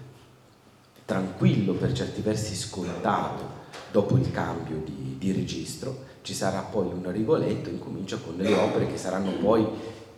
tranquillo, 1.04 1.74
per 1.74 1.92
certi 1.92 2.22
versi 2.22 2.54
scontato, 2.54 3.62
dopo 3.94 4.16
il 4.16 4.32
cambio 4.32 4.82
di, 4.84 5.14
di 5.18 5.30
registro. 5.30 6.12
Ci 6.22 6.34
sarà 6.34 6.62
poi 6.62 6.88
un 6.88 7.12
Rigoletto, 7.12 7.68
incomincia 7.68 8.16
con 8.16 8.34
le 8.36 8.52
opere 8.52 8.88
che 8.88 8.96
saranno 8.96 9.30
poi 9.34 9.64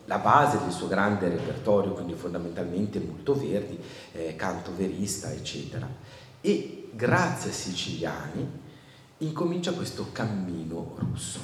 la 0.05 0.17
base 0.17 0.57
del 0.57 0.71
suo 0.71 0.87
grande 0.87 1.29
repertorio, 1.29 1.91
quindi 1.91 2.13
fondamentalmente 2.13 2.99
molto 2.99 3.35
verdi, 3.35 3.77
eh, 4.13 4.35
canto 4.35 4.71
verista, 4.75 5.31
eccetera. 5.31 5.87
E 6.41 6.89
grazie 6.91 7.51
a 7.51 7.53
Siciliani 7.53 8.49
incomincia 9.19 9.73
questo 9.73 10.07
cammino 10.11 10.95
russo, 10.97 11.39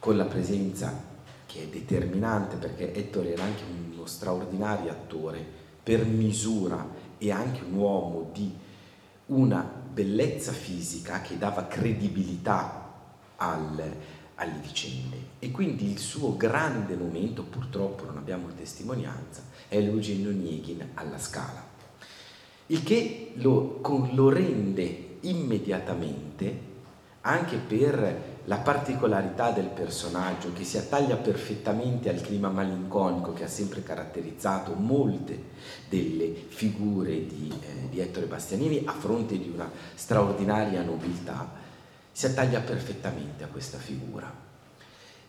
con 0.00 0.16
la 0.16 0.24
presenza 0.24 0.92
che 1.46 1.62
è 1.62 1.66
determinante 1.68 2.56
perché 2.56 2.92
Ettore 2.92 3.34
era 3.34 3.44
anche 3.44 3.62
uno 3.92 4.04
straordinario 4.04 4.90
attore 4.90 5.44
per 5.80 6.04
misura 6.04 6.84
e 7.18 7.30
anche 7.30 7.62
un 7.62 7.74
uomo 7.74 8.30
di 8.32 8.52
una 9.26 9.77
bellezza 9.92 10.52
fisica 10.52 11.20
che 11.20 11.38
dava 11.38 11.66
credibilità 11.66 12.92
al, 13.36 13.96
alle 14.34 14.58
vicende. 14.62 15.16
E 15.38 15.50
quindi 15.50 15.90
il 15.90 15.98
suo 15.98 16.36
grande 16.36 16.94
momento, 16.94 17.42
purtroppo 17.42 18.04
non 18.04 18.16
abbiamo 18.16 18.48
testimonianza, 18.54 19.42
è 19.68 19.80
l'Eugenio 19.80 20.30
Nieghin 20.30 20.90
alla 20.94 21.18
Scala, 21.18 21.64
il 22.66 22.82
che 22.82 23.32
lo, 23.36 23.80
lo 24.12 24.28
rende 24.28 25.16
immediatamente, 25.20 26.66
anche 27.22 27.56
per 27.56 28.27
la 28.48 28.56
particolarità 28.56 29.50
del 29.50 29.66
personaggio 29.66 30.54
che 30.54 30.64
si 30.64 30.78
attaglia 30.78 31.16
perfettamente 31.16 32.08
al 32.08 32.22
clima 32.22 32.48
malinconico 32.48 33.34
che 33.34 33.44
ha 33.44 33.48
sempre 33.48 33.82
caratterizzato 33.82 34.72
molte 34.72 35.50
delle 35.86 36.32
figure 36.48 37.26
di, 37.26 37.52
eh, 37.60 37.90
di 37.90 38.00
Ettore 38.00 38.24
Bastianini 38.24 38.84
a 38.86 38.92
fronte 38.92 39.38
di 39.38 39.50
una 39.52 39.70
straordinaria 39.94 40.82
nobiltà, 40.82 41.46
si 42.10 42.24
attaglia 42.24 42.60
perfettamente 42.60 43.44
a 43.44 43.48
questa 43.48 43.76
figura. 43.76 44.46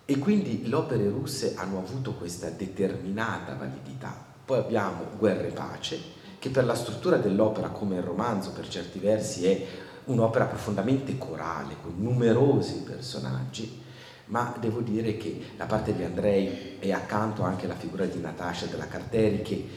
E 0.05 0.17
quindi 0.17 0.65
le 0.65 0.75
opere 0.75 1.09
russe 1.09 1.55
hanno 1.55 1.79
avuto 1.79 2.13
questa 2.13 2.49
determinata 2.49 3.53
validità. 3.53 4.15
Poi 4.45 4.59
abbiamo 4.59 5.05
Guerra 5.17 5.45
e 5.45 5.51
Pace, 5.51 5.99
che 6.39 6.49
per 6.49 6.63
la 6.63 6.73
struttura 6.73 7.17
dell'opera, 7.17 7.67
come 7.67 7.97
il 7.97 8.01
romanzo 8.01 8.51
per 8.51 8.67
certi 8.69 8.97
versi, 8.97 9.45
è 9.45 9.65
un'opera 10.11 10.45
profondamente 10.45 11.17
corale, 11.17 11.75
con 11.81 11.93
numerosi 11.97 12.83
personaggi, 12.83 13.81
ma 14.25 14.55
devo 14.59 14.81
dire 14.81 15.17
che 15.17 15.39
la 15.57 15.65
parte 15.65 15.95
di 15.95 16.03
Andrei 16.03 16.77
e 16.79 16.91
accanto 16.91 17.43
anche 17.43 17.67
la 17.67 17.75
figura 17.75 18.05
di 18.05 18.19
Natasha 18.19 18.65
della 18.65 18.87
Carteri, 18.87 19.41
che 19.41 19.67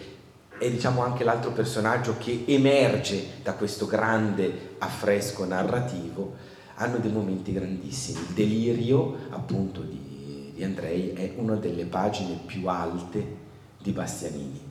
è 0.59 0.71
diciamo 0.71 1.03
anche 1.03 1.25
l'altro 1.25 1.51
personaggio 1.53 2.17
che 2.19 2.45
emerge 2.47 3.41
da 3.43 3.55
questo 3.55 3.87
grande 3.87 4.77
affresco 4.79 5.45
narrativo, 5.45 6.35
hanno 6.77 6.99
dei 6.99 7.11
momenti 7.11 7.53
grandissimi. 7.53 8.21
Il 8.21 8.35
delirio 8.35 9.17
appunto 9.31 9.81
di, 9.81 10.53
di 10.55 10.65
Andrei 10.65 11.13
è 11.13 11.33
una 11.37 11.57
delle 11.57 11.85
pagine 11.85 12.39
più 12.45 12.67
alte 12.69 13.41
di 13.79 13.91
Bastianini, 13.91 14.62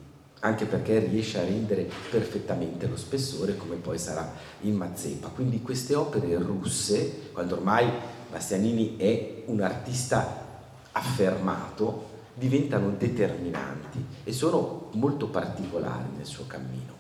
anche 0.42 0.66
perché 0.66 1.00
riesce 1.00 1.40
a 1.40 1.44
rendere 1.44 1.88
perfettamente 2.10 2.88
lo 2.88 2.98
spessore 2.98 3.56
come 3.58 3.76
poi 3.76 3.98
sarà 3.98 4.34
in 4.62 4.76
Mazzepa. 4.76 5.30
Quindi 5.30 5.62
queste 5.62 5.96
opere 5.96 6.36
russe, 6.38 7.30
quando 7.32 7.56
ormai 7.56 7.90
Bastianini 8.30 8.98
è 8.98 9.44
un 9.46 9.62
artista 9.62 10.46
affermato, 10.94 12.10
diventano 12.34 12.90
determinanti 12.98 14.04
e 14.24 14.34
sono 14.34 14.90
molto 14.94 15.28
particolari 15.28 16.10
nel 16.16 16.26
suo 16.26 16.46
cammino. 16.48 17.00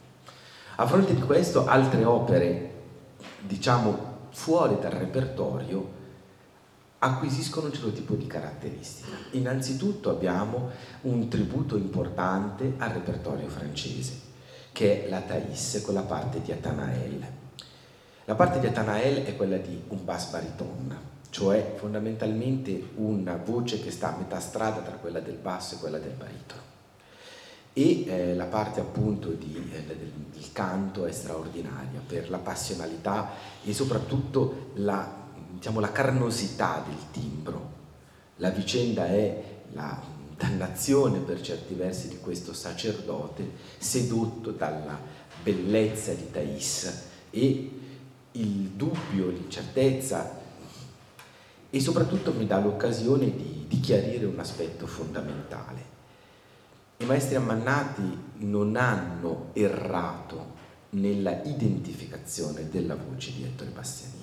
A 0.75 0.85
fronte 0.85 1.15
di 1.15 1.21
questo 1.21 1.65
altre 1.65 2.03
opere, 2.05 2.73
diciamo 3.39 4.09
fuori 4.31 4.77
dal 4.79 4.91
repertorio, 4.91 5.99
acquisiscono 7.03 7.67
un 7.67 7.73
certo 7.73 7.91
tipo 7.91 8.13
di 8.13 8.27
caratteristica. 8.27 9.15
Innanzitutto 9.31 10.09
abbiamo 10.11 10.69
un 11.01 11.27
tributo 11.29 11.75
importante 11.75 12.73
al 12.77 12.91
repertorio 12.91 13.47
francese, 13.47 14.19
che 14.71 15.05
è 15.05 15.09
la 15.09 15.21
Thais 15.21 15.81
con 15.83 15.95
la 15.95 16.03
parte 16.03 16.41
di 16.41 16.51
Atanael. 16.51 17.25
La 18.25 18.35
parte 18.35 18.59
di 18.59 18.67
Atanael 18.67 19.23
è 19.23 19.35
quella 19.35 19.57
di 19.57 19.81
un 19.87 20.05
bass 20.05 20.29
bariton, 20.29 20.95
cioè 21.31 21.73
fondamentalmente 21.77 22.89
una 22.95 23.35
voce 23.35 23.81
che 23.81 23.89
sta 23.89 24.13
a 24.13 24.17
metà 24.17 24.39
strada 24.39 24.81
tra 24.81 24.95
quella 24.97 25.19
del 25.19 25.37
basso 25.37 25.75
e 25.75 25.77
quella 25.79 25.97
del 25.97 26.13
baritono. 26.13 26.61
E 27.73 28.05
eh, 28.05 28.35
la 28.35 28.45
parte 28.45 28.79
appunto 28.79 29.29
di, 29.29 29.71
eh, 29.73 29.85
del, 29.85 29.97
del 29.97 30.51
canto 30.51 31.05
è 31.05 31.11
straordinaria 31.11 32.01
per 32.05 32.29
la 32.29 32.37
passionalità 32.37 33.29
e 33.63 33.73
soprattutto 33.73 34.71
la 34.75 35.20
diciamo, 35.53 35.79
la 35.79 35.91
carnosità 35.91 36.83
del 36.85 36.97
timbro. 37.11 37.79
La 38.37 38.49
vicenda 38.49 39.05
è 39.07 39.43
la 39.73 40.01
dannazione 40.35 41.19
per 41.19 41.39
certi 41.41 41.75
versi 41.75 42.07
di 42.07 42.19
questo 42.19 42.53
sacerdote 42.53 43.51
sedotto 43.77 44.51
dalla 44.51 44.99
bellezza 45.43 46.13
di 46.13 46.31
Thais 46.31 47.03
e 47.29 47.71
il 48.31 48.69
dubbio, 48.69 49.29
l'incertezza 49.29 50.39
e 51.69 51.79
soprattutto 51.79 52.33
mi 52.33 52.47
dà 52.47 52.59
l'occasione 52.59 53.25
di, 53.35 53.65
di 53.67 53.79
chiarire 53.79 54.25
un 54.25 54.39
aspetto 54.39 54.87
fondamentale. 54.87 55.89
I 56.97 57.05
maestri 57.05 57.35
ammannati 57.35 58.17
non 58.39 58.75
hanno 58.75 59.49
errato 59.53 60.59
nella 60.91 61.41
identificazione 61.43 62.69
della 62.69 62.95
voce 62.95 63.31
di 63.33 63.43
Ettore 63.43 63.69
Bastianini 63.69 64.20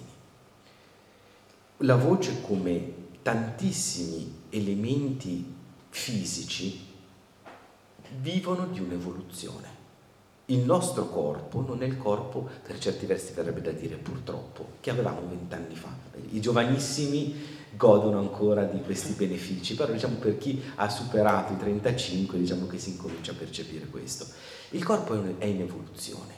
la 1.82 1.94
voce 1.94 2.40
come 2.40 2.92
tantissimi 3.22 4.46
elementi 4.50 5.54
fisici 5.90 6.86
vivono 8.20 8.66
di 8.66 8.80
un'evoluzione. 8.80 9.76
Il 10.46 10.60
nostro 10.60 11.08
corpo 11.08 11.60
non 11.60 11.82
è 11.82 11.86
il 11.86 11.98
corpo, 11.98 12.48
per 12.62 12.78
certi 12.78 13.06
versi 13.06 13.32
verrebbe 13.32 13.60
da 13.60 13.70
dire 13.70 13.96
purtroppo, 13.96 14.66
che 14.80 14.90
avevamo 14.90 15.20
vent'anni 15.28 15.76
fa. 15.76 15.94
I 16.30 16.40
giovanissimi 16.40 17.56
godono 17.76 18.18
ancora 18.18 18.64
di 18.64 18.80
questi 18.80 19.12
benefici, 19.12 19.76
però 19.76 19.92
diciamo 19.92 20.16
per 20.16 20.38
chi 20.38 20.60
ha 20.76 20.88
superato 20.88 21.52
i 21.52 21.58
35 21.58 22.38
diciamo 22.38 22.66
che 22.66 22.78
si 22.78 22.90
incomincia 22.90 23.32
a 23.32 23.36
percepire 23.36 23.86
questo. 23.86 24.26
Il 24.70 24.82
corpo 24.82 25.14
è 25.38 25.44
in 25.44 25.60
evoluzione 25.60 26.37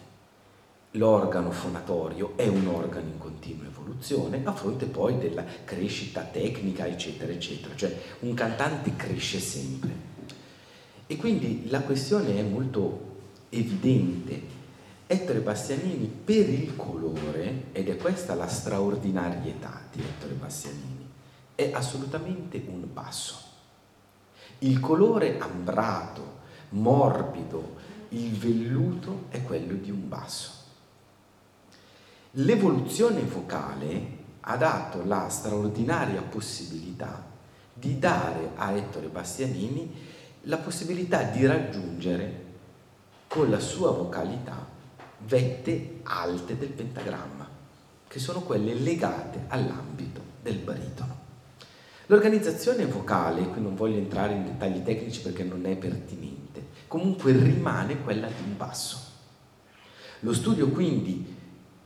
l'organo 0.92 1.52
fonatorio 1.52 2.32
è 2.36 2.48
un 2.48 2.66
organo 2.66 3.06
in 3.06 3.18
continua 3.18 3.66
evoluzione 3.66 4.40
a 4.44 4.52
fronte 4.52 4.86
poi 4.86 5.18
della 5.18 5.44
crescita 5.64 6.22
tecnica, 6.22 6.86
eccetera, 6.86 7.32
eccetera. 7.32 7.76
Cioè 7.76 7.96
un 8.20 8.34
cantante 8.34 8.96
cresce 8.96 9.38
sempre. 9.38 10.08
E 11.06 11.16
quindi 11.16 11.68
la 11.68 11.80
questione 11.80 12.38
è 12.38 12.42
molto 12.42 13.08
evidente. 13.50 14.58
Ettore 15.06 15.40
Bastianini 15.40 16.06
per 16.06 16.48
il 16.48 16.76
colore, 16.76 17.64
ed 17.72 17.88
è 17.88 17.96
questa 17.96 18.34
la 18.34 18.46
straordinarietà 18.46 19.82
di 19.92 20.00
Ettore 20.00 20.34
Bastianini, 20.34 21.08
è 21.56 21.72
assolutamente 21.74 22.62
un 22.68 22.86
basso. 22.92 23.38
Il 24.60 24.78
colore 24.78 25.38
ambrato, 25.38 26.38
morbido, 26.70 27.76
il 28.10 28.30
velluto 28.30 29.24
è 29.30 29.42
quello 29.42 29.74
di 29.74 29.90
un 29.90 30.08
basso. 30.08 30.59
L'evoluzione 32.34 33.22
vocale 33.22 34.18
ha 34.42 34.56
dato 34.56 35.04
la 35.04 35.28
straordinaria 35.28 36.22
possibilità 36.22 37.26
di 37.72 37.98
dare 37.98 38.52
a 38.54 38.70
Ettore 38.70 39.08
Bastianini 39.08 39.92
la 40.42 40.58
possibilità 40.58 41.24
di 41.24 41.44
raggiungere 41.44 42.44
con 43.26 43.50
la 43.50 43.58
sua 43.58 43.90
vocalità 43.90 44.64
vette 45.26 46.02
alte 46.04 46.56
del 46.56 46.68
pentagramma, 46.68 47.48
che 48.06 48.18
sono 48.20 48.42
quelle 48.42 48.74
legate 48.74 49.46
all'ambito 49.48 50.22
del 50.40 50.58
baritono. 50.58 51.18
L'organizzazione 52.06 52.86
vocale, 52.86 53.48
qui 53.48 53.60
non 53.60 53.74
voglio 53.74 53.98
entrare 53.98 54.34
in 54.34 54.44
dettagli 54.44 54.84
tecnici 54.84 55.20
perché 55.20 55.42
non 55.42 55.66
è 55.66 55.76
pertinente, 55.76 56.68
comunque 56.86 57.32
rimane 57.32 58.00
quella 58.02 58.28
di 58.28 58.42
un 58.44 58.56
basso. 58.56 58.98
Lo 60.20 60.32
studio 60.32 60.68
quindi 60.68 61.38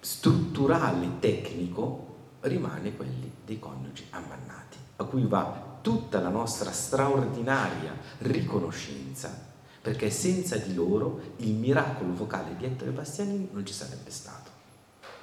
strutturale 0.05 1.19
tecnico 1.19 2.17
rimane 2.41 2.95
quelli 2.95 3.33
dei 3.43 3.59
coniugi 3.59 4.05
ammannati, 4.11 4.77
a 4.97 5.05
cui 5.05 5.25
va 5.25 5.79
tutta 5.81 6.21
la 6.21 6.29
nostra 6.29 6.71
straordinaria 6.73 7.97
riconoscenza, 8.19 9.35
perché 9.81 10.11
senza 10.11 10.59
di 10.59 10.75
loro 10.75 11.21
il 11.37 11.55
miracolo 11.55 12.13
vocale 12.13 12.55
di 12.55 12.67
Ettore 12.67 12.91
Bastianini 12.91 13.49
non 13.53 13.65
ci 13.65 13.73
sarebbe 13.73 14.11
stato. 14.11 14.51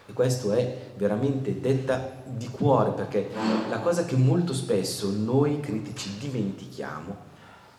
E 0.08 0.14
questo 0.14 0.52
è 0.52 0.94
veramente 0.98 1.60
detta 1.60 2.24
di 2.26 2.48
cuore, 2.48 2.90
perché 2.90 3.30
la 3.70 3.82
cosa 3.82 4.04
che 4.04 4.16
molto 4.16 4.52
spesso 4.52 5.12
noi 5.12 5.60
critici 5.60 6.18
dimentichiamo 6.18 7.16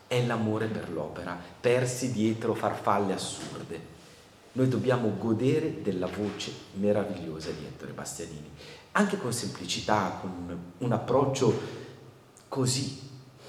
è 0.07 0.25
l'amore 0.25 0.67
per 0.67 0.89
l'opera, 0.89 1.37
persi 1.59 2.13
dietro 2.13 2.53
farfalle 2.53 3.11
assurde 3.11 3.91
noi 4.53 4.67
dobbiamo 4.67 5.15
godere 5.17 5.81
della 5.81 6.07
voce 6.07 6.51
meravigliosa 6.73 7.49
di 7.49 7.65
Ettore 7.65 7.91
Bastianini, 7.91 8.49
anche 8.91 9.17
con 9.17 9.33
semplicità, 9.33 10.19
con 10.21 10.57
un 10.77 10.91
approccio 10.91 11.59
così, 12.47 12.99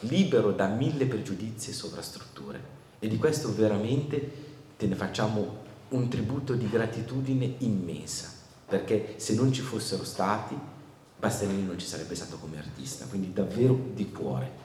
libero 0.00 0.52
da 0.52 0.66
mille 0.66 1.07
pregiudizi 1.07 1.70
e 1.70 1.74
sovrastrutture. 1.74 2.72
E 2.98 3.09
di 3.09 3.18
questo 3.18 3.55
veramente 3.55 4.42
te 4.78 4.86
ne 4.86 4.94
facciamo 4.94 5.62
un 5.90 6.09
tributo 6.09 6.55
di 6.55 6.68
gratitudine 6.68 7.55
immensa, 7.59 8.32
perché 8.66 9.14
se 9.18 9.34
non 9.34 9.52
ci 9.52 9.61
fossero 9.61 10.05
stati, 10.05 10.57
Bastianini 11.18 11.64
non 11.64 11.78
ci 11.78 11.86
sarebbe 11.86 12.14
stato 12.14 12.38
come 12.38 12.59
artista, 12.59 13.05
quindi 13.07 13.32
davvero 13.32 13.78
di 13.92 14.11
cuore. 14.11 14.63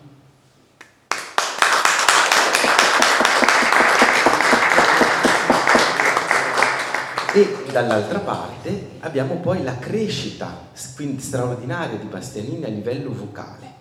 E 7.32 7.72
dall'altra 7.72 8.18
parte 8.18 8.98
abbiamo 9.02 9.36
poi 9.36 9.62
la 9.62 9.78
crescita 9.78 10.70
straordinaria 10.74 12.00
di 12.00 12.08
Bastianini 12.08 12.64
a 12.64 12.70
livello 12.70 13.14
vocale. 13.14 13.72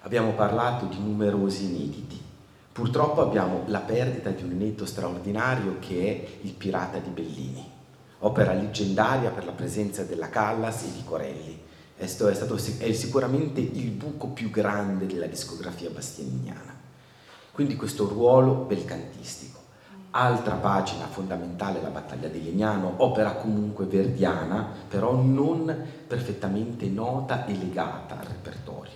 Abbiamo 0.00 0.32
parlato 0.32 0.86
di 0.86 0.98
numerosi 0.98 1.64
inediti. 1.64 2.18
Purtroppo 2.72 3.20
abbiamo 3.20 3.64
la 3.66 3.80
perdita 3.80 4.30
di 4.30 4.44
un 4.44 4.52
inedito 4.52 4.86
straordinario 4.86 5.76
che 5.78 6.06
è 6.06 6.38
Il 6.46 6.54
Pirata 6.54 6.96
di 6.96 7.10
Bellini, 7.10 7.70
opera 8.20 8.54
leggendaria 8.54 9.28
per 9.28 9.44
la 9.44 9.52
presenza 9.52 10.02
della 10.02 10.30
Callas 10.30 10.84
e 10.84 10.92
di 10.92 11.04
Corelli. 11.04 11.60
È, 11.94 12.06
stato, 12.06 12.54
è 12.78 12.92
sicuramente 12.92 13.60
il 13.60 13.90
buco 13.90 14.28
più 14.28 14.50
grande 14.50 15.04
della 15.04 15.26
discografia 15.26 15.90
bastianiniana. 15.90 16.74
Quindi 17.52 17.76
questo 17.76 18.08
ruolo 18.08 18.54
belcantistico. 18.54 19.53
Altra 20.16 20.54
pagina 20.54 21.08
fondamentale, 21.08 21.82
la 21.82 21.88
battaglia 21.88 22.28
di 22.28 22.40
Legnano, 22.40 22.94
opera 22.98 23.32
comunque 23.32 23.86
verdiana, 23.86 24.64
però 24.88 25.12
non 25.12 25.76
perfettamente 26.06 26.86
nota 26.86 27.46
e 27.46 27.56
legata 27.56 28.20
al 28.20 28.26
repertorio. 28.26 28.92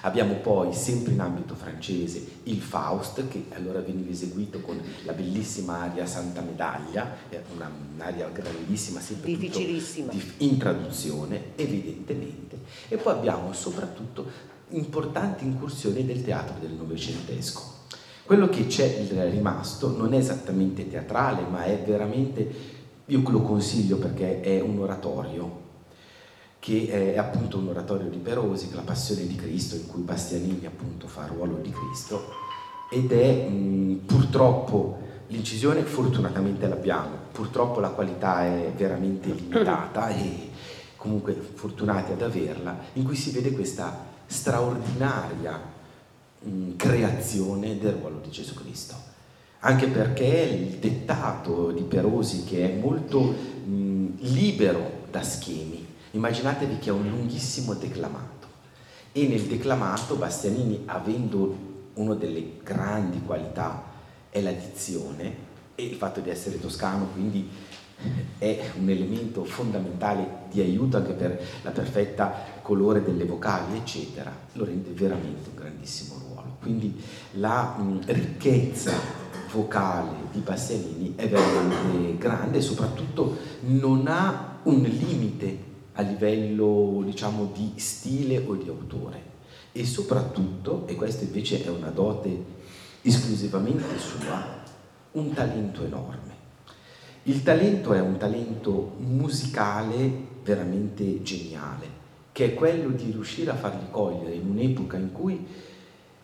Abbiamo 0.00 0.34
poi, 0.34 0.74
sempre 0.74 1.12
in 1.12 1.20
ambito 1.20 1.54
francese, 1.54 2.40
il 2.44 2.60
Faust, 2.60 3.28
che 3.28 3.44
allora 3.54 3.78
veniva 3.78 4.10
eseguito 4.10 4.60
con 4.60 4.82
la 5.04 5.12
bellissima 5.12 5.82
aria 5.82 6.04
Santa 6.04 6.40
Medaglia, 6.40 7.14
una, 7.54 7.70
un'aria 7.94 8.28
grandissima, 8.30 8.98
sempre 8.98 9.36
difficilissima 9.36 10.12
in 10.38 10.58
traduzione, 10.58 11.52
evidentemente. 11.54 12.58
E 12.88 12.96
poi 12.96 13.12
abbiamo 13.12 13.52
soprattutto 13.52 14.28
importanti 14.70 15.44
incursioni 15.44 16.04
del 16.04 16.24
teatro 16.24 16.56
del 16.58 16.72
Novecentesco 16.72 17.75
quello 18.26 18.48
che 18.48 18.66
c'è 18.66 19.06
rimasto 19.30 19.96
non 19.96 20.12
è 20.12 20.18
esattamente 20.18 20.88
teatrale, 20.88 21.42
ma 21.48 21.62
è 21.62 21.80
veramente, 21.86 22.48
io 23.06 23.22
lo 23.30 23.40
consiglio 23.42 23.96
perché 23.98 24.40
è 24.40 24.60
un 24.60 24.80
oratorio, 24.80 25.64
che 26.58 27.14
è 27.14 27.16
appunto 27.16 27.58
un 27.58 27.68
oratorio 27.68 28.08
di 28.08 28.18
Perosi, 28.18 28.74
la 28.74 28.80
passione 28.80 29.26
di 29.28 29.36
Cristo, 29.36 29.76
in 29.76 29.86
cui 29.86 30.02
Bastianini 30.02 30.66
appunto 30.66 31.06
fa 31.06 31.22
il 31.22 31.28
ruolo 31.28 31.58
di 31.62 31.70
Cristo, 31.70 32.24
ed 32.90 33.12
è 33.12 33.48
mh, 33.48 34.00
purtroppo 34.06 34.98
l'incisione 35.28 35.82
fortunatamente 35.82 36.66
l'abbiamo, 36.66 37.16
purtroppo 37.30 37.78
la 37.78 37.90
qualità 37.90 38.44
è 38.44 38.72
veramente 38.76 39.30
limitata 39.30 40.08
e 40.14 40.50
comunque 40.96 41.32
fortunati 41.32 42.10
ad 42.10 42.22
averla, 42.22 42.76
in 42.94 43.04
cui 43.04 43.14
si 43.14 43.30
vede 43.30 43.52
questa 43.52 44.14
straordinaria 44.26 45.74
creazione 46.76 47.78
del 47.78 47.92
ruolo 47.92 48.20
di 48.22 48.30
Gesù 48.30 48.54
Cristo. 48.54 48.94
Anche 49.60 49.88
perché 49.88 50.24
il 50.24 50.76
dettato 50.78 51.72
di 51.72 51.82
Perosi, 51.82 52.44
che 52.44 52.70
è 52.70 52.78
molto 52.78 53.20
mh, 53.20 54.18
libero 54.18 55.04
da 55.10 55.22
schemi, 55.22 55.84
immaginatevi 56.12 56.78
che 56.78 56.90
è 56.90 56.92
un 56.92 57.08
lunghissimo 57.08 57.74
declamato. 57.74 58.46
E 59.12 59.26
nel 59.26 59.42
declamato 59.42 60.16
Bastianini, 60.16 60.82
avendo 60.86 61.56
una 61.94 62.14
delle 62.14 62.58
grandi 62.62 63.22
qualità, 63.24 63.82
è 64.28 64.40
la 64.40 64.52
dizione 64.52 65.44
e 65.74 65.84
il 65.84 65.94
fatto 65.94 66.20
di 66.20 66.30
essere 66.30 66.60
toscano, 66.60 67.06
quindi 67.12 67.48
è 68.38 68.70
un 68.78 68.88
elemento 68.90 69.44
fondamentale 69.44 70.44
di 70.50 70.60
aiuto 70.60 70.98
anche 70.98 71.12
per 71.12 71.42
la 71.62 71.70
perfetta 71.70 72.34
colore 72.60 73.02
delle 73.02 73.24
vocali, 73.24 73.76
eccetera, 73.78 74.30
lo 74.52 74.64
rende 74.64 74.90
veramente 74.90 75.48
un 75.48 75.54
grandissimo. 75.54 76.15
Quindi 76.66 77.00
la 77.34 77.76
mh, 77.78 78.00
ricchezza 78.06 78.92
vocale 79.52 80.16
di 80.32 80.40
Bastianini 80.40 81.12
è 81.14 81.28
veramente 81.28 82.18
grande 82.18 82.58
e 82.58 82.60
soprattutto 82.60 83.36
non 83.66 84.08
ha 84.08 84.58
un 84.64 84.82
limite 84.82 85.58
a 85.92 86.02
livello 86.02 87.02
diciamo 87.04 87.52
di 87.54 87.74
stile 87.76 88.42
o 88.44 88.56
di 88.56 88.68
autore 88.68 89.22
e 89.70 89.84
soprattutto, 89.84 90.88
e 90.88 90.96
questa 90.96 91.22
invece 91.22 91.64
è 91.64 91.68
una 91.68 91.90
dote 91.90 92.44
esclusivamente 93.02 93.96
sua, 93.96 94.44
un 95.12 95.32
talento 95.34 95.84
enorme. 95.84 96.34
Il 97.24 97.44
talento 97.44 97.92
è 97.92 98.00
un 98.00 98.16
talento 98.16 98.96
musicale 98.98 100.10
veramente 100.42 101.22
geniale, 101.22 101.86
che 102.32 102.46
è 102.46 102.54
quello 102.54 102.88
di 102.88 103.12
riuscire 103.12 103.52
a 103.52 103.54
fargli 103.54 103.88
cogliere 103.88 104.34
in 104.34 104.48
un'epoca 104.48 104.96
in 104.96 105.12
cui 105.12 105.46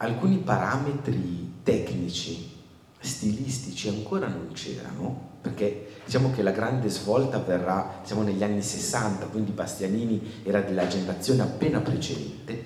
alcuni 0.03 0.39
parametri 0.39 1.61
tecnici, 1.63 2.51
stilistici 2.99 3.89
ancora 3.89 4.27
non 4.27 4.51
c'erano, 4.53 5.31
perché 5.41 6.01
diciamo 6.05 6.33
che 6.33 6.43
la 6.43 6.51
grande 6.51 6.89
svolta 6.89 7.37
avverrà 7.37 8.01
siamo 8.03 8.23
negli 8.23 8.43
anni 8.43 8.63
60, 8.63 9.27
quindi 9.27 9.53
Bastianini 9.53 10.43
era 10.43 10.61
della 10.61 10.89
generazione 10.89 11.43
appena 11.43 11.81
precedente, 11.81 12.65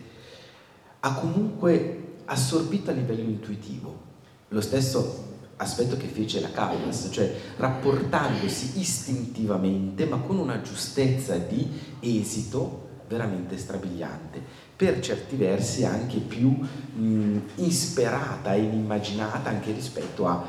ha 1.00 1.14
comunque 1.14 2.14
assorbito 2.24 2.90
a 2.90 2.94
livello 2.94 3.28
intuitivo 3.28 4.04
lo 4.48 4.60
stesso 4.60 5.24
aspetto 5.56 5.96
che 5.96 6.06
fece 6.06 6.40
la 6.40 6.50
Callas, 6.50 7.08
cioè 7.10 7.34
rapportandosi 7.58 8.80
istintivamente 8.80 10.06
ma 10.06 10.18
con 10.18 10.38
una 10.38 10.62
giustezza 10.62 11.36
di 11.36 11.68
esito 12.00 12.84
veramente 13.08 13.56
strabiliante, 13.56 14.42
per 14.76 15.00
certi 15.00 15.36
versi 15.36 15.84
anche 15.84 16.18
più 16.18 16.50
mh, 16.50 17.38
insperata 17.56 18.54
e 18.54 18.60
inimmaginata 18.60 19.48
anche 19.48 19.72
rispetto 19.72 20.26
a 20.26 20.44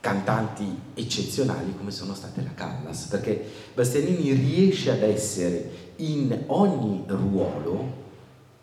cantanti 0.00 0.64
eccezionali 0.94 1.74
come 1.76 1.90
sono 1.90 2.14
state 2.14 2.42
la 2.42 2.54
Callas, 2.54 3.06
perché 3.06 3.44
Bastianini 3.74 4.32
riesce 4.32 4.90
ad 4.92 5.02
essere 5.02 5.92
in 5.96 6.44
ogni 6.46 7.04
ruolo 7.06 8.04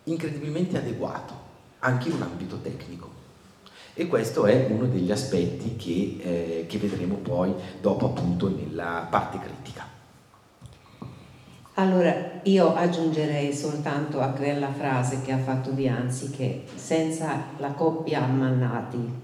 incredibilmente 0.06 0.78
adeguato, 0.78 1.34
anche 1.80 2.10
in 2.10 2.16
un 2.16 2.22
ambito 2.24 2.58
tecnico. 2.62 3.12
E 3.94 4.08
questo 4.08 4.46
è 4.46 4.68
uno 4.72 4.88
degli 4.88 5.12
aspetti 5.12 5.76
che, 5.76 6.18
eh, 6.22 6.66
che 6.68 6.78
vedremo 6.80 7.16
poi 7.16 7.54
dopo 7.80 8.08
appunto 8.08 8.50
nella 8.50 9.08
parte 9.10 9.38
critica. 9.38 9.93
Allora, 11.76 12.14
io 12.44 12.76
aggiungerei 12.76 13.52
soltanto 13.52 14.22
a 14.22 14.28
quella 14.28 14.72
frase 14.72 15.24
che 15.24 15.32
ha 15.32 15.40
fatto 15.40 15.72
Dianzi 15.72 16.30
che 16.30 16.66
senza 16.76 17.46
la 17.58 17.72
coppia 17.72 18.26
Mannati 18.28 19.22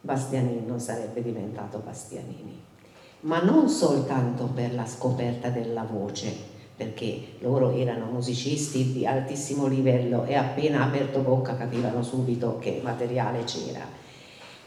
Bastianini 0.00 0.66
non 0.66 0.80
sarebbe 0.80 1.22
diventato 1.22 1.78
Bastianini, 1.78 2.60
ma 3.20 3.40
non 3.42 3.68
soltanto 3.68 4.50
per 4.52 4.74
la 4.74 4.84
scoperta 4.86 5.50
della 5.50 5.84
voce, 5.84 6.34
perché 6.76 7.36
loro 7.38 7.70
erano 7.70 8.06
musicisti 8.06 8.92
di 8.92 9.06
altissimo 9.06 9.66
livello 9.66 10.24
e 10.24 10.34
appena 10.34 10.82
aperto 10.82 11.20
bocca 11.20 11.56
capivano 11.56 12.02
subito 12.02 12.58
che 12.58 12.80
materiale 12.82 13.44
c'era, 13.44 13.86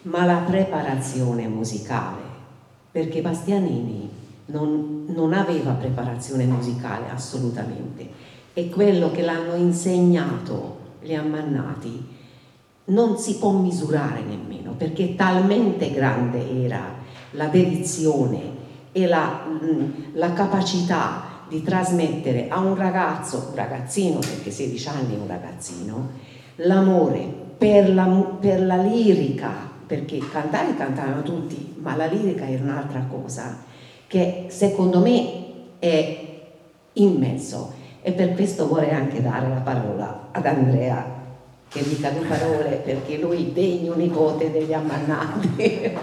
ma 0.03 0.23
la 0.23 0.43
preparazione 0.45 1.45
musicale, 1.47 2.21
perché 2.89 3.21
Bastianini 3.21 4.07
non, 4.47 5.05
non 5.07 5.33
aveva 5.33 5.71
preparazione 5.71 6.45
musicale 6.45 7.09
assolutamente. 7.09 8.35
E 8.53 8.69
quello 8.69 9.11
che 9.11 9.21
l'hanno 9.21 9.55
insegnato 9.55 10.77
gli 11.01 11.13
ammannati 11.13 12.15
non 12.85 13.17
si 13.17 13.37
può 13.37 13.51
misurare 13.51 14.21
nemmeno, 14.21 14.71
perché 14.71 15.15
talmente 15.15 15.91
grande 15.91 16.63
era 16.63 16.95
la 17.31 17.47
dedizione 17.47 18.55
e 18.91 19.05
la, 19.05 19.45
la 20.13 20.33
capacità 20.33 21.35
di 21.47 21.61
trasmettere 21.61 22.47
a 22.49 22.59
un 22.59 22.75
ragazzo, 22.75 23.47
un 23.49 23.55
ragazzino, 23.55 24.19
perché 24.19 24.51
16 24.51 24.87
anni 24.87 25.15
è 25.15 25.19
un 25.19 25.27
ragazzino, 25.27 26.09
l'amore 26.57 27.45
per 27.57 27.93
la, 27.93 28.05
per 28.39 28.65
la 28.65 28.77
lirica, 28.77 29.51
perché 29.85 30.19
cantare 30.31 30.75
cantavano 30.75 31.21
tutti, 31.23 31.75
ma 31.79 31.95
la 31.95 32.05
lirica 32.05 32.47
era 32.47 32.63
un'altra 32.63 33.05
cosa 33.09 33.65
che 34.08 34.45
secondo 34.49 34.99
me 34.99 35.78
è 35.80 36.26
immenso 36.93 37.74
e 38.01 38.12
per 38.14 38.34
questo 38.34 38.68
vorrei 38.68 38.91
anche 38.91 39.22
dare 39.22 39.49
la 39.49 39.62
parola 39.62 40.30
ad 40.32 40.45
Andrea 40.45 41.16
che 41.70 41.84
dica 41.84 42.10
due 42.12 42.26
parole 42.26 42.82
perché 42.84 43.18
lui 43.18 43.51
degno 43.51 43.93
nipote 43.93 44.51
degli 44.51 44.74
ammannati. 44.74 45.97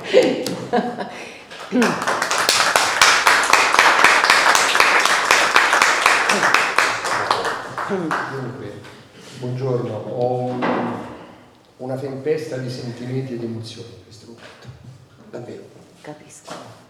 Dunque, 7.88 8.72
buongiorno, 9.38 9.94
ho 9.94 10.34
un 10.36 10.92
una 11.76 11.96
tempesta 11.96 12.56
di 12.56 12.70
sentimenti 12.70 13.34
e 13.34 13.38
di 13.38 13.44
emozioni 13.44 13.88
in 13.88 14.04
questo 14.04 14.26
momento, 14.26 14.68
davvero. 15.30 15.62
Capisco. 16.00 16.83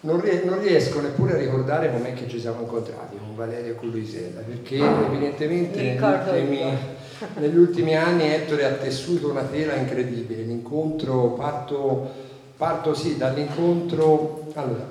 Non, 0.00 0.20
riesco 0.60 1.00
neppure 1.00 1.32
a 1.32 1.36
ricordare 1.38 1.90
com'è 1.90 2.14
che 2.14 2.28
ci 2.28 2.38
siamo 2.38 2.60
incontrati 2.60 3.16
con 3.16 3.34
Valeria 3.34 3.72
e 3.72 3.74
con 3.74 3.88
Luisella, 3.88 4.42
perché 4.42 4.76
evidentemente 4.76 5.82
negli 5.82 6.00
ultimi, 6.00 6.60
negli 7.34 7.56
ultimi, 7.56 7.96
anni 7.96 8.32
Ettore 8.32 8.64
ha 8.66 8.72
tessuto 8.74 9.28
una 9.28 9.42
tela 9.42 9.74
incredibile. 9.74 10.42
L'incontro, 10.42 11.30
parto, 11.30 12.10
parto 12.56 12.94
sì 12.94 13.16
dall'incontro. 13.16 14.46
Allora, 14.54 14.88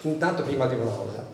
intanto 0.00 0.42
prima 0.42 0.66
di 0.66 0.74
una 0.74 0.90
cosa, 0.90 1.24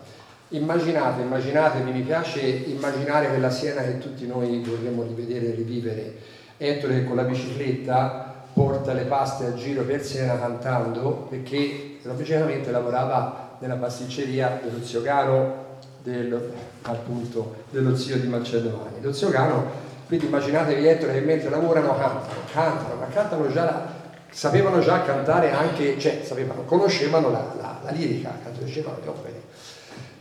immaginate, 0.49 1.23
immaginatevi, 1.23 1.91
mi 1.91 2.01
piace 2.01 2.41
immaginare 2.41 3.29
quella 3.29 3.49
Siena 3.49 3.81
che 3.81 3.97
tutti 3.97 4.27
noi 4.27 4.61
vorremmo 4.63 5.01
rivedere 5.01 5.47
e 5.47 5.55
rivivere 5.55 6.15
Ettore 6.57 7.03
con 7.05 7.15
la 7.15 7.23
bicicletta 7.23 8.32
porta 8.53 8.93
le 8.93 9.03
paste 9.03 9.45
a 9.45 9.53
giro 9.55 9.83
per 9.83 10.03
Siena 10.03 10.37
cantando 10.37 11.27
perché 11.29 11.97
semplicemente 12.01 12.71
lavorava 12.71 13.57
nella 13.59 13.75
pasticceria 13.75 14.59
dello 14.63 14.83
zio 14.83 15.01
Caro 15.01 15.77
del, 16.03 16.51
appunto, 16.83 17.55
dello 17.69 17.95
zio 17.95 18.17
di 18.17 18.27
Marcello. 18.27 18.87
Lo 19.01 19.13
zio 19.13 19.29
Caro, 19.29 19.71
quindi 20.07 20.25
immaginatevi 20.27 20.85
Ettore 20.85 21.13
che 21.13 21.21
mentre 21.21 21.49
lavorano 21.49 21.95
cantano, 21.97 22.41
cantano, 22.51 22.95
ma 22.99 23.07
cantano 23.07 23.51
già 23.51 23.63
la, 23.63 23.87
sapevano 24.29 24.79
già 24.79 25.01
cantare 25.03 25.51
anche, 25.51 25.97
cioè 25.97 26.21
sapevano, 26.23 26.63
conoscevano 26.63 27.31
la, 27.31 27.53
la, 27.59 27.79
la 27.83 27.91
lirica, 27.91 28.37
dicevano 28.59 28.97
le 29.01 29.07
opere. 29.07 29.41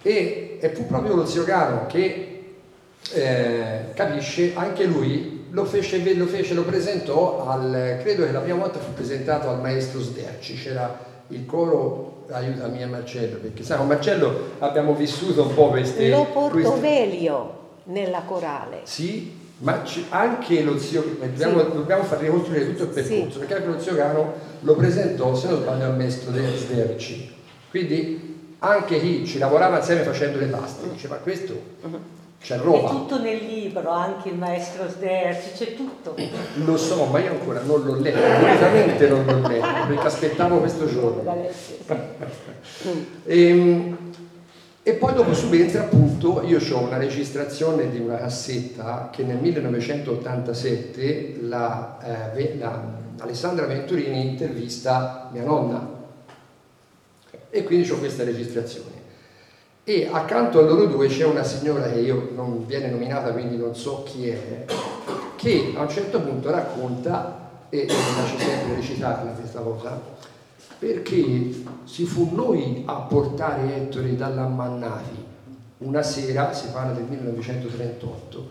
E, 0.03 0.59
e 0.61 0.69
fu 0.71 0.87
proprio 0.87 1.15
lo 1.15 1.27
zio 1.27 1.45
Caro 1.45 1.87
che 1.87 2.55
eh, 3.13 3.93
capisce, 3.95 4.53
anche 4.55 4.85
lui 4.85 5.42
lo 5.53 5.65
fece, 5.65 6.15
lo 6.15 6.27
fece, 6.27 6.55
lo 6.55 6.63
presentò 6.63 7.47
al, 7.47 7.99
credo 8.03 8.25
che 8.25 8.33
la 8.33 8.41
prima 8.41 8.59
volta 8.59 8.79
fu 8.79 8.93
presentato 8.95 9.49
al 9.49 9.61
maestro 9.61 10.01
Sderci, 10.01 10.55
c'era 10.55 10.99
il 11.29 11.45
coro 11.47 12.25
aiutami 12.31 12.83
a 12.83 12.89
Marcello, 12.89 13.37
perché 13.37 13.63
sai 13.63 13.77
con 13.79 13.87
Marcello 13.87 14.53
abbiamo 14.59 14.95
vissuto 14.95 15.43
un 15.43 15.55
po' 15.55 15.69
queste... 15.69 16.09
Lo 16.09 16.27
porto 16.33 16.81
Velio 16.81 17.61
nella 17.85 18.23
corale. 18.23 18.81
Sì, 18.85 19.41
ma 19.59 19.83
anche 20.09 20.63
lo 20.63 20.79
zio, 20.79 21.17
dobbiamo, 21.21 21.61
sì. 21.61 21.73
dobbiamo 21.73 22.03
far 22.03 22.21
ricostruire 22.21 22.69
tutto 22.69 22.85
il 22.85 22.89
percorso, 22.89 23.33
sì. 23.33 23.39
perché 23.39 23.55
anche 23.55 23.67
lo 23.67 23.81
zio 23.81 23.95
Cano 23.95 24.33
lo 24.61 24.75
presentò, 24.75 25.35
se 25.35 25.49
non 25.49 25.61
sbaglio, 25.61 25.85
al 25.85 25.97
maestro 25.97 26.33
Sderci. 26.33 27.31
Quindi 27.69 28.57
anche 28.61 28.99
chi 29.01 29.27
ci 29.27 29.39
lavorava 29.39 29.79
insieme 29.79 30.03
facendo 30.03 30.39
le 30.39 30.47
paste, 30.47 30.89
diceva 30.91 31.17
questo... 31.17 32.21
C'è 32.43 32.59
Roma. 32.59 32.89
È 32.89 32.91
tutto 32.91 33.21
nel 33.21 33.39
libro, 33.39 33.91
anche 33.91 34.31
il 34.31 34.37
maestro 34.37 34.89
Sderci, 34.89 35.53
c'è 35.55 35.77
tutto. 35.77 36.17
Lo 36.65 36.77
so, 36.77 37.05
ma 37.05 37.21
io 37.21 37.31
ancora 37.31 37.63
non 37.63 37.85
l'ho 37.85 38.01
letto, 38.01 38.19
assolutamente 38.19 39.09
non 39.09 39.25
l'ho 39.25 39.49
letto, 39.49 39.87
perché 39.87 40.07
aspettavo 40.07 40.59
questo 40.59 40.89
giorno. 40.89 41.47
e, 43.25 43.25
ehm, 43.49 43.97
E 44.85 44.95
poi 44.95 45.15
dopo 45.15 45.33
subentra 45.33 45.83
appunto, 45.83 46.43
io 46.45 46.59
ho 46.59 46.79
una 46.81 46.97
registrazione 46.97 47.89
di 47.89 48.01
una 48.01 48.17
cassetta 48.17 49.11
che 49.13 49.23
nel 49.23 49.37
1987 49.37 51.37
la, 51.43 52.33
eh, 52.35 52.57
la 52.59 52.83
Alessandra 53.19 53.67
Venturini 53.67 54.27
intervista 54.27 55.31
mia 55.33 55.45
nonna 55.45 56.01
e 57.51 57.63
quindi 57.63 57.89
ho 57.91 57.99
questa 57.99 58.25
registrazione. 58.25 58.92
E 59.85 60.09
accanto 60.13 60.61
a 60.61 60.63
loro 60.63 60.87
due 60.87 61.09
c'è 61.09 61.25
una 61.25 61.43
signora 61.43 61.91
che 61.91 61.99
io 61.99 62.31
non 62.37 62.65
viene 62.67 62.89
nominata 62.89 63.33
quindi 63.33 63.57
non 63.57 63.75
so 63.75 64.05
chi 64.05 64.29
è, 64.29 64.65
che 65.35 65.73
a 65.75 65.81
un 65.81 65.89
certo 65.89 66.21
punto 66.21 66.53
racconta, 66.53 67.67
e 67.69 67.79
mi 67.81 67.87
piace 67.87 68.39
sempre 68.39 68.77
recitarla 68.77 69.33
questa 69.33 69.59
cosa, 69.59 70.01
perché 70.79 71.65
si 71.83 72.05
fu 72.05 72.31
noi 72.33 72.85
a 72.87 72.95
portare 72.95 73.75
Ettore 73.75 74.15
dall'Ammannati. 74.15 75.25
Una 75.79 76.03
sera, 76.03 76.53
si 76.53 76.69
parla 76.69 76.93
del 76.93 77.07
1938, 77.09 78.47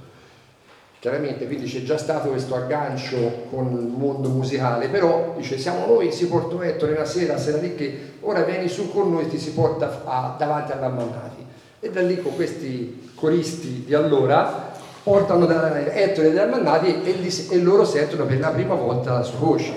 chiaramente 1.02 1.48
quindi 1.48 1.66
c'è 1.66 1.82
già 1.82 1.98
stato 1.98 2.30
questo 2.30 2.54
aggancio 2.54 3.48
con 3.50 3.72
il 3.72 3.88
mondo 3.88 4.30
musicale, 4.30 4.88
però 4.88 5.34
dice 5.36 5.58
siamo 5.58 5.88
noi, 5.88 6.12
si 6.12 6.28
portò 6.28 6.62
Ettore 6.62 6.92
una 6.92 7.06
sera, 7.06 7.40
sera 7.40 7.58
lì 7.58 7.74
che 7.74 8.18
ora 8.20 8.44
vieni 8.44 8.68
su 8.68 8.92
con 8.92 9.12
noi 9.12 9.24
e 9.24 9.28
ti 9.28 9.40
si 9.40 9.52
porta 9.54 10.04
a, 10.06 10.36
davanti 10.38 10.74
all'Ammannati. 10.74 11.44
E 11.80 11.90
da 11.90 12.02
lì 12.02 12.22
con 12.22 12.36
questi 12.36 13.10
coristi 13.16 13.84
di 13.84 13.96
allora 13.96 14.74
portano 15.02 15.48
da 15.48 15.76
Ettore 15.92 16.32
dagli 16.32 16.48
Ammannati 16.48 17.02
e, 17.02 17.48
e 17.50 17.58
loro 17.58 17.84
sentono 17.84 18.26
per 18.26 18.38
la 18.38 18.50
prima 18.50 18.76
volta 18.76 19.14
la 19.14 19.24
sua 19.24 19.40
voce. 19.40 19.74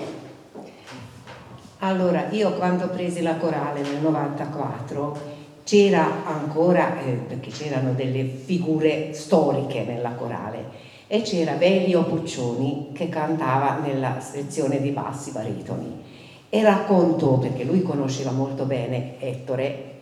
Allora, 1.79 2.27
io 2.29 2.53
quando 2.53 2.87
presi 2.89 3.23
la 3.23 3.37
corale 3.37 3.81
nel 3.81 3.99
94 3.99 5.33
c'era 5.63 6.23
ancora, 6.23 6.99
eh, 7.03 7.13
perché 7.13 7.49
c'erano 7.49 7.93
delle 7.93 8.25
figure 8.25 9.11
storiche 9.13 9.83
nella 9.83 10.11
corale, 10.11 10.84
e 11.07 11.21
c'era 11.21 11.55
Velio 11.55 12.03
Puccioni 12.03 12.89
che 12.93 13.09
cantava 13.09 13.79
nella 13.83 14.19
sezione 14.19 14.81
di 14.81 14.89
bassi 14.89 15.31
baritoni 15.31 16.03
e 16.49 16.63
raccontò, 16.63 17.37
perché 17.37 17.63
lui 17.63 17.83
conosceva 17.83 18.31
molto 18.31 18.65
bene 18.65 19.19
Ettore 19.19 19.93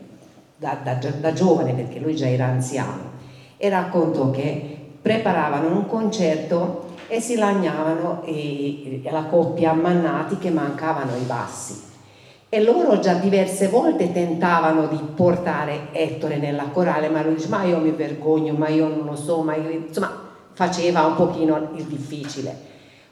da, 0.56 0.78
da, 0.82 0.94
da 0.94 1.34
giovane, 1.34 1.74
perché 1.74 2.00
lui 2.00 2.16
già 2.16 2.28
era 2.28 2.46
anziano, 2.46 3.12
e 3.58 3.70
raccontò 3.70 4.30
che 4.30 4.78
preparavano 5.02 5.68
un 5.76 5.88
concerto 5.88 6.92
e 7.08 7.20
si 7.20 7.36
lagnavano 7.36 8.22
i, 8.26 9.02
la 9.10 9.24
coppia 9.24 9.72
ammannati 9.72 10.38
che 10.38 10.52
mancavano 10.52 11.16
i 11.16 11.24
bassi. 11.24 11.92
E 12.50 12.62
loro 12.62 13.00
già 13.00 13.16
diverse 13.16 13.68
volte 13.68 14.12
tentavano 14.12 14.86
di 14.86 15.00
portare 15.16 15.88
Ettore 15.92 16.38
nella 16.38 16.66
corale, 16.66 17.10
ma 17.10 17.24
lui 17.24 17.36
dice, 17.36 17.48
ma 17.48 17.64
io 17.64 17.80
mi 17.80 17.90
vergogno, 17.92 18.54
ma 18.54 18.70
io 18.70 18.88
non 18.88 19.06
lo 19.06 19.16
so, 19.16 19.42
ma 19.42 19.56
io... 19.56 19.70
insomma 19.70 20.32
faceva 20.54 21.06
un 21.06 21.16
pochino 21.16 21.70
il 21.76 21.84
difficile. 21.86 22.72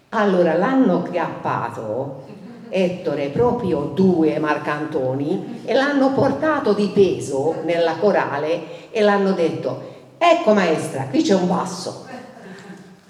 Allora 0.09 0.53
l'hanno 0.53 1.03
chiappato 1.03 2.39
Ettore 2.73 3.27
proprio 3.27 3.91
due 3.93 4.39
Marcantoni 4.39 5.63
e 5.65 5.73
l'hanno 5.73 6.13
portato 6.13 6.71
di 6.71 6.87
peso 6.93 7.55
nella 7.65 7.95
corale 7.95 8.89
e 8.91 9.01
l'hanno 9.01 9.33
detto 9.33 9.89
ecco 10.17 10.53
maestra 10.53 11.07
qui 11.09 11.21
c'è 11.21 11.35
un 11.35 11.47
basso 11.47 12.05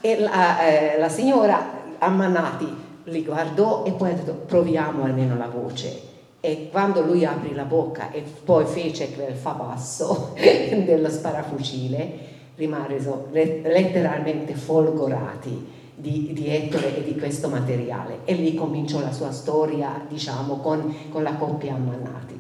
e 0.01 0.19
la, 0.19 0.65
eh, 0.65 0.97
la 0.97 1.09
signora 1.09 1.79
Ammannati 1.99 2.75
li 3.03 3.23
guardò 3.23 3.83
e 3.85 3.91
poi 3.91 4.09
ha 4.09 4.13
detto 4.13 4.33
proviamo 4.33 5.03
almeno 5.03 5.37
la 5.37 5.47
voce. 5.47 6.09
E 6.39 6.69
quando 6.71 7.01
lui 7.01 7.23
aprì 7.23 7.53
la 7.53 7.65
bocca 7.65 8.09
e 8.09 8.21
poi 8.21 8.65
fece 8.65 9.11
quel 9.13 9.35
fa 9.35 9.51
basso 9.51 10.33
dello 10.33 11.09
sparafucile, 11.09 12.29
rimasero 12.55 13.27
letteralmente 13.31 14.53
folgorati 14.53 15.79
di, 15.95 16.31
di, 16.33 16.47
Ettore 16.47 16.97
e 16.97 17.03
di 17.03 17.17
questo 17.17 17.47
materiale. 17.47 18.19
E 18.25 18.33
lì 18.33 18.55
cominciò 18.55 18.99
la 18.99 19.11
sua 19.11 19.31
storia, 19.31 20.05
diciamo, 20.07 20.57
con, 20.57 21.09
con 21.09 21.23
la 21.23 21.33
coppia 21.35 21.75
Ammannati. 21.75 22.39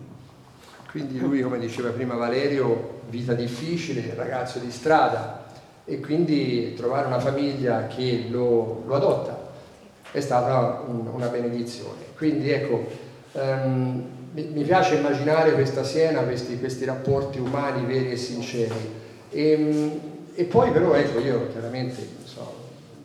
Quindi 0.89 1.19
lui, 1.19 1.41
come 1.41 1.59
diceva 1.59 1.89
prima 1.89 2.15
Valerio, 2.15 2.99
vita 3.09 3.33
difficile, 3.33 4.13
ragazzo 4.15 4.59
di 4.59 4.71
strada, 4.71 5.45
e 5.85 5.99
quindi 5.99 6.73
trovare 6.75 7.07
una 7.07 7.19
famiglia 7.19 7.87
che 7.87 8.25
lo, 8.29 8.83
lo 8.85 8.95
adotta 8.95 9.49
è 10.11 10.19
stata 10.19 10.83
un, 10.87 11.07
una 11.07 11.27
benedizione. 11.27 11.99
Quindi 12.15 12.51
ecco, 12.51 12.85
um, 13.33 14.05
mi, 14.33 14.43
mi, 14.53 14.63
piace 14.63 14.95
immaginare 14.95 15.53
questa 15.53 15.83
Siena, 15.83 16.21
questi, 16.21 16.59
questi 16.59 16.85
rapporti 16.85 17.39
umani 17.39 17.85
veri 17.85 18.11
e 18.11 18.17
sinceri. 18.17 18.99
E, 19.31 19.51
ehm, 19.51 19.99
e 20.35 20.43
poi 20.45 20.71
però 20.71 20.93
ecco, 20.93 21.19
io 21.19 21.47
chiaramente 21.51 22.07
so, 22.23 22.53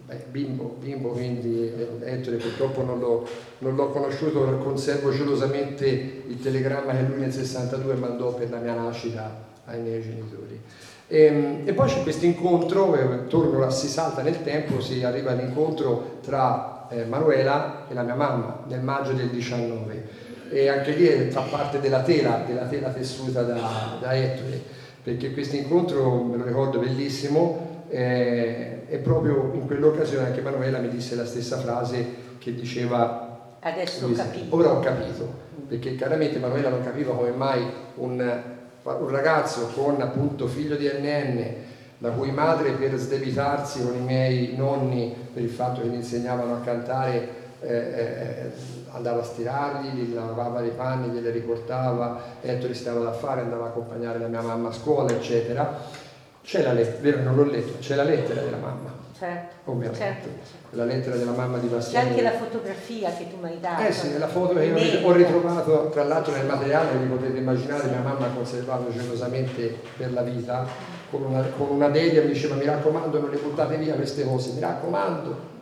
beh, 0.07 0.27
bimbo, 0.31 0.77
bimbo, 0.81 1.11
quindi 1.11 1.73
eh, 1.73 2.13
Ettore 2.13 2.37
purtroppo 2.37 2.83
non 2.83 2.99
l'ho, 2.99 3.27
non 3.59 3.75
l'ho 3.75 3.91
conosciuto, 3.91 4.59
conservo 4.59 5.11
gelosamente 5.11 5.87
il 5.87 6.41
telegramma 6.41 6.93
che 6.93 7.03
lui 7.03 7.21
nel 7.21 7.33
62 7.33 7.95
mandò 7.95 8.35
per 8.35 8.51
la 8.51 8.59
mia 8.59 8.75
nascita 8.75 9.45
ai 9.65 9.81
miei 9.81 10.03
genitori. 10.03 10.61
E, 11.09 11.23
ehm, 11.23 11.63
e 11.65 11.73
poi 11.73 11.89
c'è 11.89 12.03
questo 12.03 12.25
incontro, 12.25 12.95
eh, 12.95 13.27
torno, 13.29 13.69
si 13.71 13.89
salta 13.89 14.23
nel 14.23 14.43
tempo, 14.43 14.81
si 14.81 15.03
arriva 15.03 15.31
all'incontro 15.31 16.19
tra 16.23 16.89
eh, 16.91 17.05
Manuela 17.05 17.87
e 17.89 17.95
la 17.95 18.03
mia 18.03 18.15
mamma 18.15 18.65
nel 18.69 18.81
maggio 18.81 19.13
del 19.13 19.29
19 19.29 20.25
e 20.51 20.69
anche 20.69 20.93
lì 20.93 21.31
fa 21.31 21.41
parte 21.43 21.81
della 21.81 22.03
tela, 22.03 22.45
della 22.47 22.67
tela 22.67 22.91
tessuta 22.91 23.43
da, 23.43 23.99
da 24.01 24.15
Ettore, 24.15 24.63
perché 25.07 25.33
questo 25.33 25.55
incontro 25.55 26.25
me 26.25 26.37
lo 26.37 26.43
ricordo 26.43 26.81
bellissimo 26.81 27.85
eh, 27.89 28.83
e 28.89 28.97
proprio 28.97 29.53
in 29.55 29.65
quell'occasione 29.65 30.27
anche 30.27 30.41
Manuela 30.41 30.81
mi 30.81 30.89
disse 30.89 31.15
la 31.15 31.25
stessa 31.25 31.59
frase 31.59 32.05
che 32.39 32.53
diceva 32.53 33.55
adesso 33.61 34.07
ho 34.07 34.11
capito. 34.11 34.57
Ora 34.57 34.73
ho 34.73 34.81
capito, 34.81 35.33
perché 35.69 35.95
chiaramente 35.95 36.41
Manuela 36.41 36.71
non 36.71 36.83
capiva 36.83 37.15
come 37.15 37.31
mai 37.31 37.65
un 37.99 38.55
un 38.83 39.09
ragazzo 39.09 39.69
con 39.75 40.01
appunto 40.01 40.49
figlio 40.49 40.75
di 40.75 40.89
NN, 40.89 41.55
la 41.99 42.11
cui 42.11 42.33
madre 42.33 42.73
per 42.73 42.97
sdebitarsi 42.97 43.85
con 43.85 43.95
i 43.95 44.01
miei 44.01 44.57
nonni 44.57 45.15
per 45.33 45.41
il 45.41 45.51
fatto 45.51 45.83
che 45.83 45.87
gli 45.87 45.95
insegnavano 45.95 46.55
a 46.55 46.61
cantare 46.61 47.29
eh, 47.61 47.75
eh, 47.75 48.51
andava 48.97 49.21
a 49.21 49.25
stirarli, 49.25 49.91
gli 49.91 50.15
lavava 50.15 50.63
i 50.63 50.71
panni, 50.71 51.09
glieli 51.09 51.31
riportava, 51.31 52.19
Ettore 52.41 52.75
stava 52.75 53.01
da 53.01 53.13
fare, 53.13 53.43
andava 53.43 53.65
a 53.65 53.69
accompagnare 53.69 54.19
la 54.19 54.29
mia 54.29 54.41
mamma 54.41 54.69
a 54.69 54.73
scuola, 54.73 55.11
eccetera. 55.11 56.05
C'è 56.43 56.63
la 56.63 56.73
lettera, 56.73 57.01
vero, 57.01 57.23
non 57.23 57.37
l'ho 57.37 57.45
letto, 57.45 57.79
c'è 57.79 57.95
la 57.95 58.05
lettera 58.05 58.41
della 58.41 58.57
mamma. 58.57 59.05
Certo, 59.19 59.71
ovviamente. 59.71 59.99
Certo. 59.99 60.29
La 60.71 60.85
lettera 60.85 61.17
della 61.17 61.33
mamma 61.33 61.59
di 61.59 61.67
Bastiani. 61.69 62.05
C'è 62.05 62.11
anche 62.11 62.23
la 62.23 62.33
fotografia 62.33 63.11
che 63.13 63.29
tu 63.29 63.37
mi 63.41 63.49
hai 63.49 63.61
dato. 63.61 63.83
Eh 63.83 63.93
sì, 63.93 64.17
la 64.19 64.29
foto 64.29 64.55
che 64.55 64.65
io 64.65 65.07
ho 65.07 65.13
ritrovato 65.13 65.89
tra 65.89 66.05
l'altro 66.05 66.33
nel 66.35 66.47
materiale, 66.47 66.97
vi 66.97 67.07
potete 67.07 67.39
immaginare, 67.39 67.89
mia 67.89 68.01
mamma 68.01 68.27
ha 68.27 68.31
conservato 68.31 68.91
gelosamente 68.93 69.75
per 69.97 70.13
la 70.13 70.23
vita, 70.23 70.67
con 71.11 71.23
una, 71.23 71.43
con 71.57 71.69
una 71.71 71.89
delia 71.89 72.23
mi 72.23 72.29
diceva 72.29 72.57
mi 72.57 72.65
raccomando 72.65 73.19
non 73.21 73.31
le 73.31 73.39
buttate 73.39 73.77
via 73.77 73.95
queste 73.95 74.25
cose, 74.25 74.53
mi 74.53 74.61
raccomando. 74.61 75.55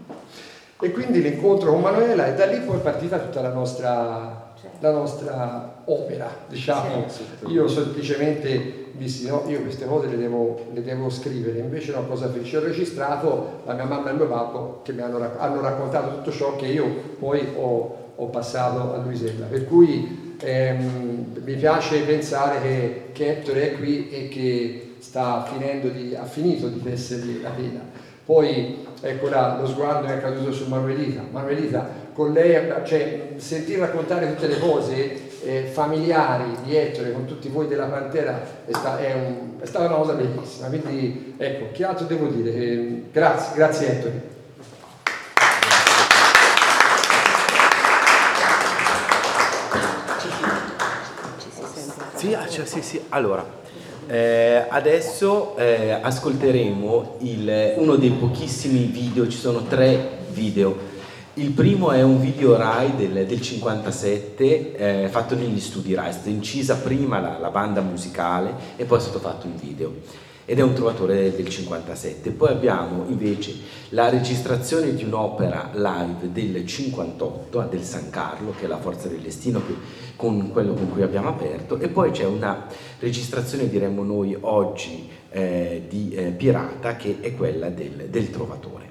E 0.85 0.91
quindi 0.91 1.23
l'incontro 1.23 1.73
con 1.73 1.81
Manuela 1.81 2.27
e 2.27 2.35
da 2.35 2.45
lì 2.45 2.61
poi 2.61 2.77
è 2.77 2.81
partita 2.81 3.19
tutta 3.19 3.41
la 3.41 3.49
nostra, 3.49 4.53
la 4.81 4.91
nostra 4.91 5.81
opera, 5.87 6.29
diciamo. 6.47 7.07
Io 7.47 7.67
semplicemente 7.69 8.89
dissi 8.93 9.27
no, 9.27 9.45
io 9.47 9.63
queste 9.63 9.87
cose 9.87 10.09
le 10.09 10.19
devo, 10.19 10.67
le 10.75 10.83
devo 10.83 11.09
scrivere, 11.09 11.61
invece 11.61 11.93
no, 11.93 12.07
cosa 12.07 12.29
feci? 12.29 12.57
Ho 12.57 12.61
registrato 12.61 13.63
la 13.65 13.73
mia 13.73 13.87
mamma 13.87 14.09
e 14.09 14.11
il 14.11 14.17
mio 14.19 14.29
papà 14.29 14.81
che 14.83 14.93
mi 14.93 15.01
hanno, 15.01 15.27
hanno 15.39 15.61
raccontato 15.63 16.17
tutto 16.17 16.31
ciò 16.31 16.55
che 16.57 16.67
io 16.67 16.85
poi 17.19 17.49
ho, 17.57 18.13
ho 18.15 18.27
passato 18.27 18.93
a 18.93 18.99
Luisella, 18.99 19.47
per 19.47 19.65
cui 19.65 20.37
ehm, 20.39 21.41
mi 21.43 21.55
piace 21.55 22.03
pensare 22.03 22.61
che, 22.61 23.05
che 23.13 23.39
Ettore 23.39 23.73
è 23.73 23.77
qui 23.77 24.11
e 24.11 24.29
che 24.29 24.97
sta 24.99 25.47
finendo 25.51 25.89
di, 25.89 26.15
ha 26.15 26.25
finito 26.25 26.69
di 26.69 26.83
tessergli 26.83 27.41
la 27.41 27.51
pena. 27.51 27.94
Poi 28.25 28.87
ecco 29.01 29.29
là, 29.29 29.59
lo 29.61 29.67
sguardo 29.67 30.07
è 30.07 30.21
caduto 30.21 30.53
su 30.53 30.67
Manuelita. 30.67 31.23
Manuelita, 31.31 31.87
con 32.15 32.33
lei, 32.33 32.73
cioè, 32.85 33.35
sentir 33.37 33.79
raccontare 33.79 34.35
tutte 34.35 34.47
le 34.47 34.59
cose 34.59 35.33
eh, 35.45 35.65
familiari 35.71 36.57
di 36.65 36.75
Ettore 36.75 37.13
con 37.13 37.27
tutti 37.27 37.49
voi 37.49 37.69
della 37.69 37.85
Pantera 37.85 38.41
è, 38.65 38.73
sta, 38.73 38.99
è, 38.99 39.13
un, 39.13 39.61
è, 39.61 39.67
stata 39.67 39.87
una 39.87 39.97
cosa 39.97 40.15
bellissima. 40.15 40.69
Quindi 40.69 41.35
ecco, 41.37 41.67
che 41.73 41.85
altro 41.85 42.07
devo 42.07 42.27
dire? 42.29 42.51
Eh, 42.51 43.03
grazie, 43.13 43.55
grazie 43.55 43.89
Ettore. 43.89 44.33
Sì, 52.15 52.33
ah, 52.33 52.49
cioè, 52.49 52.65
sì, 52.65 52.81
sì. 52.81 53.05
Allora, 53.11 53.45
eh, 54.07 54.67
adesso 54.69 55.57
eh, 55.57 55.91
ascolteremo 55.91 57.17
il, 57.21 57.75
uno 57.77 57.97
dei 57.97 58.11
pochissimi 58.11 58.85
video, 58.85 59.29
ci 59.29 59.39
sono 59.39 59.65
tre 59.65 60.19
video. 60.31 60.93
Il 61.35 61.51
primo 61.51 61.91
è 61.91 62.03
un 62.03 62.21
video 62.21 62.57
Rai 62.57 62.95
del, 62.95 63.27
del 63.27 63.41
57 63.41 64.77
eh, 64.77 65.09
fatto 65.09 65.35
negli 65.35 65.59
studi 65.59 65.95
Rai, 65.95 66.11
è 66.11 66.13
stata 66.13 66.29
incisa 66.29 66.77
prima 66.77 67.19
la, 67.19 67.39
la, 67.39 67.51
banda 67.51 67.81
musicale 67.81 68.55
e 68.77 68.85
poi 68.85 68.99
è 68.99 69.01
stato 69.01 69.19
fatto 69.19 69.47
un 69.47 69.57
video 69.57 69.93
ed 70.45 70.59
è 70.59 70.63
un 70.63 70.75
trovatore 70.75 71.35
del 71.35 71.49
57. 71.49 72.31
Poi 72.31 72.51
abbiamo 72.51 73.05
invece 73.09 73.55
la 73.91 74.09
registrazione 74.09 74.95
di 74.95 75.05
un'opera 75.05 75.71
live 75.73 76.33
del 76.33 76.67
58 76.67 77.67
del 77.71 77.83
San 77.83 78.11
Carlo, 78.11 78.53
che 78.59 78.65
è 78.65 78.69
la 78.69 78.79
Forza 78.79 79.09
del 79.09 79.21
Destino, 79.21 79.63
con 80.17 80.51
quello 80.51 80.75
con 80.75 80.91
cui 80.91 81.03
abbiamo 81.03 81.29
aperto, 81.29 81.79
e 81.79 81.89
poi 81.89 82.11
c'è 82.11 82.25
una 82.25 82.67
registrazione, 82.99 83.69
diremmo 83.69 84.03
noi 84.03 84.37
oggi, 84.39 85.09
eh, 85.31 85.85
di 85.89 86.13
eh, 86.15 86.31
Pirata, 86.31 86.97
che 86.97 87.19
è 87.21 87.35
quella 87.35 87.69
del, 87.69 88.09
del 88.09 88.31
Trovatore. 88.31 88.84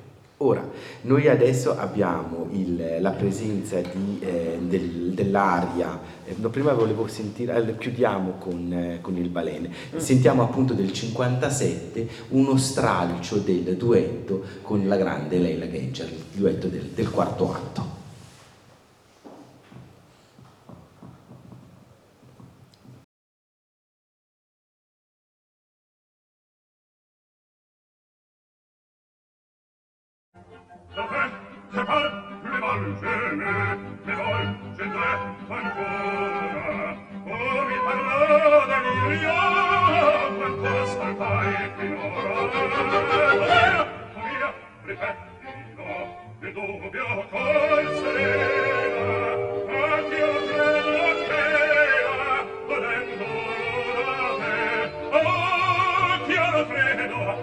Ora, 0.43 0.69
noi 1.03 1.29
adesso 1.29 1.77
abbiamo 1.77 2.49
il, 2.51 2.97
la 2.99 3.11
presenza 3.11 3.79
di, 3.79 4.19
eh, 4.19 4.57
del, 4.59 5.13
dell'aria, 5.13 5.97
eh, 6.25 6.33
prima 6.49 6.73
volevo 6.73 7.07
sentire, 7.07 7.55
eh, 7.65 7.77
chiudiamo 7.77 8.33
con, 8.39 8.73
eh, 8.73 8.97
con, 8.99 9.15
il 9.15 9.29
balene, 9.29 9.69
mm. 9.69 9.97
sentiamo 9.99 10.43
appunto 10.43 10.73
del 10.73 10.91
57 10.91 12.07
uno 12.29 12.57
stralcio 12.57 13.37
del 13.37 13.77
duetto 13.77 14.43
con 14.61 14.85
la 14.85 14.97
grande 14.97 15.37
Leila 15.37 15.69
Gencer, 15.69 16.09
il 16.09 16.39
duetto 16.39 16.67
del, 16.67 16.89
del 16.93 17.09
quarto 17.09 17.53
atto. 17.53 18.02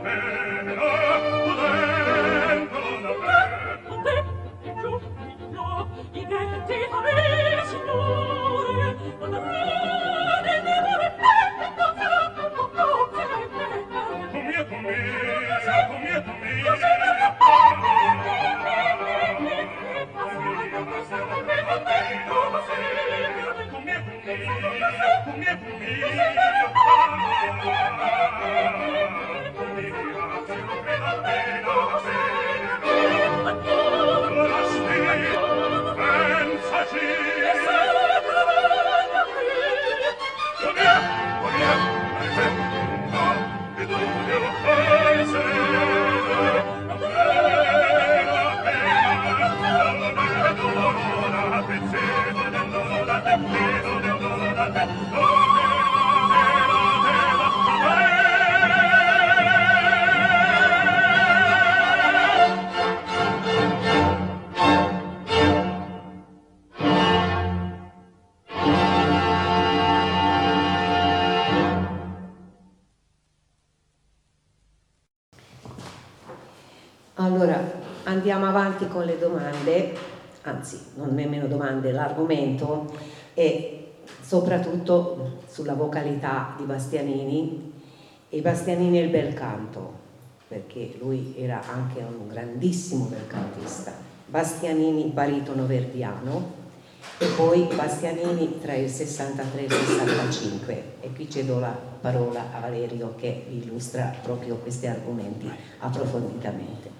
Andiamo 0.05 0.50
soprattutto 84.51 85.43
sulla 85.49 85.75
vocalità 85.75 86.55
di 86.59 86.65
Bastianini 86.65 87.73
e 88.29 88.41
Bastianini 88.41 88.99
e 88.99 89.03
il 89.05 89.09
bel 89.09 89.33
canto, 89.33 89.93
perché 90.49 90.97
lui 90.99 91.35
era 91.39 91.63
anche 91.73 92.01
un 92.01 92.27
grandissimo 92.27 93.05
bel 93.05 93.29
cantista. 93.29 93.93
Bastianini 94.27 95.05
baritono 95.05 95.67
verdiano 95.67 96.59
e 97.19 97.27
poi 97.37 97.69
Bastianini 97.73 98.59
tra 98.61 98.75
il 98.75 98.89
63 98.89 99.61
e 99.61 99.65
il 99.65 99.73
65 99.73 100.85
e 101.01 101.13
qui 101.13 101.31
cedo 101.31 101.61
la 101.61 101.77
parola 102.01 102.47
a 102.53 102.59
Valerio 102.59 103.15
che 103.17 103.45
illustra 103.51 104.13
proprio 104.21 104.57
questi 104.57 104.89
argomenti 104.89 105.49
approfonditamente. 105.79 106.99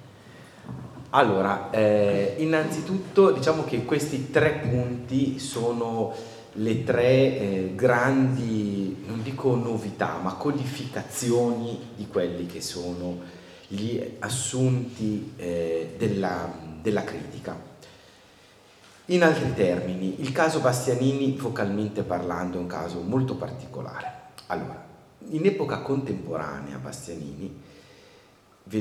Allora, 1.13 1.71
eh, 1.71 2.37
innanzitutto 2.39 3.33
diciamo 3.33 3.65
che 3.65 3.85
questi 3.85 4.31
tre 4.31 4.61
punti 4.63 5.41
sono 5.41 6.13
le 6.55 6.85
tre 6.85 7.07
eh, 7.07 7.73
grandi, 7.75 9.05
non 9.07 9.23
dico 9.23 9.55
novità, 9.55 10.19
ma 10.23 10.35
codificazioni 10.35 11.79
di 11.97 12.07
quelli 12.09 12.47
che 12.47 12.61
sono 12.61 13.19
gli 13.69 14.03
assunti 14.19 15.33
eh, 15.37 15.95
della, 15.97 16.53
della 16.83 17.05
critica. 17.05 17.69
In 19.07 19.23
altri 19.23 19.55
termini, 19.55 20.21
il 20.21 20.33
caso 20.33 20.61
Bastianini, 20.61 21.37
focalmente 21.37 22.03
parlando, 22.03 22.59
è 22.59 22.61
un 22.61 22.67
caso 22.67 23.01
molto 23.01 23.37
particolare. 23.37 24.13
Allora, 24.47 24.87
in 25.31 25.47
epoca 25.47 25.81
contemporanea 25.81 26.79
Bastianini, 26.79 27.63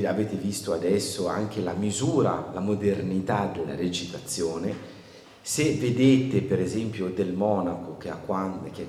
avete 0.04 0.36
visto 0.36 0.72
adesso 0.72 1.26
anche 1.26 1.60
la 1.60 1.72
misura, 1.72 2.50
la 2.52 2.60
modernità 2.60 3.50
della 3.52 3.74
recitazione. 3.74 4.89
Se 5.42 5.74
vedete 5.74 6.42
per 6.42 6.60
esempio 6.60 7.08
Del 7.08 7.32
Monaco 7.32 7.96
che, 7.96 8.10
è 8.10 8.16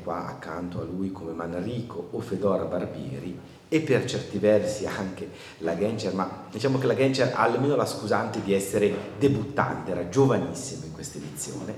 qua 0.04 0.28
accanto 0.28 0.82
a 0.82 0.84
lui 0.84 1.12
come 1.12 1.32
Manrico 1.32 2.10
o 2.12 2.20
Fedora 2.20 2.64
Barbieri 2.64 3.38
e 3.70 3.80
per 3.82 4.06
certi 4.06 4.38
versi 4.38 4.86
anche 4.86 5.30
la 5.60 5.78
Gencer, 5.78 6.14
ma 6.14 6.45
diciamo 6.52 6.78
che 6.78 6.88
la 6.88 6.95
Gencer 6.95 7.34
ha 7.34 7.43
almeno 7.43 7.76
la 7.76 7.86
scusante 7.86 8.41
di 8.43 8.54
essere 8.54 8.93
debuttante, 9.18 9.91
era 9.91 10.10
giovanissima 10.10 10.86
in 10.86 10.91
questa 10.91 11.18
edizione, 11.18 11.74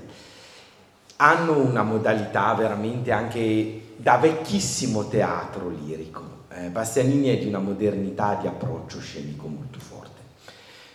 hanno 1.16 1.58
una 1.58 1.84
modalità 1.84 2.52
veramente 2.54 3.12
anche 3.12 3.82
da 3.96 4.16
vecchissimo 4.16 5.06
teatro 5.06 5.68
lirico 5.68 6.34
eh, 6.56 6.68
Bastianini 6.68 7.28
è 7.28 7.38
di 7.38 7.46
una 7.48 7.58
modernità 7.58 8.36
di 8.36 8.46
approccio 8.46 9.00
scenico 9.00 9.48
molto 9.48 9.80
forte. 9.80 9.93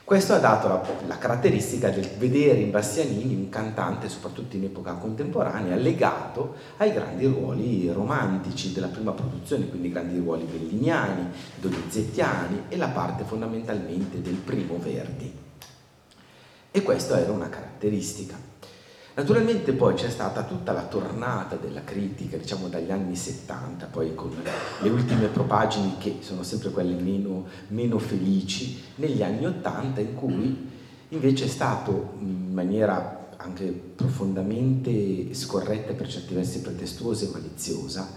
Questo 0.10 0.34
ha 0.34 0.40
dato 0.40 0.68
la, 0.68 0.82
la, 1.06 1.18
caratteristica 1.20 1.92
del 1.92 2.10
vedere 2.18 2.58
in 2.62 2.72
Bastianini 2.72 3.36
un 3.36 3.50
cantante, 3.50 4.10
soprattutto 4.10 4.56
in 4.56 4.64
epoca 4.64 4.94
contemporanea, 4.94 5.76
legato 5.76 6.56
ai 6.78 6.92
grandi 6.92 7.28
ruoli 7.28 7.92
romantici 7.92 8.74
della 8.74 8.88
prima 8.88 9.12
produzione, 9.12 9.70
quindi 9.70 9.90
i 9.90 9.92
grandi 9.92 10.18
ruoli 10.18 10.46
belliniani, 10.46 11.30
donizettiani 11.58 12.64
e 12.70 12.78
la 12.78 12.88
parte 12.88 13.24
fondamentalmente 13.24 14.20
del 14.20 14.34
primo 14.34 14.80
Verdi. 14.80 15.32
E 16.72 16.82
questa 16.82 17.20
era 17.20 17.32
una 17.32 17.50
caratteristica. 17.50 18.49
Naturalmente 19.20 19.74
poi 19.74 19.96
c'è 19.96 20.10
stata 20.10 20.44
tutta 20.44 20.72
la 20.72 20.86
tornata 20.86 21.58
della 21.58 21.84
critica, 21.84 22.38
diciamo 22.38 22.70
dagli 22.70 22.90
anni 22.90 23.18
70, 23.18 23.88
poi 23.88 24.16
con 24.16 24.32
le 24.82 24.90
ultime 24.90 25.28
propagini 25.28 25.96
che 25.98 26.20
sono 26.22 26.42
sempre 26.42 26.70
quelle 26.70 26.96
meno, 26.96 27.46
meno 27.68 28.00
felici, 28.00 28.82
negli 28.96 29.22
anni 29.22 29.46
80 29.46 30.00
in 30.00 30.16
cui 30.16 30.70
invece 31.10 31.44
è 31.44 31.48
stato 31.50 32.14
in 32.20 32.54
maniera 32.54 33.32
anche 33.36 33.66
profondamente 33.66 35.34
scorretta 35.34 35.92
per 35.92 36.08
certi 36.08 36.34
versi 36.34 36.62
pretestuosa 36.62 37.26
e 37.26 37.30
maliziosa, 37.34 38.08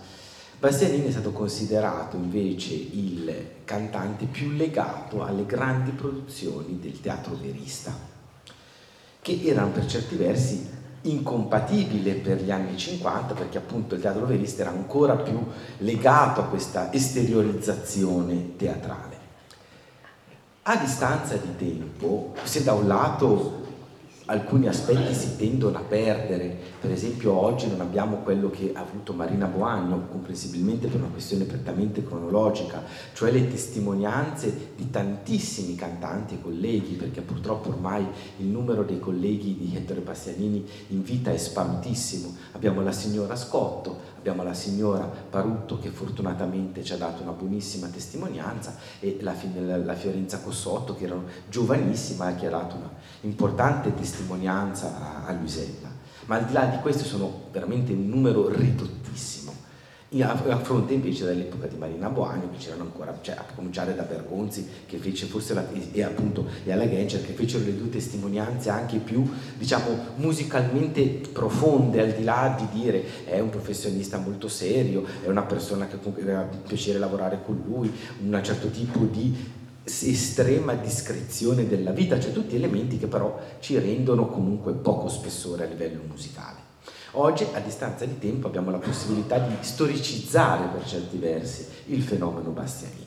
Bastianini 0.60 1.08
è 1.08 1.10
stato 1.10 1.32
considerato 1.32 2.14
invece 2.14 2.74
il 2.74 3.34
cantante 3.64 4.26
più 4.26 4.50
legato 4.50 5.24
alle 5.24 5.46
grandi 5.46 5.90
produzioni 5.90 6.78
del 6.78 7.00
teatro 7.00 7.34
verista 7.34 7.92
che 9.20 9.40
erano 9.42 9.72
per 9.72 9.86
certi 9.86 10.14
versi 10.14 10.80
incompatibili 11.02 12.12
per 12.14 12.42
gli 12.42 12.50
anni 12.50 12.76
50 12.76 13.34
perché 13.34 13.58
appunto 13.58 13.94
il 13.94 14.00
teatro 14.00 14.26
verista 14.26 14.62
era 14.62 14.70
ancora 14.70 15.16
più 15.16 15.44
legato 15.78 16.40
a 16.40 16.44
questa 16.44 16.92
esteriorizzazione 16.92 18.56
teatrale. 18.56 19.20
A 20.62 20.76
distanza 20.76 21.36
di 21.36 21.56
tempo, 21.56 22.34
se 22.44 22.62
da 22.62 22.72
un 22.72 22.86
lato 22.86 23.60
alcuni 24.26 24.68
aspetti 24.68 25.12
si 25.12 25.36
tendono 25.36 25.78
a 25.78 25.82
perdere, 25.82 26.71
per 26.82 26.90
esempio 26.90 27.32
oggi 27.32 27.68
non 27.68 27.80
abbiamo 27.80 28.16
quello 28.16 28.50
che 28.50 28.72
ha 28.74 28.80
avuto 28.80 29.12
Marina 29.12 29.46
Boagno, 29.46 30.08
comprensibilmente 30.10 30.88
per 30.88 30.98
una 30.98 31.10
questione 31.10 31.44
prettamente 31.44 32.04
cronologica, 32.04 32.82
cioè 33.12 33.30
le 33.30 33.48
testimonianze 33.48 34.72
di 34.74 34.90
tantissimi 34.90 35.76
cantanti 35.76 36.34
e 36.34 36.42
colleghi, 36.42 36.94
perché 36.94 37.20
purtroppo 37.20 37.68
ormai 37.68 38.04
il 38.38 38.46
numero 38.46 38.82
dei 38.82 38.98
colleghi 38.98 39.56
di 39.56 39.76
Ettore 39.76 40.00
Bastianini 40.00 40.66
in 40.88 41.04
vita 41.04 41.30
è 41.30 41.36
spantissimo. 41.36 42.34
Abbiamo 42.50 42.82
la 42.82 42.90
signora 42.90 43.36
Scotto, 43.36 44.00
abbiamo 44.18 44.42
la 44.42 44.54
signora 44.54 45.08
Parutto 45.30 45.78
che 45.78 45.90
fortunatamente 45.90 46.82
ci 46.82 46.94
ha 46.94 46.96
dato 46.96 47.22
una 47.22 47.30
buonissima 47.30 47.86
testimonianza 47.86 48.74
e 48.98 49.18
la, 49.20 49.36
la 49.84 49.94
Fiorenza 49.94 50.40
Cossotto 50.40 50.96
che 50.96 51.04
era 51.04 51.16
giovanissima 51.48 52.30
e 52.30 52.34
che 52.34 52.48
ha 52.48 52.50
dato 52.50 52.74
una 52.74 52.90
importante 53.20 53.94
testimonianza 53.94 55.22
a, 55.24 55.26
a 55.26 55.32
Luisella. 55.32 55.91
Ma 56.26 56.36
al 56.36 56.46
di 56.46 56.52
là 56.52 56.66
di 56.66 56.78
questo 56.78 57.04
sono 57.04 57.44
veramente 57.50 57.92
un 57.92 58.08
numero 58.08 58.48
ridottissimo. 58.48 59.50
A 60.20 60.58
fronte 60.58 60.92
invece 60.92 61.24
dell'epoca 61.24 61.66
di 61.66 61.76
Marina 61.78 62.10
Boagno 62.10 62.50
che 62.50 62.58
c'erano 62.58 62.82
ancora, 62.82 63.18
cioè 63.22 63.34
a 63.34 63.46
cominciare 63.54 63.94
da 63.94 64.02
Bergonzi 64.02 64.68
che 64.84 64.98
fece 64.98 65.24
forse 65.24 65.54
la, 65.54 65.66
e 65.90 66.02
appunto 66.02 66.46
e 66.64 66.70
alla 66.70 66.86
Gencer 66.86 67.24
che 67.24 67.32
fecero 67.32 67.64
le 67.64 67.74
due 67.74 67.88
testimonianze 67.88 68.68
anche 68.68 68.98
più 68.98 69.26
diciamo 69.56 70.08
musicalmente 70.16 71.02
profonde 71.32 72.02
al 72.02 72.12
di 72.12 72.24
là 72.24 72.54
di 72.58 72.78
dire 72.78 73.24
è 73.24 73.40
un 73.40 73.48
professionista 73.48 74.18
molto 74.18 74.48
serio, 74.48 75.02
è 75.24 75.28
una 75.28 75.44
persona 75.44 75.86
che 75.86 75.96
comunque 75.96 76.24
aveva 76.24 76.42
piacere 76.42 76.98
lavorare 76.98 77.40
con 77.42 77.62
lui, 77.66 77.90
un 78.22 78.38
certo 78.44 78.68
tipo 78.68 78.98
di 79.04 79.60
estrema 79.84 80.74
discrezione 80.74 81.66
della 81.66 81.90
vita, 81.92 82.20
cioè 82.20 82.32
tutti 82.32 82.54
elementi 82.54 82.98
che 82.98 83.06
però 83.06 83.38
ci 83.60 83.78
rendono 83.78 84.26
comunque 84.26 84.72
poco 84.72 85.08
spessore 85.08 85.64
a 85.64 85.68
livello 85.68 86.02
musicale. 86.06 86.70
Oggi, 87.12 87.46
a 87.52 87.60
distanza 87.60 88.06
di 88.06 88.18
tempo, 88.18 88.46
abbiamo 88.46 88.70
la 88.70 88.78
possibilità 88.78 89.38
di 89.38 89.54
storicizzare 89.60 90.68
per 90.68 90.86
certi 90.86 91.18
versi 91.18 91.66
il 91.86 92.02
fenomeno 92.02 92.50
Bastianini. 92.50 93.06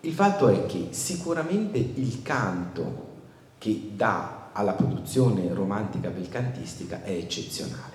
Il 0.00 0.12
fatto 0.12 0.48
è 0.48 0.66
che 0.66 0.88
sicuramente 0.90 1.78
il 1.78 2.22
canto 2.22 3.10
che 3.58 3.92
dà 3.94 4.50
alla 4.52 4.72
produzione 4.72 5.54
romantica 5.54 6.10
belcantistica 6.10 7.02
è 7.02 7.12
eccezionale. 7.12 7.91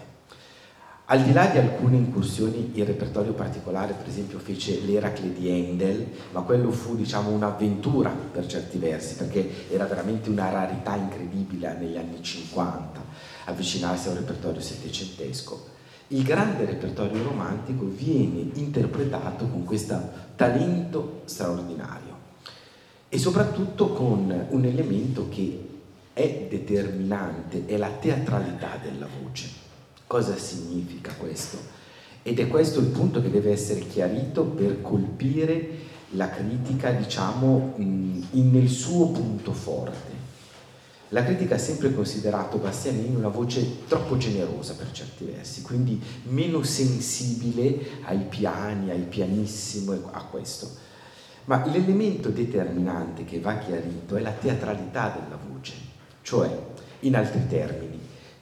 Al 1.09 1.23
di 1.23 1.31
là 1.31 1.45
di 1.45 1.57
alcune 1.57 1.95
incursioni 1.95 2.71
in 2.73 2.83
repertorio 2.83 3.31
particolare, 3.31 3.93
per 3.93 4.09
esempio 4.09 4.39
fece 4.39 4.81
l'Eracle 4.81 5.31
di 5.31 5.49
Handel, 5.49 6.05
ma 6.33 6.41
quello 6.41 6.69
fu 6.69 6.97
diciamo 6.97 7.29
un'avventura 7.29 8.09
per 8.09 8.45
certi 8.45 8.77
versi, 8.77 9.15
perché 9.15 9.69
era 9.69 9.85
veramente 9.85 10.29
una 10.29 10.49
rarità 10.49 10.97
incredibile 10.97 11.77
negli 11.79 11.95
anni 11.95 12.21
50 12.21 13.01
avvicinarsi 13.45 14.09
a 14.09 14.11
un 14.11 14.17
repertorio 14.17 14.59
settecentesco. 14.59 15.67
Il 16.07 16.23
grande 16.23 16.65
repertorio 16.65 17.23
romantico 17.23 17.85
viene 17.85 18.49
interpretato 18.55 19.47
con 19.47 19.63
questo 19.63 19.97
talento 20.35 21.21
straordinario 21.23 22.15
e 23.07 23.17
soprattutto 23.17 23.93
con 23.93 24.47
un 24.49 24.65
elemento 24.65 25.29
che 25.29 25.69
è 26.11 26.47
determinante, 26.49 27.65
è 27.65 27.77
la 27.77 27.91
teatralità 27.91 28.77
della 28.83 29.07
voce. 29.21 29.56
Cosa 30.07 30.37
significa 30.37 31.13
questo? 31.15 31.57
Ed 32.23 32.39
è 32.39 32.47
questo 32.47 32.79
il 32.79 32.87
punto 32.87 33.21
che 33.21 33.29
deve 33.29 33.51
essere 33.51 33.81
chiarito 33.81 34.45
per 34.45 34.81
colpire 34.81 35.69
la 36.11 36.29
critica, 36.29 36.91
diciamo, 36.91 37.73
nel 37.75 38.69
suo 38.69 39.09
punto 39.09 39.51
forte. 39.51 40.15
La 41.09 41.25
critica 41.25 41.55
ha 41.55 41.57
sempre 41.57 41.93
considerato 41.93 42.57
Bastianini 42.57 43.15
una 43.15 43.27
voce 43.27 43.85
troppo 43.85 44.15
generosa 44.15 44.75
per 44.75 44.91
certi 44.91 45.25
versi, 45.25 45.61
quindi 45.61 46.01
meno 46.23 46.63
sensibile 46.63 47.77
ai 48.03 48.23
piani, 48.29 48.91
ai 48.91 49.03
pianissimo 49.03 49.91
a 50.11 50.23
questo. 50.23 50.69
Ma 51.45 51.65
l'elemento 51.65 52.29
determinante 52.29 53.25
che 53.25 53.41
va 53.41 53.57
chiarito 53.57 54.15
è 54.15 54.21
la 54.21 54.31
teatralità 54.31 55.17
della 55.21 55.39
voce, 55.49 55.73
cioè, 56.21 56.49
in 57.01 57.15
altri 57.15 57.45
termini, 57.47 57.96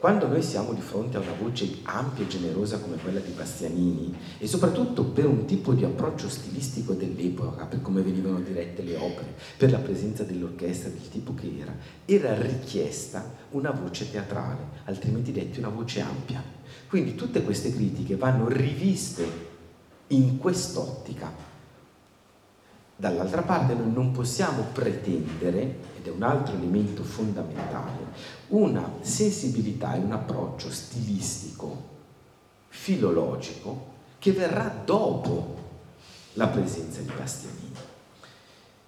quando 0.05 0.27
noi 0.27 0.43
siamo 0.43 0.73
di 0.73 0.81
fronte 0.81 1.17
a 1.17 1.19
una 1.19 1.33
voce 1.33 1.79
ampia 1.81 2.25
e 2.25 2.27
generosa 2.27 2.77
come 2.77 2.97
quella 2.97 3.19
di 3.19 3.31
Bastianini 3.31 4.15
e 4.37 4.45
soprattutto 4.45 5.03
per 5.03 5.25
un 5.25 5.45
tipo 5.45 5.73
di 5.73 5.83
approccio 5.83 6.29
stilistico 6.29 6.93
dell'epoca, 6.93 7.65
per 7.65 7.81
come 7.81 8.03
venivano 8.03 8.39
dirette 8.39 8.83
le 8.83 8.97
opere, 8.97 9.33
per 9.57 9.71
la 9.71 9.79
presenza 9.79 10.21
dell'orchestra 10.21 10.89
del 10.89 11.09
tipo 11.09 11.33
che 11.33 11.57
era, 11.59 11.75
era 12.05 12.39
richiesta 12.39 13.27
una 13.53 13.71
voce 13.71 14.11
teatrale, 14.11 14.67
altrimenti 14.83 15.31
detti 15.31 15.57
una 15.57 15.69
voce 15.69 16.01
ampia. 16.01 16.43
Quindi 16.87 17.15
tutte 17.15 17.41
queste 17.41 17.73
critiche 17.73 18.15
vanno 18.15 18.47
riviste 18.47 19.27
in 20.09 20.37
quest'ottica. 20.37 21.33
Dall'altra 22.95 23.41
parte 23.41 23.73
noi 23.73 23.91
non 23.91 24.11
possiamo 24.11 24.67
pretendere 24.71 25.94
ed 26.05 26.11
è 26.11 26.15
un 26.15 26.21
altro 26.21 26.55
elemento 26.55 27.03
fondamentale, 27.03 28.11
una 28.49 28.93
sensibilità 29.01 29.95
e 29.95 29.99
un 29.99 30.11
approccio 30.11 30.69
stilistico, 30.69 31.93
filologico, 32.67 33.93
che 34.19 34.31
verrà 34.31 34.71
dopo 34.85 35.55
la 36.33 36.47
presenza 36.47 37.01
di 37.01 37.11
Bastianini. 37.17 37.73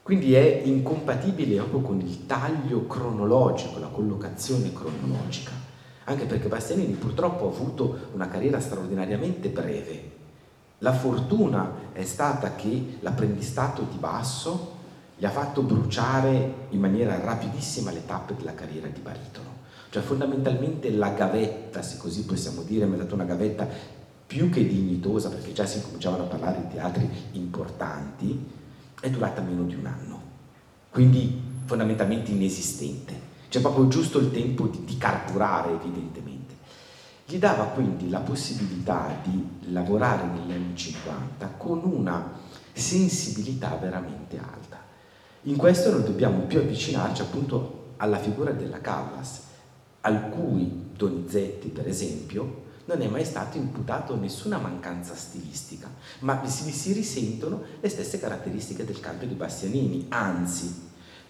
Quindi 0.03 0.35
è 0.35 0.61
incompatibile 0.63 1.57
proprio 1.57 1.81
con 1.81 1.99
il 1.99 2.27
taglio 2.27 2.85
cronologico, 2.85 3.79
la 3.79 3.87
collocazione 3.87 4.71
cronologica, 4.71 5.51
anche 6.03 6.25
perché 6.25 6.47
Bastianini 6.47 6.93
purtroppo 6.93 7.47
ha 7.47 7.51
avuto 7.51 8.09
una 8.13 8.27
carriera 8.27 8.59
straordinariamente 8.59 9.49
breve. 9.49 10.11
La 10.79 10.93
fortuna 10.93 11.91
è 11.93 12.03
stata 12.03 12.55
che 12.55 12.97
l'apprendistato 12.99 13.87
di 13.89 13.97
basso 13.97 14.75
gli 15.17 15.25
ha 15.25 15.31
fatto 15.31 15.63
bruciare 15.63 16.67
in 16.69 16.79
maniera 16.79 17.19
rapidissima 17.19 17.91
le 17.91 18.05
tappe 18.05 18.35
della 18.35 18.53
carriera 18.53 18.87
di 18.87 18.99
baritono. 18.99 19.55
Cioè 19.89 20.03
fondamentalmente 20.03 20.91
la 20.91 21.09
gavetta, 21.09 21.81
se 21.81 21.97
così 21.97 22.23
possiamo 22.23 22.61
dire, 22.61 22.85
mi 22.85 22.95
ha 22.95 22.97
dato 22.97 23.15
una 23.15 23.23
gavetta 23.23 23.67
più 24.27 24.49
che 24.49 24.67
dignitosa, 24.67 25.29
perché 25.29 25.53
già 25.53 25.65
si 25.65 25.81
cominciavano 25.81 26.23
a 26.23 26.27
parlare 26.27 26.61
di 26.61 26.75
teatri 26.75 27.09
importanti, 27.31 28.45
è 28.99 29.09
durata 29.09 29.41
meno 29.41 29.63
di 29.63 29.73
un 29.73 29.85
anno. 29.85 30.21
Quindi 30.91 31.41
fondamentalmente 31.65 32.31
inesistente. 32.31 33.25
C'è 33.49 33.61
proprio 33.61 33.87
giusto 33.87 34.19
il 34.19 34.31
tempo 34.31 34.67
di, 34.67 34.83
di 34.83 34.97
carburare, 34.97 35.71
evidentemente. 35.71 36.55
Gli 37.25 37.37
dava 37.37 37.65
quindi 37.65 38.09
la 38.09 38.19
possibilità 38.19 39.19
di 39.23 39.71
lavorare 39.71 40.27
negli 40.27 40.51
anni 40.51 40.75
50 40.75 41.47
con 41.57 41.81
una 41.83 42.33
sensibilità 42.73 43.75
veramente 43.75 44.37
alta. 44.37 44.66
In 45.47 45.55
questo 45.55 45.91
noi 45.91 46.03
dobbiamo 46.03 46.41
più 46.41 46.59
avvicinarci 46.59 47.21
appunto 47.21 47.93
alla 47.97 48.19
figura 48.19 48.51
della 48.51 48.81
Callas, 48.81 49.43
al 50.01 50.29
cui 50.29 50.89
Donizetti, 50.93 51.69
per 51.69 51.87
esempio, 51.87 52.65
non 52.83 53.01
è 53.01 53.07
mai 53.07 53.23
stato 53.23 53.55
imputato 53.55 54.17
nessuna 54.17 54.57
mancanza 54.57 55.15
stilistica, 55.15 55.89
ma 56.19 56.45
si, 56.45 56.69
si 56.71 56.91
risentono 56.91 57.63
le 57.79 57.87
stesse 57.87 58.19
caratteristiche 58.19 58.83
del 58.83 58.99
canto 58.99 59.25
di 59.25 59.35
Bastianini, 59.35 60.07
anzi 60.09 60.86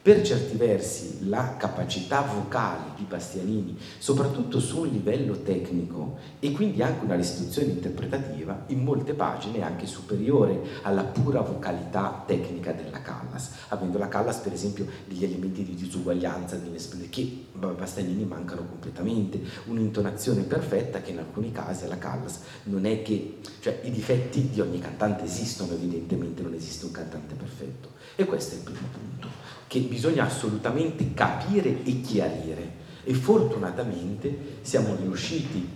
per 0.08 0.22
certi 0.22 0.56
versi 0.56 1.28
la 1.28 1.58
capacità 1.58 2.22
vocale 2.22 2.92
di 2.96 3.04
Bastianini, 3.04 3.78
soprattutto 3.98 4.58
su 4.62 4.80
un 4.80 4.88
livello 4.88 5.42
tecnico 5.42 6.18
e 6.40 6.54
quindi 6.54 6.82
anche 6.82 7.04
una 7.04 7.18
restituzione 7.18 7.74
interpretativa, 7.74 8.64
in 8.68 8.86
molte 8.86 9.14
pagine 9.14 9.58
è 9.58 9.64
anche 9.64 9.86
superiore 9.86 10.62
alla 10.84 11.04
pura 11.04 11.42
vocalità 11.42 12.24
tecnica 12.26 12.72
della 12.72 13.02
Callas, 13.02 13.52
avendo 13.68 13.98
la 13.98 14.08
Callas 14.08 14.38
per 14.38 14.54
esempio 14.54 14.88
degli 15.06 15.26
elementi 15.26 15.66
di 15.66 15.76
disuguaglianza 15.76 16.58
che 17.10 17.46
Bastianini 17.52 18.24
mancano 18.24 18.66
completamente, 18.66 19.42
un'intonazione 19.66 20.44
perfetta 20.44 21.02
che 21.02 21.12
in 21.12 21.18
alcuni 21.18 21.52
casi 21.52 21.84
alla 21.84 21.98
Callas 21.98 22.40
non 22.64 22.86
è 22.86 23.02
che, 23.02 23.40
cioè 23.60 23.82
i 23.84 23.92
difetti 23.92 24.48
di 24.52 24.62
ogni 24.62 24.80
cantante 24.80 25.26
esistono 25.26 25.74
evidentemente, 25.74 26.42
non 26.44 26.54
esiste 26.54 26.86
un 26.86 26.92
cantante 26.92 27.36
perfetto. 27.36 27.90
E 28.16 28.24
questo 28.24 28.56
è 28.56 28.58
il 28.60 28.64
primo 28.64 28.88
punto 28.90 29.17
che 29.68 29.80
bisogna 29.82 30.26
assolutamente 30.26 31.14
capire 31.14 31.84
e 31.84 32.02
chiarire 32.02 32.72
e 33.04 33.14
fortunatamente 33.14 34.60
siamo 34.62 34.96
riusciti 34.96 35.76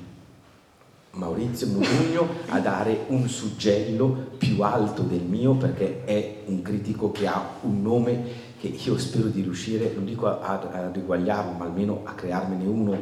Maurizio 1.13 1.67
Modugno 1.67 2.27
a 2.47 2.59
dare 2.59 3.05
un 3.07 3.27
suggello 3.27 4.29
più 4.37 4.61
alto 4.61 5.01
del 5.01 5.21
mio 5.21 5.55
perché 5.55 6.05
è 6.05 6.43
un 6.45 6.61
critico 6.61 7.11
che 7.11 7.27
ha 7.27 7.57
un 7.61 7.81
nome 7.81 8.49
che 8.59 8.67
io 8.67 8.97
spero 8.97 9.27
di 9.27 9.41
riuscire, 9.41 9.91
non 9.93 10.05
dico 10.05 10.27
a, 10.27 10.59
a 10.59 10.91
riguagliarlo, 10.91 11.51
ma 11.57 11.65
almeno 11.65 12.01
a 12.05 12.13
crearmene 12.13 12.63
uno. 12.65 12.99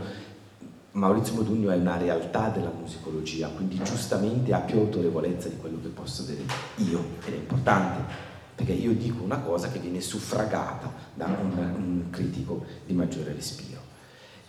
Maurizio 0.94 1.36
Modugno 1.36 1.70
è 1.70 1.76
una 1.76 1.98
realtà 1.98 2.50
della 2.50 2.72
musicologia, 2.76 3.48
quindi 3.50 3.80
giustamente 3.84 4.54
ha 4.54 4.60
più 4.60 4.80
autorevolezza 4.80 5.50
di 5.50 5.58
quello 5.58 5.78
che 5.82 5.90
posso 5.90 6.24
avere 6.24 6.42
io, 6.78 7.04
ed 7.26 7.34
è 7.34 7.38
importante, 7.38 8.28
perché 8.60 8.74
io 8.74 8.92
dico 8.92 9.24
una 9.24 9.40
cosa 9.40 9.70
che 9.70 9.80
viene 9.80 10.02
suffragata 10.02 10.92
da 11.14 11.28
un, 11.28 11.58
un 11.58 12.10
critico 12.10 12.66
di 12.86 12.92
maggiore 12.92 13.32
respiro. 13.32 13.80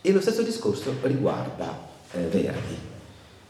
E 0.00 0.10
lo 0.10 0.20
stesso 0.20 0.42
discorso 0.42 0.96
riguarda 1.02 1.78
eh, 2.10 2.22
Verdi. 2.22 2.76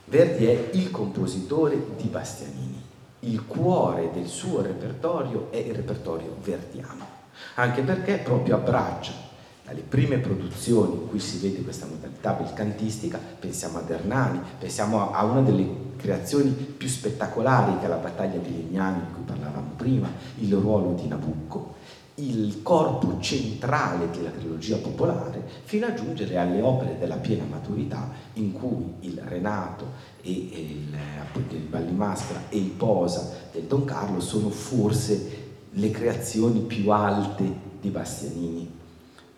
Verdi 0.05 0.45
è 0.45 0.69
il 0.73 0.91
compositore 0.91 1.83
di 1.97 2.09
Bastianini. 2.09 2.83
Il 3.21 3.47
cuore 3.47 4.11
del 4.13 4.27
suo 4.27 4.61
repertorio 4.61 5.51
è 5.51 5.57
il 5.57 5.73
repertorio 5.73 6.37
verdiano, 6.43 7.07
anche 7.55 7.81
perché 7.81 8.19
proprio 8.19 8.57
abbraccia 8.57 9.30
dalle 9.71 9.83
prime 9.83 10.19
produzioni 10.19 10.95
in 10.95 11.09
cui 11.09 11.21
si 11.21 11.39
vede 11.39 11.63
questa 11.63 11.87
modalità 11.87 12.33
belcantistica, 12.33 13.21
pensiamo 13.39 13.79
ad 13.79 13.89
Hernani, 13.89 14.41
pensiamo 14.59 15.13
a 15.13 15.25
una 15.25 15.43
delle 15.43 15.65
creazioni 15.97 16.51
più 16.51 16.89
spettacolari 16.89 17.79
che 17.79 17.85
è 17.85 17.89
la 17.89 17.95
battaglia 17.95 18.39
di 18.39 18.51
Legnani 18.51 18.99
di 18.99 19.13
cui 19.15 19.23
parlavamo 19.25 19.75
prima, 19.77 20.11
il 20.39 20.53
ruolo 20.57 20.95
di 20.95 21.07
Nabucco, 21.07 21.77
il 22.17 22.65
corpo 22.65 23.21
centrale 23.21 24.11
della 24.11 24.31
trilogia 24.31 24.77
popolare 24.79 25.41
fino 25.63 25.87
a 25.87 25.95
giungere 25.95 26.37
alle 26.37 26.61
opere 26.61 26.99
della 26.99 27.19
piena 27.19 27.45
maturità 27.49 28.11
in 28.35 28.53
cui 28.53 28.95
il 29.03 29.23
Renato 29.25 29.87
e 30.21 30.33
il, 30.33 30.97
appunto, 31.21 31.55
il 31.55 31.61
Ballimaschera 31.61 32.41
e 32.49 32.57
il 32.57 32.71
Posa 32.71 33.35
del 33.53 33.63
Don 33.63 33.85
Carlo 33.85 34.19
sono 34.19 34.51
forse 34.51 35.39
le 35.71 35.91
creazioni 35.93 36.59
più 36.59 36.91
alte 36.91 37.69
di 37.81 37.89
Bastianini. 37.91 38.79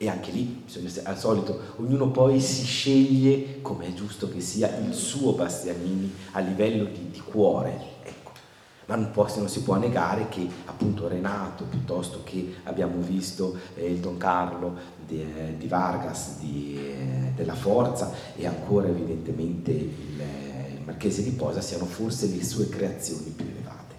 E 0.02 0.08
anche 0.08 0.32
lì, 0.32 0.64
al 1.04 1.16
solito, 1.16 1.60
ognuno 1.76 2.10
poi 2.10 2.40
si 2.40 2.64
sceglie, 2.64 3.60
come 3.62 3.86
è 3.86 3.94
giusto 3.94 4.28
che 4.28 4.40
sia, 4.40 4.76
il 4.78 4.92
suo 4.92 5.34
Bastianini 5.34 6.12
a 6.32 6.40
livello 6.40 6.86
di, 6.86 7.08
di 7.08 7.20
cuore 7.20 7.90
ma 8.86 8.96
non, 8.96 9.12
può, 9.12 9.28
non, 9.36 9.48
si 9.48 9.62
può 9.62 9.76
negare 9.76 10.28
che 10.28 10.44
appunto 10.64 11.06
Renato, 11.06 11.62
piuttosto 11.64 12.22
che 12.24 12.56
abbiamo 12.64 13.00
visto 13.00 13.56
eh, 13.76 13.92
il 13.92 14.00
Don 14.00 14.16
Carlo 14.16 14.74
di, 15.06 15.22
eh, 15.22 15.56
di 15.56 15.68
Vargas, 15.68 16.40
di, 16.40 16.76
eh, 16.76 17.30
della 17.36 17.54
Forza 17.54 18.12
e 18.34 18.44
ancora 18.44 18.88
evidentemente 18.88 19.70
il, 19.70 20.20
eh, 20.20 20.72
il 20.78 20.82
Marchese 20.84 21.22
di 21.22 21.30
Posa 21.30 21.60
siano 21.60 21.84
forse 21.84 22.26
le 22.26 22.42
sue 22.42 22.68
creazioni 22.68 23.30
più 23.30 23.46
elevate. 23.46 23.94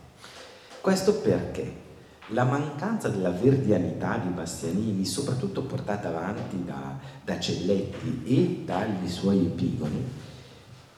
Questo 0.81 1.13
perché 1.13 1.83
la 2.27 2.45
mancanza 2.45 3.09
della 3.09 3.31
verdianità 3.31 4.17
di 4.17 4.29
Bastianini, 4.29 5.05
soprattutto 5.05 5.63
portata 5.63 6.07
avanti 6.07 6.63
da, 6.63 6.97
da 7.23 7.39
Celletti 7.39 8.23
e 8.25 8.63
dagli 8.65 9.09
suoi 9.09 9.45
epigoni, 9.45 10.31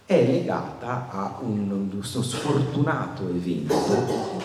è 0.05 0.23
legata 0.23 1.09
a 1.09 1.39
un, 1.41 1.71
un 1.71 2.03
sfortunato 2.03 3.27
evento 3.27 3.73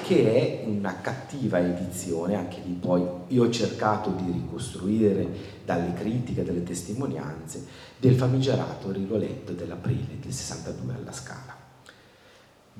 che 0.06 0.62
è 0.64 0.66
una 0.66 1.02
cattiva 1.02 1.58
edizione, 1.58 2.34
anche 2.34 2.62
lì 2.64 2.72
poi 2.72 3.06
io 3.28 3.44
ho 3.44 3.50
cercato 3.50 4.10
di 4.10 4.32
ricostruire 4.32 5.28
dalle 5.66 5.92
critiche, 5.92 6.44
dalle 6.44 6.62
testimonianze, 6.62 7.66
del 7.98 8.14
famigerato 8.14 8.90
Rigoletto 8.90 9.52
dell'aprile 9.52 10.18
del 10.18 10.32
62 10.32 10.94
alla 10.94 11.12
Scala. 11.12 11.59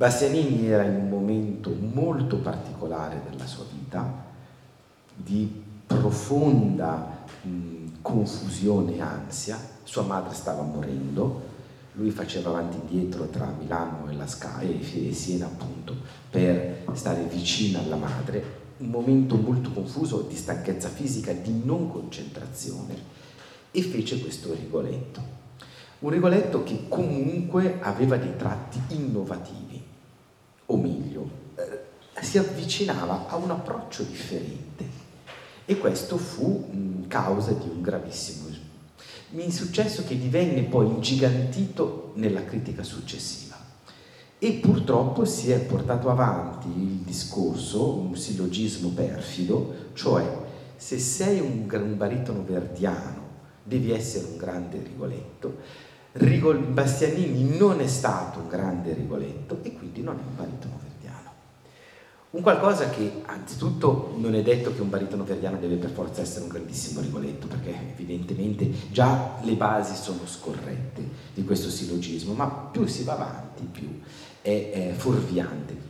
Bastianini 0.01 0.67
era 0.67 0.85
in 0.85 0.95
un 0.95 1.11
momento 1.11 1.77
molto 1.79 2.39
particolare 2.39 3.21
della 3.29 3.45
sua 3.45 3.67
vita, 3.71 4.11
di 5.15 5.63
profonda 5.87 7.19
mh, 7.43 7.99
confusione 8.01 8.97
e 8.97 9.01
ansia, 9.03 9.59
sua 9.83 10.01
madre 10.05 10.35
stava 10.35 10.63
morendo, 10.63 11.43
lui 11.97 12.11
faceva 12.13 12.49
avanti 12.49 12.79
e 12.79 12.81
indietro 12.81 13.27
tra 13.27 13.55
Milano 13.59 14.09
e, 14.09 14.27
Sca- 14.27 14.61
e 14.61 15.13
Siena 15.13 15.45
appunto 15.45 15.95
per 16.31 16.85
stare 16.95 17.25
vicino 17.25 17.81
alla 17.81 17.97
madre, 17.97 18.43
un 18.79 18.89
momento 18.89 19.37
molto 19.37 19.71
confuso 19.71 20.23
di 20.23 20.35
stanchezza 20.35 20.89
fisica, 20.89 21.35
di 21.35 21.61
non 21.63 21.91
concentrazione. 21.91 22.97
E 23.71 23.83
fece 23.83 24.19
questo 24.19 24.55
Rigoletto. 24.55 25.21
Un 25.99 26.09
Rigoletto 26.09 26.63
che 26.63 26.87
comunque 26.89 27.77
aveva 27.83 28.17
dei 28.17 28.35
tratti 28.39 28.81
innovativi, 28.95 29.70
o 30.73 30.77
meglio, 30.77 31.29
eh, 31.57 32.23
si 32.23 32.39
avvicinava 32.39 33.29
a 33.29 33.37
un 33.37 33.51
approccio 33.51 34.03
differente 34.03 34.85
e 35.65 35.79
questo 35.79 36.17
fu 36.17 36.67
mh, 36.71 37.07
causa 37.07 37.53
di 37.53 37.69
un 37.69 37.81
gravissimo 37.81 38.51
mi 39.33 39.47
è 39.47 39.51
successo 39.51 40.03
che 40.05 40.19
divenne 40.19 40.63
poi 40.63 40.89
ingigantito 40.89 42.13
nella 42.15 42.45
critica 42.45 42.83
successiva. 42.83 43.57
E 44.39 44.53
purtroppo 44.55 45.25
si 45.25 45.53
è 45.53 45.61
portato 45.61 46.11
avanti 46.11 46.67
il 46.67 46.97
discorso, 47.05 47.95
un 47.95 48.17
sillogismo 48.17 48.89
perfido, 48.89 49.91
cioè 49.93 50.27
se 50.77 50.99
sei 50.99 51.39
un, 51.39 51.69
un 51.71 51.97
baritono 51.97 52.43
verdiano 52.45 53.29
devi 53.63 53.93
essere 53.93 54.25
un 54.25 54.37
grande 54.37 54.83
Rigoletto. 54.83 55.59
Rigol, 56.13 56.59
Bastianini 56.59 57.57
non 57.57 57.81
è 57.81 57.87
stato 57.87 58.41
un 58.41 58.49
grande 58.49 58.95
Rigoletto 58.95 59.59
e 59.63 59.73
quindi 59.73 60.03
non 60.03 60.17
è 60.17 60.23
un 60.27 60.35
baritono 60.35 60.79
verdiano. 60.83 61.31
Un 62.31 62.43
qualcosa 62.43 62.91
che 62.91 63.23
anzitutto 63.27 64.15
non 64.17 64.35
è 64.35 64.43
detto 64.43 64.75
che 64.75 64.81
un 64.81 64.89
baritono 64.89 65.23
verdiano 65.23 65.59
deve 65.59 65.77
per 65.77 65.91
forza 65.91 66.23
essere 66.23 66.43
un 66.43 66.51
grandissimo 66.51 67.01
Rigoletto, 67.01 67.47
perché 67.47 67.75
evidentemente 67.93 68.69
già 68.91 69.37
le 69.43 69.55
basi 69.55 69.95
sono 69.95 70.27
scorrette 70.27 71.03
di 71.33 71.45
questo 71.45 71.71
sillogismo, 71.71 72.35
ma 72.35 72.49
più 72.49 72.87
si 72.87 73.05
va 73.05 73.13
avanti, 73.13 73.63
più 73.71 74.01
è, 74.43 74.91
è 74.91 74.93
fuorviante. 74.97 75.90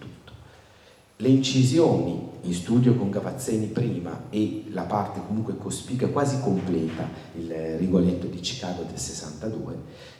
Le 1.20 1.28
incisioni 1.28 2.28
in 2.40 2.54
studio 2.54 2.94
con 2.94 3.10
Gavazzeni 3.10 3.66
prima 3.66 4.22
e 4.30 4.64
la 4.70 4.84
parte 4.84 5.20
comunque 5.26 5.58
cospicua, 5.58 6.08
quasi 6.08 6.40
completa, 6.40 7.06
il 7.36 7.76
Rigoletto 7.76 8.26
di 8.26 8.40
Chicago 8.40 8.84
del 8.84 8.98
62, 8.98 9.74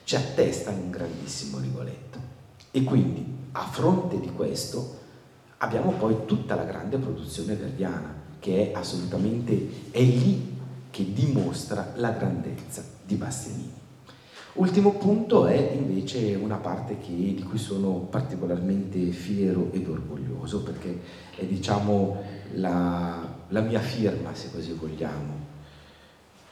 ci 0.04 0.16
attestano 0.16 0.76
un 0.76 0.90
grandissimo 0.90 1.58
Rigoletto. 1.58 2.18
E 2.70 2.84
quindi, 2.84 3.24
a 3.52 3.62
fronte 3.62 4.20
di 4.20 4.30
questo, 4.36 4.98
abbiamo 5.58 5.92
poi 5.92 6.26
tutta 6.26 6.54
la 6.54 6.64
grande 6.64 6.98
produzione 6.98 7.54
verdiana, 7.54 8.14
che 8.38 8.70
è 8.70 8.76
assolutamente, 8.76 9.88
è 9.90 10.02
lì 10.02 10.58
che 10.90 11.12
dimostra 11.14 11.94
la 11.96 12.10
grandezza 12.10 12.84
di 13.06 13.14
Bastianini. 13.14 13.79
Ultimo 14.54 14.94
punto 14.94 15.46
è 15.46 15.72
invece 15.74 16.34
una 16.34 16.56
parte 16.56 16.98
che, 16.98 17.14
di 17.14 17.42
cui 17.48 17.58
sono 17.58 18.06
particolarmente 18.10 18.98
fiero 19.10 19.70
ed 19.72 19.88
orgoglioso, 19.88 20.62
perché 20.62 21.00
è 21.36 21.44
diciamo 21.44 22.20
la, 22.54 23.34
la 23.48 23.60
mia 23.60 23.80
firma, 23.80 24.34
se 24.34 24.50
così 24.50 24.72
vogliamo. 24.72 25.48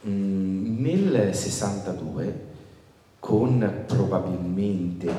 Mm, 0.07 0.79
nel 0.79 1.35
62, 1.35 2.47
con 3.19 3.83
probabilmente 3.85 5.11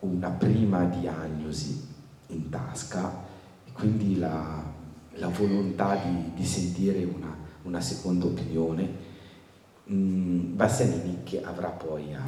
una 0.00 0.28
prima 0.28 0.84
diagnosi 0.84 1.88
in 2.28 2.50
tasca 2.50 3.24
e 3.64 3.72
quindi 3.72 4.18
la, 4.18 4.62
la 5.14 5.28
volontà 5.28 5.96
di, 5.96 6.32
di 6.34 6.44
sentire 6.44 7.04
una, 7.04 7.34
una, 7.62 7.80
seconda 7.80 8.26
opinione. 8.26 9.10
Mm, 9.90 10.54
Bastianini 10.54 11.22
che 11.24 11.42
avrà 11.42 11.68
poi 11.68 12.14
a, 12.14 12.22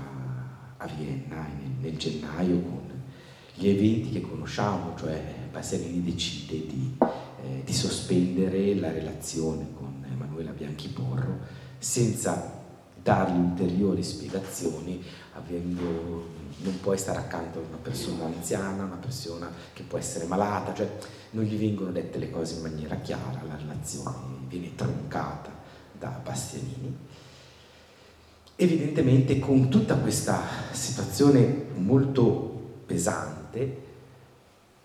a 0.76 0.86
Vienna 0.86 1.46
nel, 1.56 1.70
nel, 1.80 1.96
gennaio 1.96 2.60
con 2.60 3.02
gli 3.54 3.68
eventi 3.68 4.10
che 4.10 4.20
conosciamo, 4.22 4.96
cioè 4.98 5.22
Bastianini 5.52 6.02
decide 6.02 6.66
di, 6.66 6.96
eh, 6.98 7.62
di 7.64 7.72
sospendere 7.72 8.74
la 8.74 8.90
relazione 8.90 9.68
con 9.72 10.04
Emanuela 10.10 10.50
Bianchi 10.50 10.88
Porro 10.88 11.38
senza 11.78 12.62
dargli 13.00 13.38
ulteriori 13.38 14.02
spiegazioni, 14.02 15.00
avendo 15.34 16.32
non 16.58 16.80
puoi 16.80 16.96
stare 16.98 17.18
accanto 17.18 17.58
a 17.58 17.62
una 17.68 17.76
persona 17.76 18.24
anziana, 18.24 18.84
una 18.84 18.96
persona 18.96 19.50
che 19.72 19.82
può 19.82 19.98
essere 19.98 20.24
malata, 20.24 20.72
cioè 20.74 20.90
non 21.30 21.44
gli 21.44 21.56
vengono 21.58 21.92
dette 21.92 22.18
le 22.18 22.30
cose 22.30 22.56
in 22.56 22.62
maniera 22.62 22.96
chiara, 22.96 23.42
la 23.46 23.56
relazione 23.56 24.38
viene 24.48 24.74
troncata 24.74 25.50
da 25.92 26.20
Bastianini. 26.22 26.96
Evidentemente 28.56 29.40
con 29.40 29.68
tutta 29.68 29.96
questa 29.96 30.40
situazione 30.70 31.64
molto 31.74 32.82
pesante, 32.86 33.82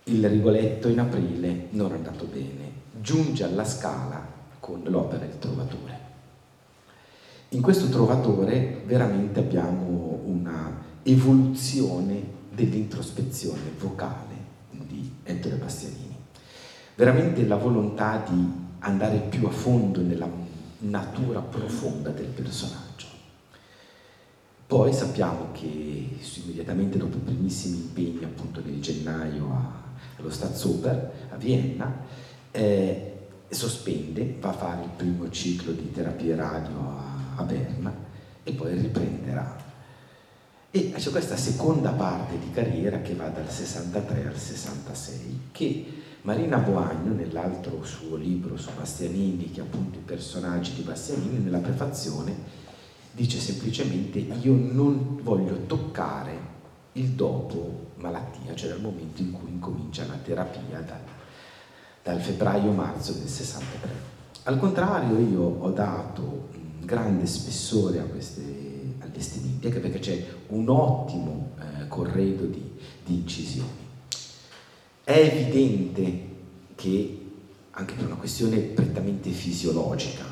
il 0.05 0.27
Rigoletto 0.27 0.87
in 0.87 0.99
aprile 0.99 1.67
non 1.71 1.91
è 1.91 1.95
andato 1.95 2.25
bene, 2.25 2.71
giunge 2.99 3.43
alla 3.43 3.63
scala 3.63 4.25
con 4.59 4.81
l'opera 4.85 5.23
Il 5.23 5.37
Trovatore. 5.37 5.99
In 7.49 7.61
questo 7.61 7.89
Trovatore 7.89 8.81
veramente 8.85 9.39
abbiamo 9.39 10.19
una 10.25 10.75
evoluzione 11.03 12.23
dell'introspezione 12.51 13.71
vocale 13.77 14.35
di 14.71 15.11
Ettore 15.21 15.57
Bastianini. 15.57 16.15
Veramente 16.95 17.45
la 17.45 17.57
volontà 17.57 18.25
di 18.27 18.51
andare 18.79 19.19
più 19.29 19.45
a 19.45 19.51
fondo 19.51 20.01
nella 20.01 20.27
natura 20.79 21.39
profonda 21.39 22.09
del 22.09 22.25
personaggio. 22.25 22.88
Poi 24.69 24.93
sappiamo 24.93 25.47
che 25.51 25.65
immediatamente 25.65 26.99
dopo 26.99 27.17
i 27.17 27.21
primissimi 27.21 27.77
impegni 27.77 28.23
appunto 28.23 28.61
nel 28.63 28.79
gennaio 28.79 29.51
a, 29.51 29.71
allo 30.17 30.29
Staatsoper 30.29 31.11
a 31.31 31.35
Vienna, 31.37 31.91
eh, 32.51 33.13
sospende, 33.49 34.35
va 34.39 34.49
a 34.49 34.53
fare 34.53 34.83
il 34.83 34.91
primo 34.95 35.27
ciclo 35.31 35.71
di 35.71 35.91
terapie 35.91 36.35
radio 36.35 36.77
a, 36.77 37.37
a 37.37 37.43
Berna 37.45 37.91
e 38.43 38.51
poi 38.51 38.77
riprenderà. 38.77 39.57
E 40.69 40.93
c'è 40.95 41.09
questa 41.09 41.35
seconda 41.35 41.89
parte 41.89 42.37
di 42.37 42.51
carriera 42.51 43.01
che 43.01 43.15
va 43.15 43.27
dal 43.29 43.49
63 43.49 44.27
al 44.27 44.37
66, 44.37 45.39
che 45.51 45.85
Marina 46.21 46.57
Boagno, 46.59 47.13
nell'altro 47.13 47.83
suo 47.83 48.17
libro 48.17 48.55
su 48.55 48.69
Bastianini, 48.77 49.49
che 49.49 49.61
appunto 49.61 49.97
i 49.97 50.03
personaggi 50.05 50.75
di 50.75 50.83
Bastianini, 50.83 51.39
nella 51.39 51.57
prefazione 51.57 52.58
dice 53.11 53.39
semplicemente 53.39 54.19
io 54.19 54.53
non 54.53 55.19
voglio 55.21 55.65
toccare 55.65 56.47
il 56.93 57.09
dopo 57.09 57.91
malattia, 57.95 58.55
cioè 58.55 58.69
dal 58.69 58.81
momento 58.81 59.21
in 59.21 59.31
cui 59.31 59.49
incomincia 59.49 60.05
la 60.05 60.15
terapia 60.15 60.79
dal, 60.79 60.99
dal 62.03 62.19
febbraio-marzo 62.19 63.13
del 63.13 63.27
63. 63.27 64.17
Al 64.43 64.57
contrario 64.57 65.17
io 65.19 65.41
ho 65.41 65.69
dato 65.71 66.49
un 66.53 66.85
grande 66.85 67.25
spessore 67.25 67.99
a 67.99 68.03
queste 68.03 68.95
allestimenti, 68.99 69.67
anche 69.67 69.79
perché 69.79 69.99
c'è 69.99 70.25
un 70.47 70.69
ottimo 70.69 71.51
eh, 71.59 71.87
corredo 71.87 72.45
di, 72.45 72.71
di 73.05 73.15
incisioni. 73.15 73.87
È 75.03 75.17
evidente 75.17 76.27
che, 76.75 77.25
anche 77.71 77.93
per 77.95 78.05
una 78.05 78.15
questione 78.15 78.57
prettamente 78.59 79.29
fisiologica, 79.31 80.25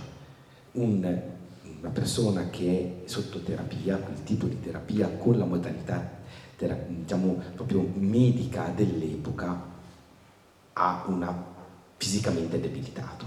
un, 0.74 1.36
una 1.80 1.90
persona 1.90 2.50
che 2.50 3.04
è 3.06 3.08
sotto 3.08 3.42
terapia, 3.42 3.98
quel 3.98 4.24
tipo 4.24 4.48
di 4.48 4.60
terapia 4.60 5.10
con 5.10 5.38
la 5.38 5.46
modalità 5.46 6.16
diciamo, 6.58 7.40
proprio 7.56 7.88
medica 7.94 8.72
dell'epoca, 8.76 9.76
ha 10.74 11.04
una 11.08 11.56
fisicamente 11.98 12.60
debilitato 12.60 13.26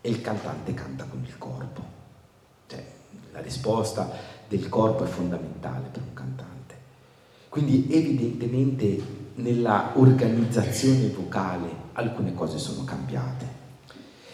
e 0.00 0.08
il 0.08 0.20
cantante 0.22 0.72
canta 0.72 1.04
con 1.04 1.22
il 1.22 1.36
corpo. 1.36 1.82
Cioè, 2.66 2.84
la 3.32 3.40
risposta 3.40 4.10
del 4.48 4.68
corpo 4.68 5.04
è 5.04 5.06
fondamentale 5.06 5.88
per 5.92 6.02
un 6.02 6.14
cantante. 6.14 6.74
Quindi 7.48 7.86
evidentemente 7.90 9.18
nella 9.34 9.92
organizzazione 9.94 11.08
vocale 11.08 11.68
alcune 11.92 12.34
cose 12.34 12.58
sono 12.58 12.84
cambiate 12.84 13.59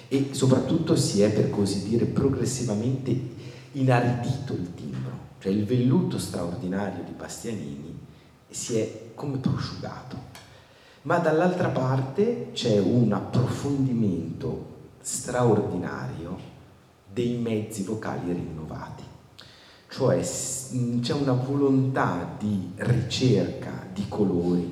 e 0.08 0.28
soprattutto 0.32 0.96
si 0.96 1.22
è 1.22 1.32
per 1.32 1.50
così 1.50 1.88
dire 1.88 2.04
progressivamente 2.04 3.34
inaridito 3.72 4.52
il 4.52 4.74
timbro, 4.74 5.18
cioè 5.40 5.52
il 5.52 5.64
velluto 5.64 6.18
straordinario 6.18 7.02
di 7.04 7.12
Bastianini 7.12 7.98
si 8.48 8.78
è 8.78 9.10
come 9.14 9.38
prosciugato, 9.38 10.16
ma 11.02 11.18
dall'altra 11.18 11.68
parte 11.68 12.50
c'è 12.52 12.78
un 12.78 13.12
approfondimento 13.12 14.74
straordinario 15.00 16.54
dei 17.12 17.36
mezzi 17.36 17.82
vocali 17.82 18.32
rinnovati, 18.32 19.02
cioè 19.88 20.20
c'è 20.20 21.12
una 21.12 21.32
volontà 21.32 22.36
di 22.38 22.72
ricerca 22.76 23.86
di 23.92 24.06
colori, 24.08 24.70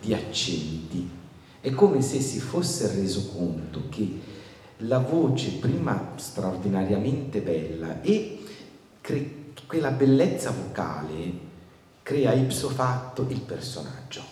di 0.00 0.14
accenti. 0.14 1.08
È 1.60 1.70
come 1.70 2.02
se 2.02 2.20
si 2.20 2.40
fosse 2.40 2.92
reso 2.92 3.28
conto 3.28 3.82
che 3.88 4.20
la 4.82 4.98
voce, 4.98 5.52
prima 5.52 6.12
straordinariamente 6.16 7.40
bella, 7.40 8.00
e 8.00 8.44
cre- 9.00 9.40
quella 9.66 9.90
bellezza 9.90 10.50
vocale 10.50 11.50
crea 12.02 12.32
ipso 12.32 12.68
fatto 12.68 13.26
il 13.28 13.40
personaggio, 13.40 14.22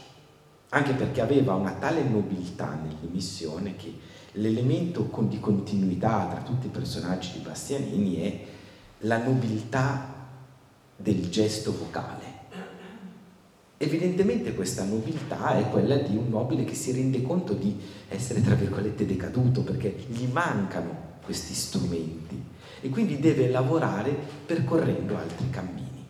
anche 0.70 0.92
perché 0.92 1.20
aveva 1.20 1.54
una 1.54 1.72
tale 1.72 2.02
nobiltà 2.02 2.74
nell'emissione 2.74 3.76
che 3.76 3.92
l'elemento 4.32 5.08
di 5.28 5.40
continuità 5.40 6.26
tra 6.30 6.40
tutti 6.42 6.66
i 6.66 6.70
personaggi 6.70 7.32
di 7.32 7.38
Bastianini 7.40 8.16
è 8.16 8.44
la 9.04 9.22
nobiltà 9.22 10.14
del 10.96 11.30
gesto 11.30 11.76
vocale 11.76 12.29
Evidentemente 13.82 14.54
questa 14.54 14.84
nobiltà 14.84 15.56
è 15.56 15.70
quella 15.70 15.96
di 15.96 16.14
un 16.14 16.28
nobile 16.28 16.64
che 16.64 16.74
si 16.74 16.92
rende 16.92 17.22
conto 17.22 17.54
di 17.54 17.74
essere, 18.08 18.42
tra 18.42 18.54
virgolette, 18.54 19.06
decaduto 19.06 19.62
perché 19.62 20.04
gli 20.08 20.26
mancano 20.26 21.16
questi 21.24 21.54
strumenti 21.54 22.38
e 22.82 22.90
quindi 22.90 23.18
deve 23.18 23.48
lavorare 23.48 24.14
percorrendo 24.44 25.16
altri 25.16 25.48
cammini. 25.48 26.06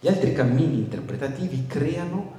Gli 0.00 0.06
altri 0.06 0.34
cammini 0.34 0.80
interpretativi 0.80 1.64
creano 1.66 2.30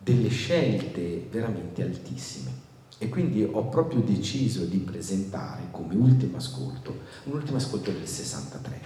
delle 0.00 0.28
scelte 0.28 1.26
veramente 1.28 1.82
altissime 1.82 2.52
e 2.98 3.08
quindi 3.08 3.42
ho 3.42 3.64
proprio 3.64 3.98
deciso 3.98 4.64
di 4.64 4.78
presentare 4.78 5.62
come 5.72 5.96
ultimo 5.96 6.36
ascolto 6.36 6.98
un 7.24 7.32
ultimo 7.32 7.56
ascolto 7.56 7.90
del 7.90 8.06
63. 8.06 8.80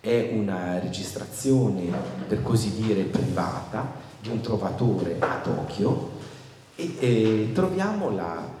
È 0.00 0.32
una 0.34 0.78
registrazione, 0.78 1.90
per 2.28 2.42
così 2.42 2.74
dire, 2.74 3.04
privata 3.04 4.09
di 4.20 4.28
un 4.28 4.40
trovatore 4.40 5.16
a 5.18 5.40
Tokyo 5.42 6.10
e, 6.76 6.96
e 6.98 7.50
troviamo 7.52 8.10
la 8.10 8.58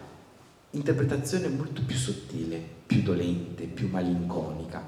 interpretazione 0.72 1.48
molto 1.48 1.82
più 1.84 1.96
sottile, 1.96 2.62
più 2.86 3.02
dolente, 3.02 3.64
più 3.64 3.88
malinconica, 3.88 4.82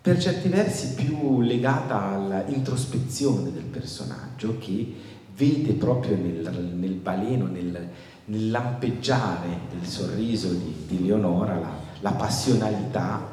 per 0.00 0.18
certi 0.18 0.48
versi 0.48 0.94
più 0.94 1.40
legata 1.40 2.10
all'introspezione 2.10 3.52
del 3.52 3.64
personaggio 3.64 4.58
che 4.58 4.92
vede 5.36 5.72
proprio 5.72 6.16
nel, 6.16 6.74
nel 6.74 6.94
baleno, 6.94 7.46
nel, 7.46 7.88
nel, 8.26 8.50
lampeggiare 8.50 9.60
del 9.70 9.86
sorriso 9.86 10.48
di, 10.50 10.84
di 10.86 11.06
Leonora 11.06 11.58
la, 11.58 11.72
la 12.00 12.12
passionalità 12.12 13.32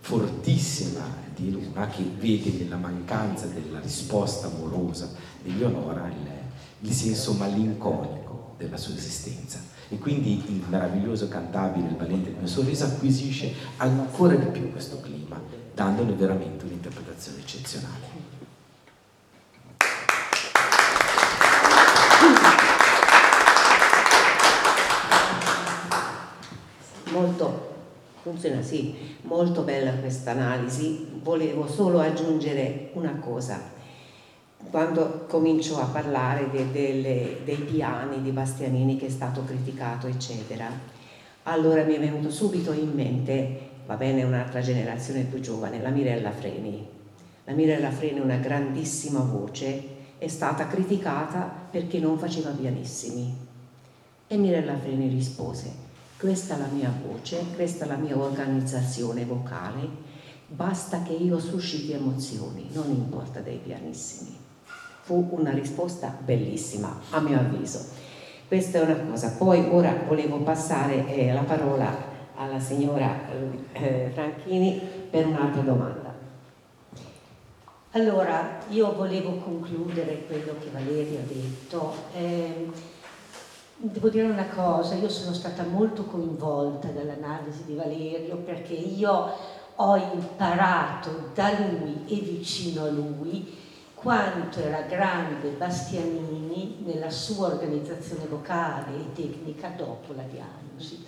fortissima 0.00 1.26
di 1.34 1.52
Luna 1.52 1.86
che 1.86 2.02
vede 2.18 2.50
nella 2.58 2.76
mancanza 2.76 3.46
della 3.46 3.80
risposta 3.80 4.48
amorosa 4.48 5.08
di 5.42 5.56
Leonora 5.58 6.06
il, 6.08 6.88
il 6.88 6.92
senso 6.92 7.32
malinconico 7.34 8.54
della 8.56 8.76
sua 8.76 8.94
esistenza 8.94 9.60
e 9.88 9.98
quindi 9.98 10.42
il 10.48 10.64
meraviglioso 10.68 11.28
cantabile, 11.28 11.88
il 11.88 11.96
valente 11.96 12.30
del 12.30 12.38
mio 12.38 12.46
sorriso 12.46 12.84
acquisisce 12.84 13.54
ancora 13.78 14.34
di 14.34 14.46
più 14.46 14.70
questo 14.70 15.00
clima, 15.00 15.40
dandone 15.74 16.12
veramente 16.12 16.64
un'interpretazione 16.64 17.38
eccezionale. 17.38 18.36
Molto 27.10 27.66
funziona 28.22 28.62
sì, 28.62 29.16
molto 29.22 29.62
bella 29.62 29.92
questa 29.92 30.32
analisi. 30.32 31.06
Volevo 31.22 31.66
solo 31.66 32.00
aggiungere 32.00 32.90
una 32.92 33.16
cosa. 33.18 33.76
Quando 34.70 35.24
comincio 35.26 35.78
a 35.80 35.86
parlare 35.86 36.50
de, 36.50 36.70
de, 36.70 37.40
dei 37.44 37.56
piani 37.56 38.20
di 38.20 38.30
Bastianini 38.30 38.98
che 38.98 39.06
è 39.06 39.10
stato 39.10 39.42
criticato, 39.44 40.06
eccetera, 40.06 40.68
allora 41.44 41.84
mi 41.84 41.94
è 41.94 41.98
venuto 41.98 42.30
subito 42.30 42.72
in 42.72 42.92
mente, 42.92 43.70
va 43.86 43.94
bene, 43.94 44.24
un'altra 44.24 44.60
generazione 44.60 45.22
più 45.22 45.40
giovane, 45.40 45.80
la 45.80 45.88
Mirella 45.88 46.32
Freni. 46.32 46.86
La 47.44 47.54
Mirella 47.54 47.90
Freni, 47.90 48.20
una 48.20 48.36
grandissima 48.36 49.20
voce, 49.20 49.96
è 50.18 50.28
stata 50.28 50.66
criticata 50.66 51.50
perché 51.70 51.98
non 51.98 52.18
faceva 52.18 52.50
pianissimi. 52.50 53.34
E 54.26 54.36
Mirella 54.36 54.76
Freni 54.76 55.08
rispose, 55.08 55.72
questa 56.18 56.56
è 56.56 56.58
la 56.58 56.66
mia 56.66 56.92
voce, 57.06 57.42
questa 57.54 57.86
è 57.86 57.88
la 57.88 57.96
mia 57.96 58.18
organizzazione 58.18 59.24
vocale, 59.24 59.88
basta 60.46 61.02
che 61.02 61.12
io 61.12 61.38
susciti 61.38 61.92
emozioni, 61.92 62.68
non 62.72 62.90
importa 62.90 63.40
dei 63.40 63.58
pianissimi. 63.58 64.37
Fu 65.08 65.26
una 65.30 65.52
risposta 65.52 66.14
bellissima, 66.22 67.00
a 67.08 67.20
mio 67.20 67.38
avviso. 67.38 67.82
Questa 68.46 68.76
è 68.76 68.82
una 68.82 69.08
cosa. 69.08 69.36
Poi 69.38 69.66
ora 69.70 70.02
volevo 70.06 70.36
passare 70.40 71.06
eh, 71.06 71.32
la 71.32 71.44
parola 71.44 71.96
alla 72.34 72.60
signora 72.60 73.18
eh, 73.72 74.10
Franchini 74.12 74.78
per 75.08 75.26
un'altra 75.26 75.62
domanda. 75.62 76.14
Allora, 77.92 78.58
io 78.68 78.92
volevo 78.92 79.36
concludere 79.36 80.26
quello 80.26 80.56
che 80.60 80.68
Valeria 80.70 81.20
ha 81.20 81.26
detto. 81.26 81.94
Eh, 82.14 82.70
Devo 83.80 84.08
dire 84.10 84.26
una 84.26 84.48
cosa, 84.48 84.96
io 84.96 85.08
sono 85.08 85.32
stata 85.32 85.62
molto 85.62 86.02
coinvolta 86.02 86.88
dall'analisi 86.88 87.64
di 87.64 87.76
Valerio 87.76 88.36
perché 88.38 88.74
io 88.74 89.32
ho 89.74 89.96
imparato 89.96 91.30
da 91.32 91.50
lui 91.50 92.04
e 92.08 92.16
vicino 92.16 92.82
a 92.82 92.90
lui 92.90 93.66
quanto 94.00 94.60
era 94.60 94.82
grande 94.82 95.50
Bastianini 95.50 96.78
nella 96.84 97.10
sua 97.10 97.48
organizzazione 97.48 98.26
vocale 98.26 98.96
e 98.96 99.12
tecnica 99.12 99.68
dopo 99.70 100.12
la 100.14 100.22
diagnosi. 100.22 101.04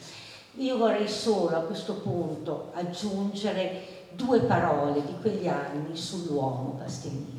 Io 0.54 0.76
vorrei 0.76 1.08
solo 1.08 1.56
a 1.56 1.60
questo 1.60 1.94
punto 1.94 2.70
aggiungere 2.74 4.08
due 4.12 4.40
parole 4.40 5.04
di 5.04 5.14
quegli 5.20 5.46
anni 5.46 5.96
sull'uomo 5.96 6.76
Bastianini. 6.78 7.38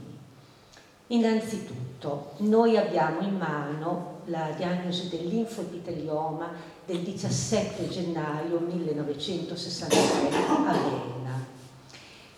Innanzitutto, 1.08 2.32
noi 2.38 2.78
abbiamo 2.78 3.20
in 3.20 3.36
mano 3.36 4.22
la 4.26 4.52
diagnosi 4.56 5.10
dell'infoepitelioma 5.10 6.52
del 6.86 7.00
17 7.00 7.90
gennaio 7.90 8.60
1963 8.60 10.30
a 10.48 10.72
Vienna. 10.72 11.46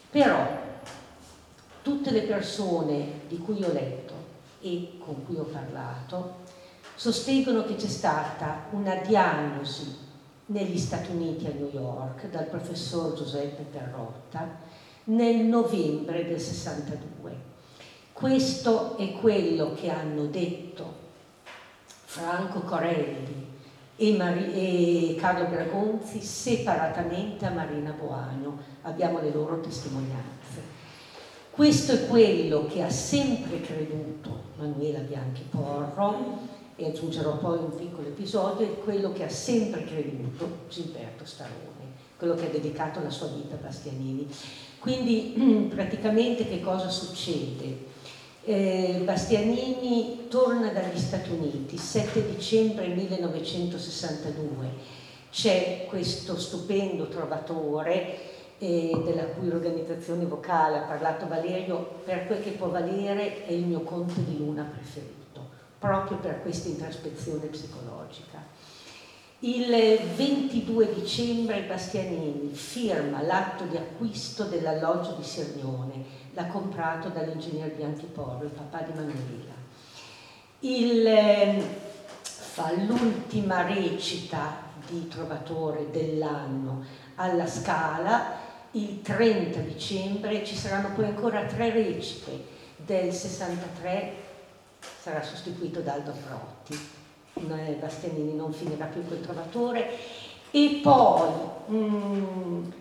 Però 0.10 0.62
tutte 1.84 2.11
le 2.11 2.22
persone 2.22 3.22
di 3.27 3.38
cui 3.38 3.61
ho 3.64 3.72
letto 3.72 4.14
e 4.61 4.93
con 4.97 5.26
cui 5.26 5.35
ho 5.38 5.43
parlato 5.43 6.41
sostengono 6.95 7.65
che 7.65 7.76
c'è 7.76 7.88
stata 7.88 8.68
una 8.72 8.95
diagnosi 8.95 9.95
negli 10.47 10.77
Stati 10.77 11.11
Uniti 11.11 11.45
a 11.45 11.51
New 11.53 11.69
York 11.72 12.30
dal 12.30 12.45
professor 12.45 13.14
Giuseppe 13.14 13.64
Perrotta 13.64 14.57
nel 15.05 15.43
novembre 15.45 16.26
del 16.26 16.39
62. 16.39 17.51
Questo 18.14 18.97
è 18.97 19.11
quello 19.14 19.73
che 19.73 19.89
hanno 19.89 20.26
detto 20.27 21.01
Franco 22.05 22.61
Corelli 22.61 23.47
e, 23.97 24.15
Mari- 24.15 24.53
e 24.53 25.15
Carlo 25.19 25.47
Bragonzi 25.47 26.22
separatamente 26.22 27.45
a 27.45 27.49
Marina 27.49 27.91
Boano. 27.91 28.57
Abbiamo 28.84 29.19
le 29.19 29.31
loro 29.31 29.60
testimonianze. 29.60 30.43
Questo 31.53 31.91
è 31.91 32.07
quello 32.07 32.65
che 32.65 32.81
ha 32.81 32.89
sempre 32.89 33.61
creduto 33.61 34.45
Manuela 34.57 34.97
Bianchi 35.01 35.43
Porro 35.47 36.39
e 36.75 36.88
aggiungerò 36.88 37.38
poi 37.38 37.59
un 37.59 37.75
piccolo 37.75 38.07
episodio, 38.07 38.65
è 38.65 38.80
quello 38.80 39.13
che 39.13 39.23
ha 39.23 39.30
sempre 39.30 39.84
creduto 39.84 40.61
Gilberto 40.67 41.25
Starone, 41.25 41.91
quello 42.17 42.34
che 42.34 42.47
ha 42.47 42.49
dedicato 42.49 43.03
la 43.03 43.11
sua 43.11 43.27
vita 43.27 43.53
a 43.53 43.59
Bastianini. 43.59 44.27
Quindi 44.80 45.69
praticamente 45.69 46.49
che 46.49 46.59
cosa 46.59 46.89
succede? 46.89 47.85
Eh, 48.45 49.01
Bastianini 49.03 50.25
torna 50.30 50.71
dagli 50.71 50.97
Stati 50.97 51.30
Uniti 51.30 51.77
7 51.77 52.31
dicembre 52.35 52.88
1962, 52.88 54.71
c'è 55.30 55.85
questo 55.88 56.35
stupendo 56.35 57.09
trovatore 57.09 58.32
eh, 58.64 59.02
della 59.03 59.26
cui 59.26 59.49
organizzazione 59.49 60.23
vocale 60.23 60.77
ha 60.77 60.84
parlato 60.84 61.27
Valerio, 61.27 61.99
per 62.06 62.27
quel 62.27 62.41
che 62.41 62.52
può 62.52 62.69
valere 62.69 63.45
è 63.45 63.52
il 63.52 63.65
mio 63.65 63.81
conte 63.81 64.23
di 64.23 64.38
luna 64.38 64.64
preferito, 64.64 65.49
proprio 65.77 66.18
per 66.18 66.41
questa 66.41 66.69
introspezione 66.69 67.48
psicologica. 67.48 68.41
Il 69.40 69.99
22 70.15 70.94
dicembre 70.94 71.64
Bastianini 71.64 72.53
firma 72.53 73.22
l'atto 73.22 73.65
di 73.65 73.76
acquisto 73.76 74.45
dell'alloggio 74.45 75.15
di 75.18 75.23
Sirmione, 75.23 76.06
l'ha 76.31 76.45
comprato 76.45 77.10
dall'ingegner 77.10 77.73
Bianchi 77.73 78.06
Porro, 78.06 78.45
il 78.45 78.52
papà 78.52 78.84
di 78.84 78.94
Manuela. 78.94 79.61
Il, 80.60 81.06
eh, 81.06 81.61
fa 82.22 82.72
l'ultima 82.72 83.64
recita 83.64 84.72
di 84.88 85.10
Trovatore 85.10 85.90
dell'anno 85.91 86.85
alla 87.15 87.45
Scala 87.45 88.43
il 88.76 89.02
30 89.02 89.60
dicembre 89.60 90.44
ci 90.44 90.56
saranno 90.56 90.91
poi 90.94 91.06
ancora 91.06 91.44
tre 91.44 91.72
recite. 91.72 92.52
Del 92.76 93.14
63 93.14 94.14
sarà 95.00 95.22
sostituito 95.22 95.80
da 95.80 95.94
Aldo 95.94 96.14
Frotti. 96.14 97.02
Bastianini 97.80 98.36
non 98.36 98.52
finirà 98.52 98.86
più 98.86 99.06
quel 99.06 99.22
trovatore. 99.22 99.90
E 100.52 100.80
poi 100.84 101.30
mh, 101.68 101.76
mm, 101.76 102.72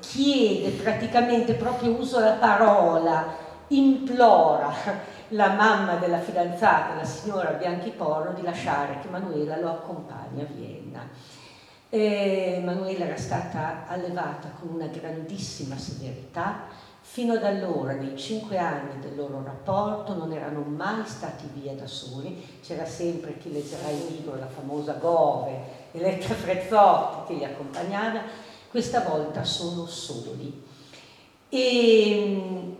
chiede 0.00 0.70
praticamente 0.70 1.54
proprio 1.54 1.92
uso 1.92 2.20
la 2.20 2.32
parola 2.32 3.42
implora 3.68 4.72
la 5.28 5.54
mamma 5.54 5.94
della 5.96 6.18
fidanzata 6.18 6.94
la 6.94 7.04
signora 7.04 7.52
Bianchi 7.52 7.90
Porro 7.90 8.32
di 8.34 8.42
lasciare 8.42 8.98
che 9.00 9.08
Manuela 9.08 9.58
lo 9.58 9.70
accompagni 9.70 10.42
a 10.42 10.46
Vienna 10.54 11.08
Emanuela 11.96 13.04
era 13.04 13.16
stata 13.16 13.86
allevata 13.86 14.50
con 14.58 14.74
una 14.74 14.86
grandissima 14.88 15.76
severità, 15.78 16.66
fino 17.00 17.34
ad 17.34 17.44
allora, 17.44 17.92
nei 17.92 18.18
cinque 18.18 18.58
anni 18.58 18.98
del 18.98 19.14
loro 19.14 19.40
rapporto, 19.44 20.14
non 20.14 20.32
erano 20.32 20.62
mai 20.62 21.06
stati 21.06 21.48
via 21.52 21.72
da 21.74 21.86
soli, 21.86 22.58
c'era 22.62 22.84
sempre 22.84 23.38
chi 23.38 23.52
leggerà 23.52 23.90
il 23.90 24.06
libro, 24.10 24.36
la 24.36 24.48
famosa 24.48 24.94
Gove, 24.94 25.56
Eletta 25.92 26.34
Frezzotti 26.34 27.32
che 27.32 27.38
li 27.38 27.44
accompagnava, 27.44 28.22
questa 28.70 29.02
volta 29.02 29.44
sono 29.44 29.86
soli. 29.86 30.62
E 31.48 32.24
mm, 32.26 32.72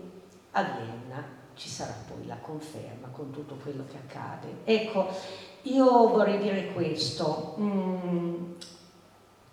a 0.51 0.63
Vienna 0.63 1.23
ci 1.55 1.69
sarà 1.69 1.95
poi 2.05 2.25
la 2.25 2.37
conferma 2.41 3.07
con 3.13 3.31
tutto 3.31 3.55
quello 3.63 3.85
che 3.89 3.95
accade. 3.95 4.57
Ecco, 4.65 5.07
io 5.61 6.09
vorrei 6.09 6.39
dire 6.39 6.73
questo. 6.73 7.55
Mm, 7.57 8.53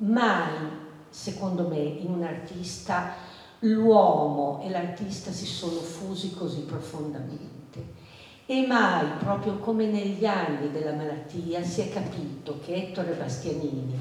mai, 0.03 0.69
secondo 1.09 1.69
me, 1.69 1.79
in 1.79 2.13
un 2.13 2.23
artista 2.23 3.15
l'uomo 3.61 4.61
e 4.63 4.71
l'artista 4.71 5.31
si 5.31 5.47
sono 5.47 5.81
fusi 5.81 6.35
così 6.35 6.61
profondamente. 6.61 8.01
E 8.47 8.67
mai, 8.67 9.07
proprio 9.19 9.59
come 9.59 9.87
negli 9.87 10.27
anni 10.27 10.71
della 10.71 10.93
malattia, 10.93 11.63
si 11.63 11.83
è 11.83 11.93
capito 11.93 12.59
che 12.65 12.75
Ettore 12.75 13.15
Bastianini, 13.15 13.97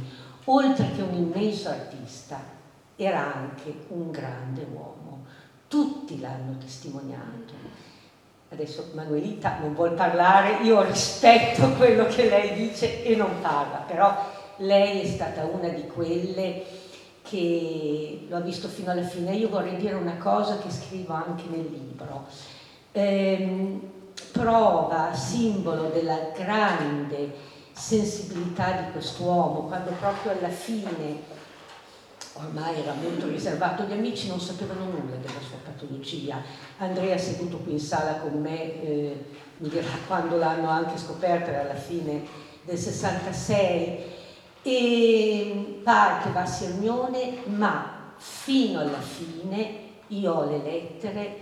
oltre 0.46 0.92
che 0.92 1.02
un 1.02 1.14
immenso 1.14 1.70
artista, 1.70 2.60
era 2.96 3.34
anche 3.34 3.86
un 3.90 4.12
grande 4.12 4.66
uomo. 4.72 5.26
Tutti 5.68 6.20
l'hanno 6.20 6.58
testimoniato. 6.58 7.54
Adesso 8.50 8.92
Manuelita 8.94 9.60
non 9.60 9.74
vuol 9.74 9.94
parlare, 9.94 10.64
io 10.64 10.82
rispetto 10.82 11.70
quello 11.78 12.06
che 12.08 12.28
lei 12.28 12.54
dice 12.54 13.04
e 13.04 13.16
non 13.16 13.40
parla, 13.42 13.78
però 13.78 14.14
lei 14.62 15.02
è 15.02 15.08
stata 15.08 15.44
una 15.46 15.70
di 15.70 15.88
quelle 15.88 16.64
che 17.24 18.26
lo 18.28 18.38
ha 18.38 18.42
visto 18.42 18.68
fino 18.68 18.92
alla 18.92 19.04
fine. 19.04 19.36
Io 19.36 19.50
vorrei 19.50 19.78
dire 19.78 19.94
una 19.94 20.18
cosa 20.18 20.58
che 20.58 20.72
scrivo 20.72 21.14
anche 21.14 21.44
nel 21.50 21.70
libro. 21.70 22.26
Eh, 22.92 23.80
prova, 24.32 25.14
simbolo 25.14 25.90
della 25.90 26.32
grande 26.36 27.50
sensibilità 27.74 28.72
di 28.72 28.92
quest'uomo, 28.92 29.68
quando 29.68 29.92
proprio 30.00 30.34
alla 30.34 30.50
fine, 30.50 31.40
ormai 32.34 32.82
era 32.82 32.94
molto 32.94 33.28
riservato, 33.28 33.84
gli 33.84 33.94
amici 33.94 34.28
non 34.28 34.40
sapevano 34.40 34.86
nulla 34.86 35.16
della 35.16 35.40
sua 35.40 35.58
patologia. 35.64 36.42
Andrea 36.78 37.18
seduto 37.18 37.58
qui 37.58 37.74
in 37.74 37.80
sala 37.80 38.16
con 38.16 38.40
me 38.40 38.82
eh, 38.82 39.26
mi 39.58 39.70
dirà 39.70 39.88
quando 40.08 40.38
l'hanno 40.38 40.70
anche 40.70 40.98
scoperta, 40.98 41.50
era 41.50 41.62
alla 41.62 41.80
fine 41.80 42.24
del 42.64 42.78
66 42.78 44.20
e 44.64 45.80
parte 45.84 46.30
va 46.32 46.42
a 46.42 46.46
Sirmione, 46.46 47.44
ma 47.46 48.14
fino 48.18 48.80
alla 48.80 49.02
fine 49.02 49.90
io 50.08 50.34
ho 50.34 50.50
le 50.50 50.58
lettere, 50.58 51.38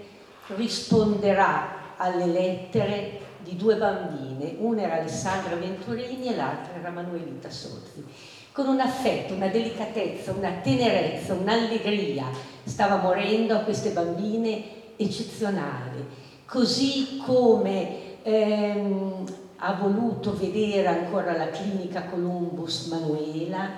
risponderà 0.55 1.95
alle 1.97 2.25
lettere 2.27 3.27
di 3.39 3.55
due 3.55 3.75
bambine, 3.75 4.55
una 4.59 4.81
era 4.81 4.95
Alessandra 4.95 5.55
Venturini 5.55 6.27
e 6.27 6.35
l'altra 6.35 6.75
era 6.79 6.89
Manuelita 6.89 7.49
Sozzi, 7.49 8.03
con 8.51 8.67
un 8.67 8.79
affetto, 8.79 9.33
una 9.33 9.47
delicatezza, 9.47 10.31
una 10.31 10.51
tenerezza, 10.61 11.33
un'allegria, 11.33 12.25
stava 12.63 12.97
morendo 12.97 13.55
a 13.55 13.59
queste 13.59 13.89
bambine 13.89 14.95
eccezionali, 14.97 16.05
così 16.45 17.21
come 17.25 18.21
ehm, 18.23 19.25
ha 19.59 19.73
voluto 19.73 20.35
vedere 20.37 20.87
ancora 20.87 21.35
la 21.35 21.49
clinica 21.49 22.05
Columbus 22.05 22.87
Manuela 22.87 23.71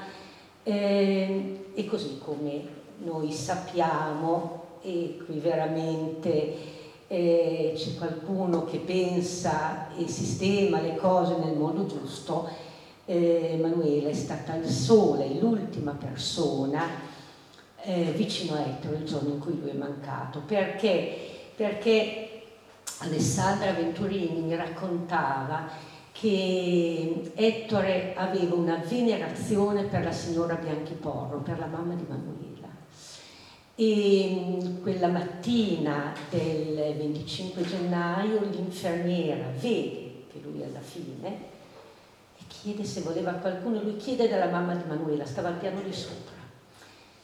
eh, 0.64 1.66
e 1.74 1.86
così 1.86 2.20
come 2.24 2.80
noi 3.00 3.32
sappiamo 3.32 4.60
e 4.82 5.20
qui 5.26 5.40
veramente 5.40 6.80
eh, 7.08 7.74
c'è 7.76 7.96
qualcuno 7.96 8.64
che 8.64 8.78
pensa 8.78 9.94
e 9.98 10.08
sistema 10.08 10.80
le 10.80 10.96
cose 10.96 11.36
nel 11.44 11.58
modo 11.58 11.86
giusto, 11.86 12.48
eh, 13.06 13.58
Manuela 13.60 14.08
è 14.08 14.14
stata 14.14 14.56
il 14.56 14.68
sole, 14.68 15.34
l'ultima 15.40 15.92
persona 15.92 16.88
eh, 17.82 18.14
vicino 18.16 18.54
a 18.56 18.62
Ettore 18.62 18.98
il 18.98 19.06
giorno 19.06 19.34
in 19.34 19.40
cui 19.40 19.60
lui 19.60 19.72
è 19.72 19.74
mancato. 19.74 20.42
Perché? 20.46 21.14
Perché 21.56 22.31
Alessandra 23.02 23.72
Venturini 23.74 24.42
mi 24.42 24.56
raccontava 24.56 25.68
che 26.12 27.32
Ettore 27.34 28.14
aveva 28.16 28.56
una 28.56 28.84
venerazione 28.88 29.84
per 29.84 30.04
la 30.04 30.12
signora 30.12 30.56
Bianchi 30.56 30.94
Porro, 30.94 31.40
per 31.40 31.58
la 31.58 31.66
mamma 31.66 31.96
di 31.96 32.06
Manuela. 32.08 32.70
E 33.74 34.30
mm, 34.30 34.82
quel 34.82 34.98
quella 34.98 35.08
mattina 35.08 36.14
del 36.30 36.96
25 36.98 37.64
gennaio 37.64 38.42
l'infermiera 38.42 39.46
vede 39.60 40.26
che 40.32 40.40
lui 40.44 40.62
è 40.62 40.66
alla 40.66 40.80
fine 40.80 41.28
e 42.38 42.44
chiede 42.48 42.84
se 42.84 43.02
voleva 43.02 43.32
qualcuno, 43.32 43.82
lui 43.82 43.98
chiede 43.98 44.28
dalla 44.28 44.50
mamma 44.52 44.76
di 44.76 44.84
Manuela, 44.88 45.26
stava 45.26 45.48
al 45.48 45.56
piano 45.56 45.82
di 45.82 45.94
sopra. 45.94 46.40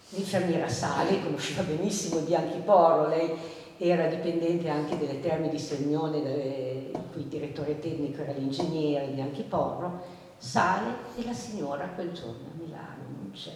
L'infermiera 0.09 0.69
sale, 0.69 1.21
conosceva 1.21 1.61
benissimo 1.63 2.21
Bianchi 2.21 2.59
Porro, 2.59 3.09
lei 3.09 3.29
era 3.77 4.07
dipendente 4.07 4.69
anche 4.69 4.97
delle 4.97 5.19
terme 5.19 5.49
di 5.49 5.59
Sermione, 5.59 6.17
il 6.17 6.99
cui 7.11 7.27
direttore 7.27 7.79
tecnico 7.79 8.21
era 8.21 8.33
l'ingegnere 8.33 9.07
Bianchi 9.07 9.43
Porro, 9.43 10.01
sale 10.37 10.93
e 11.17 11.23
la 11.23 11.33
signora 11.33 11.87
quel 11.87 12.11
giorno 12.11 12.47
a 12.51 12.57
Milano 12.57 13.03
non 13.15 13.31
c'è. 13.33 13.51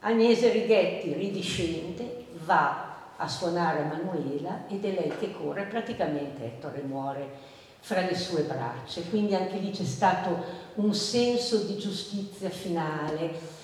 Agnese 0.00 0.50
Righetti, 0.50 1.12
ridiscende, 1.12 2.26
va 2.44 3.14
a 3.16 3.26
suonare 3.26 3.82
Manuela 3.82 4.66
ed 4.68 4.84
è 4.84 4.92
lei 4.92 5.12
che 5.18 5.32
corre, 5.32 5.64
praticamente 5.64 6.44
Ettore 6.44 6.82
muore 6.82 7.56
fra 7.80 8.02
le 8.02 8.14
sue 8.14 8.42
braccia, 8.42 9.00
quindi 9.08 9.34
anche 9.34 9.56
lì 9.56 9.70
c'è 9.70 9.84
stato 9.84 10.36
un 10.74 10.94
senso 10.94 11.64
di 11.64 11.76
giustizia 11.78 12.48
finale. 12.48 13.56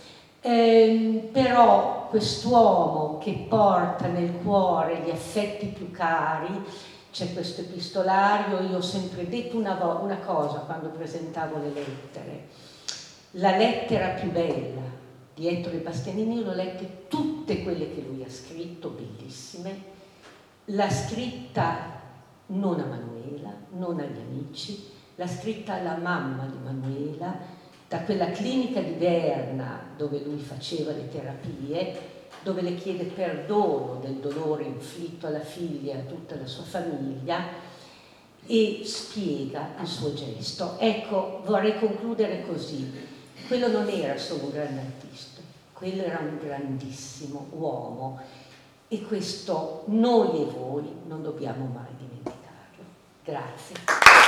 Eh, 0.47 1.31
però 1.33 2.07
quest'uomo 2.09 3.17
che 3.17 3.47
porta 3.49 4.09
nel 4.09 4.43
cuore 4.43 5.01
gli 5.01 5.09
affetti 5.09 5.69
più 5.69 5.91
cari, 5.91 6.63
c'è 7.11 7.33
questo 7.33 7.63
epistolario, 7.63 8.61
io 8.61 8.77
ho 8.77 8.83
sempre 8.83 9.27
detto 9.27 9.57
una, 9.57 9.73
una 10.03 10.19
cosa 10.19 10.59
quando 10.59 10.89
presentavo 10.89 11.57
le 11.61 11.73
lettere, 11.73 12.49
la 13.31 13.57
lettera 13.57 14.09
più 14.09 14.31
bella 14.33 14.83
di 15.33 15.49
Ettore 15.49 15.79
Bastianini, 15.79 16.37
io 16.37 16.45
l'ho 16.45 16.53
lette 16.53 17.07
tutte 17.09 17.63
quelle 17.63 17.95
che 17.95 18.05
lui 18.07 18.23
ha 18.23 18.31
scritto, 18.31 18.91
bellissime, 18.91 19.83
l'ha 20.67 20.91
scritta 20.91 22.03
non 22.49 22.81
a 22.81 22.85
Manuela, 22.85 23.55
non 23.71 23.99
agli 23.99 24.21
amici, 24.21 24.91
l'ha 25.15 25.27
scritta 25.27 25.77
alla 25.77 25.97
mamma 25.97 26.45
di 26.45 26.59
Manuela, 26.63 27.35
da 27.95 28.01
quella 28.01 28.33
clinica 28.33 28.81
di 28.81 28.95
Berna 28.95 29.81
dove 29.97 30.19
lui 30.19 30.41
faceva 30.41 30.91
le 30.91 31.09
terapie, 31.09 32.01
dove 32.43 32.61
le 32.61 32.75
chiede 32.75 33.05
perdono 33.05 34.01
del 34.03 34.15
dolore 34.15 34.65
inflitto 34.65 35.29
alla 35.29 35.39
figlia 35.39 35.95
e 35.95 35.99
a 35.99 36.03
tutta 36.03 36.35
la 36.35 36.45
sua 36.45 36.65
famiglia 36.65 37.45
e 38.47 38.81
spiega 38.85 39.75
il 39.81 39.87
suo 39.87 40.13
gesto. 40.13 40.77
Ecco, 40.81 41.43
vorrei 41.45 41.79
concludere 41.79 42.45
così. 42.45 42.93
Quello 43.47 43.69
non 43.69 43.89
era 43.89 44.19
solo 44.19 44.47
un 44.47 44.51
grande 44.51 44.81
artista, 44.81 45.41
quello 45.73 46.03
era 46.03 46.19
un 46.19 46.37
grandissimo 46.43 47.47
uomo 47.51 48.21
e 48.89 49.03
questo 49.03 49.85
noi 49.87 50.43
e 50.43 50.45
voi 50.47 50.85
non 51.07 51.23
dobbiamo 51.23 51.67
mai 51.67 51.93
dimenticarlo. 51.97 52.83
Grazie. 53.23 54.24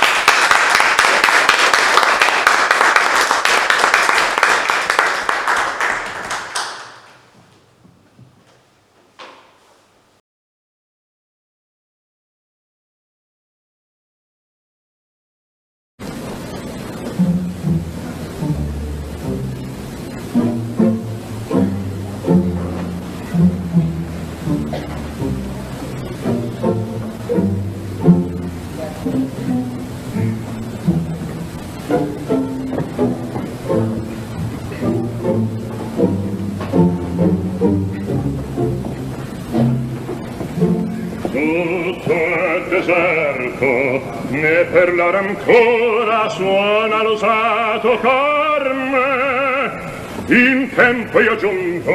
amico, 43.57 44.01
né 44.29 44.65
per 44.65 44.93
la 44.93 46.29
suona 46.29 47.03
l'usato 47.03 47.99
carme. 47.99 49.85
In 50.27 50.69
tempo 50.75 51.19
io 51.21 51.35
giunto, 51.37 51.91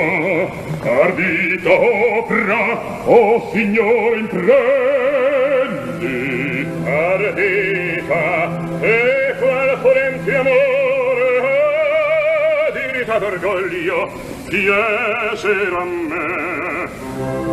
ardita 0.83 1.71
opera, 1.71 2.81
o 3.05 3.35
oh 3.35 3.51
signor 3.53 4.17
imprendi, 4.17 4.57
ardita, 6.85 8.49
e 8.81 9.35
qual 9.39 9.79
forente 9.83 10.35
amore, 10.35 11.37
eh, 11.43 12.69
adirita 12.69 13.19
d'orgoglio, 13.19 14.11
chiesero 14.49 15.79
a 15.79 15.85
me. 15.85 16.72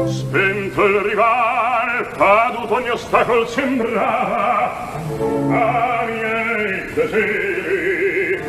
Spento 0.07 0.85
il 0.85 0.99
rivale, 1.01 2.07
caduto 2.15 2.75
ogni 2.75 2.89
ostacol 2.89 3.47
sembrava, 3.47 4.91
a 5.51 5.99
ah, 5.99 6.05
miei 6.05 6.93
desiri, 6.93 8.41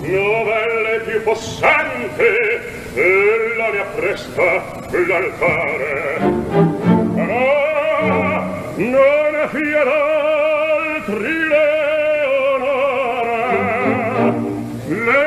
novelle 0.00 1.00
più 1.04 1.22
possente, 1.22 2.60
ella 2.94 3.70
mi 3.72 3.78
appresta 3.78 4.42
l'altare. 5.06 6.18
Ma 7.14 7.44
non 8.76 9.34
è 9.34 9.48
fiera 9.48 10.22
altri 10.94 11.48
le 11.48 12.26
onore, 12.54 13.34
le 14.88 15.23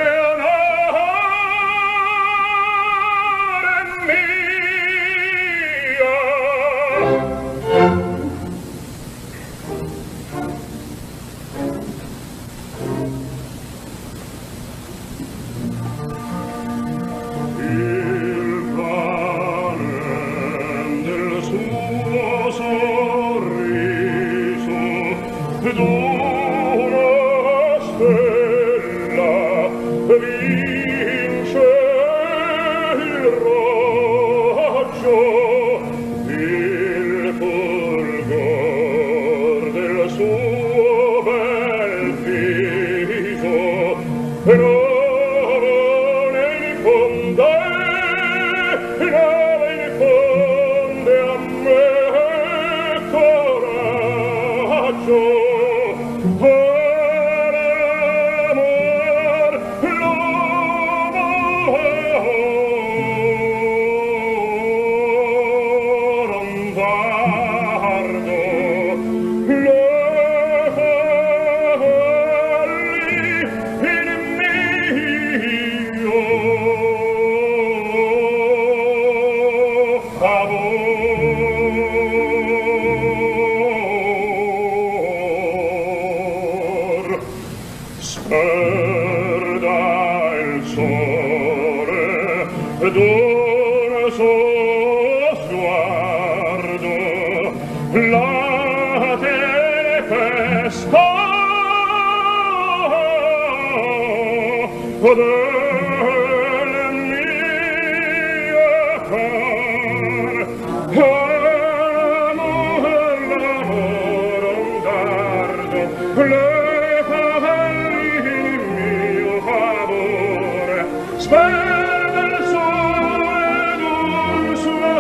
sperda 121.18 122.22
il 122.26 122.44
sole 122.52 123.78
d'un 123.82 124.56
sulla 124.56 124.96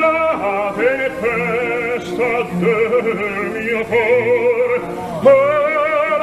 la 0.00 0.72
tempesta 0.76 2.30
del 2.60 3.50
mio 3.54 3.80
cor 3.90 4.80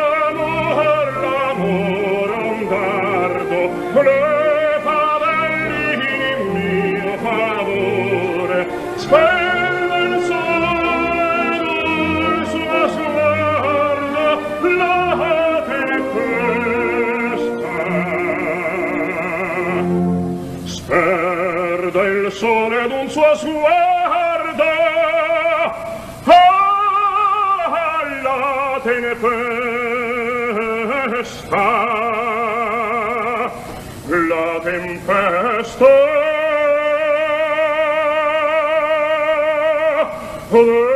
l'amor, 0.01 1.07
l'amor, 1.23 2.29
un 2.41 2.59
dardo, 2.69 3.61
l'amor, 3.93 4.30
Hello? 40.51 40.90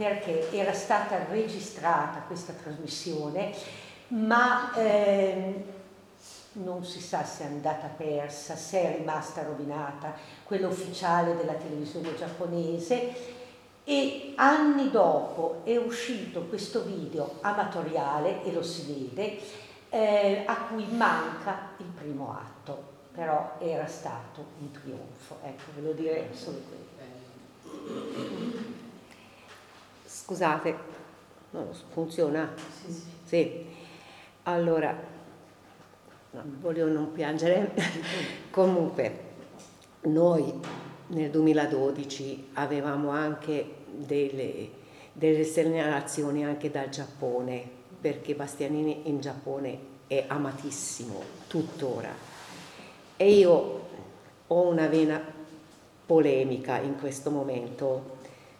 Perché 0.00 0.50
era 0.50 0.72
stata 0.72 1.26
registrata 1.28 2.20
questa 2.20 2.54
trasmissione, 2.54 3.52
ma 4.08 4.72
eh, 4.72 5.62
non 6.52 6.86
si 6.86 7.02
sa 7.02 7.22
se 7.22 7.42
è 7.42 7.46
andata 7.48 7.88
persa, 7.88 8.56
se 8.56 8.80
è 8.80 8.96
rimasta 8.96 9.42
rovinata, 9.42 10.14
quella 10.44 10.68
ufficiale 10.68 11.36
della 11.36 11.52
televisione 11.52 12.16
giapponese. 12.16 13.38
E 13.84 14.32
anni 14.36 14.90
dopo 14.90 15.60
è 15.64 15.76
uscito 15.76 16.44
questo 16.44 16.82
video 16.84 17.34
amatoriale, 17.42 18.42
e 18.42 18.52
lo 18.52 18.62
si 18.62 18.90
vede, 18.90 19.38
eh, 19.90 20.44
a 20.46 20.56
cui 20.62 20.86
manca 20.86 21.72
il 21.76 21.86
primo 21.86 22.32
atto 22.32 22.88
però 23.12 23.56
era 23.58 23.86
stato 23.86 24.46
un 24.60 24.70
trionfo, 24.70 25.40
ecco, 25.42 25.72
volevo 25.74 25.92
dire 25.92 26.30
solo 26.32 26.58
quello. 26.68 26.88
Scusate, 30.30 30.76
no, 31.50 31.66
funziona? 31.88 32.52
Sì, 32.54 32.92
sì. 32.92 33.02
sì. 33.24 33.66
Allora, 34.44 34.96
no, 36.30 36.42
voglio 36.60 36.86
non 36.86 37.10
piangere, 37.10 37.74
comunque 38.52 39.18
noi 40.02 40.54
nel 41.08 41.30
2012 41.30 42.50
avevamo 42.52 43.10
anche 43.10 43.74
delle, 43.88 44.70
delle 45.12 45.42
segnalazioni 45.42 46.44
anche 46.44 46.70
dal 46.70 46.90
Giappone, 46.90 47.68
perché 48.00 48.36
Bastianini 48.36 49.08
in 49.08 49.18
Giappone 49.18 49.78
è 50.06 50.26
amatissimo 50.28 51.20
tuttora 51.48 52.14
e 53.16 53.32
io 53.32 53.88
ho 54.46 54.68
una 54.68 54.86
vena 54.86 55.20
polemica 56.06 56.78
in 56.78 56.96
questo 57.00 57.32
momento, 57.32 58.18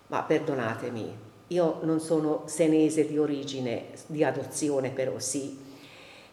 ma 0.09 0.25
perdonatemi, 0.25 1.29
io 1.51 1.79
non 1.83 2.01
sono 2.01 2.43
senese 2.47 3.07
di 3.07 3.19
origine, 3.19 3.87
di 4.07 4.25
adozione 4.25 4.91
però 4.91 5.19
sì, 5.19 5.59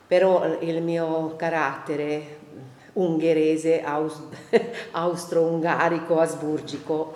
però 0.05 0.59
il 0.59 0.81
mio 0.81 1.35
carattere 1.35 2.45
ungherese, 2.93 3.83
austro-ungarico, 4.91 6.19
asburgico, 6.19 7.13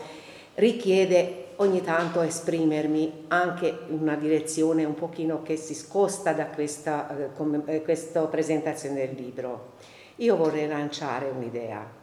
richiede 0.55 1.41
ogni 1.57 1.81
tanto 1.81 2.21
esprimermi 2.21 3.25
anche 3.27 3.67
in 3.89 3.99
una 4.01 4.15
direzione 4.15 4.83
un 4.83 4.95
pochino 4.95 5.43
che 5.43 5.55
si 5.55 5.75
scosta 5.75 6.33
da 6.33 6.47
questa, 6.47 7.31
eh, 7.67 7.81
questa 7.83 8.21
presentazione 8.25 9.07
del 9.07 9.15
libro. 9.15 9.73
Io 10.17 10.35
vorrei 10.35 10.67
lanciare 10.67 11.29
un'idea. 11.29 11.99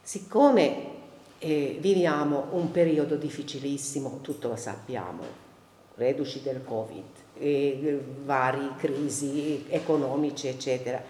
Siccome 0.00 0.91
eh, 1.44 1.76
viviamo 1.80 2.46
un 2.52 2.70
periodo 2.70 3.16
difficilissimo, 3.16 4.20
tutto 4.20 4.46
lo 4.46 4.56
sappiamo, 4.56 5.22
reduci 5.96 6.40
del 6.40 6.62
Covid, 6.64 7.04
eh, 7.38 8.00
varie 8.24 8.76
crisi 8.76 9.64
economiche, 9.68 10.50
eccetera, 10.50 11.02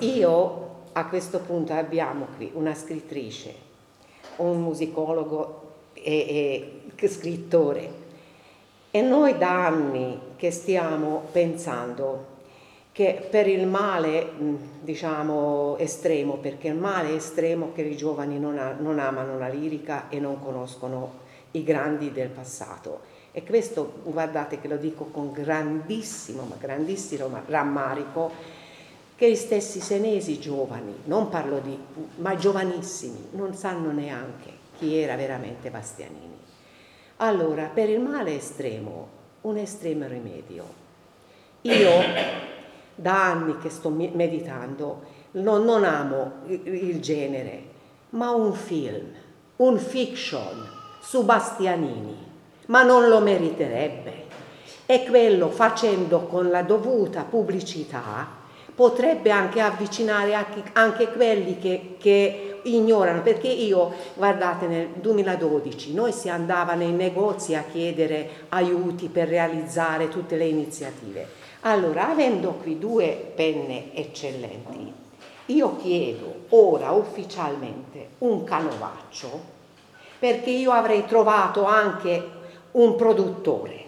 io 0.00 0.70
a 0.92 1.06
questo 1.06 1.38
punto 1.40 1.72
abbiamo 1.72 2.26
qui 2.36 2.50
una 2.52 2.74
scrittrice, 2.74 3.54
un 4.36 4.60
musicologo 4.60 5.70
e, 5.94 6.82
e 6.94 7.08
scrittore. 7.08 8.00
E 8.90 9.00
noi 9.00 9.38
da 9.38 9.66
anni 9.66 10.18
che 10.36 10.50
stiamo 10.50 11.22
pensando 11.32 12.31
che 12.92 13.26
per 13.30 13.48
il 13.48 13.66
male, 13.66 14.30
diciamo, 14.82 15.78
estremo, 15.78 16.36
perché 16.36 16.68
il 16.68 16.76
male 16.76 17.16
estremo 17.16 17.72
che 17.74 17.82
i 17.82 17.96
giovani 17.96 18.38
non, 18.38 18.58
ha, 18.58 18.76
non 18.78 18.98
amano 18.98 19.38
la 19.38 19.48
lirica 19.48 20.10
e 20.10 20.20
non 20.20 20.38
conoscono 20.40 21.20
i 21.52 21.64
grandi 21.64 22.12
del 22.12 22.28
passato. 22.28 23.00
E 23.32 23.42
questo, 23.44 24.00
guardate 24.04 24.60
che 24.60 24.68
lo 24.68 24.76
dico 24.76 25.06
con 25.06 25.32
grandissimo, 25.32 26.42
ma 26.42 26.56
grandissimo 26.58 27.40
rammarico, 27.46 28.30
che 29.16 29.30
gli 29.30 29.36
stessi 29.36 29.80
senesi 29.80 30.38
giovani, 30.38 30.94
non 31.04 31.30
parlo 31.30 31.60
di, 31.60 31.78
ma 32.16 32.34
giovanissimi, 32.36 33.28
non 33.30 33.54
sanno 33.54 33.90
neanche 33.90 34.50
chi 34.76 34.96
era 34.96 35.16
veramente 35.16 35.70
Bastianini. 35.70 36.36
Allora, 37.18 37.70
per 37.72 37.88
il 37.88 38.00
male 38.00 38.36
estremo, 38.36 39.08
un 39.42 39.56
estremo 39.56 40.06
rimedio. 40.06 40.80
Io 41.62 41.90
da 43.02 43.30
anni 43.30 43.58
che 43.58 43.68
sto 43.68 43.90
meditando, 43.90 45.02
non, 45.32 45.64
non 45.64 45.84
amo 45.84 46.32
il 46.46 47.00
genere, 47.00 47.62
ma 48.10 48.30
un 48.30 48.54
film, 48.54 49.08
un 49.56 49.76
fiction 49.78 50.68
su 51.02 51.24
Bastianini, 51.24 52.16
ma 52.66 52.84
non 52.84 53.08
lo 53.08 53.18
meriterebbe. 53.18 54.30
E 54.86 55.04
quello 55.04 55.48
facendo 55.48 56.20
con 56.20 56.48
la 56.48 56.62
dovuta 56.62 57.24
pubblicità 57.24 58.40
potrebbe 58.74 59.30
anche 59.30 59.60
avvicinare 59.60 60.34
anche, 60.34 60.62
anche 60.72 61.08
quelli 61.08 61.58
che, 61.58 61.96
che, 61.98 62.60
ignorano, 62.64 63.22
perché 63.22 63.48
io, 63.48 63.92
guardate, 64.14 64.66
nel 64.66 64.88
2012 64.94 65.94
noi 65.94 66.12
si 66.12 66.28
andava 66.28 66.74
nei 66.74 66.92
negozi 66.92 67.56
a 67.56 67.64
chiedere 67.68 68.46
aiuti 68.50 69.08
per 69.08 69.26
realizzare 69.28 70.08
tutte 70.08 70.36
le 70.36 70.46
iniziative 70.46 71.41
allora, 71.62 72.10
avendo 72.10 72.52
qui 72.62 72.78
due 72.78 73.32
penne 73.34 73.94
eccellenti, 73.94 74.92
io 75.46 75.76
chiedo 75.76 76.44
ora 76.50 76.90
ufficialmente 76.90 78.10
un 78.18 78.44
canovaccio 78.44 79.50
perché 80.18 80.50
io 80.50 80.70
avrei 80.72 81.04
trovato 81.06 81.64
anche 81.64 82.40
un 82.72 82.94
produttore 82.96 83.84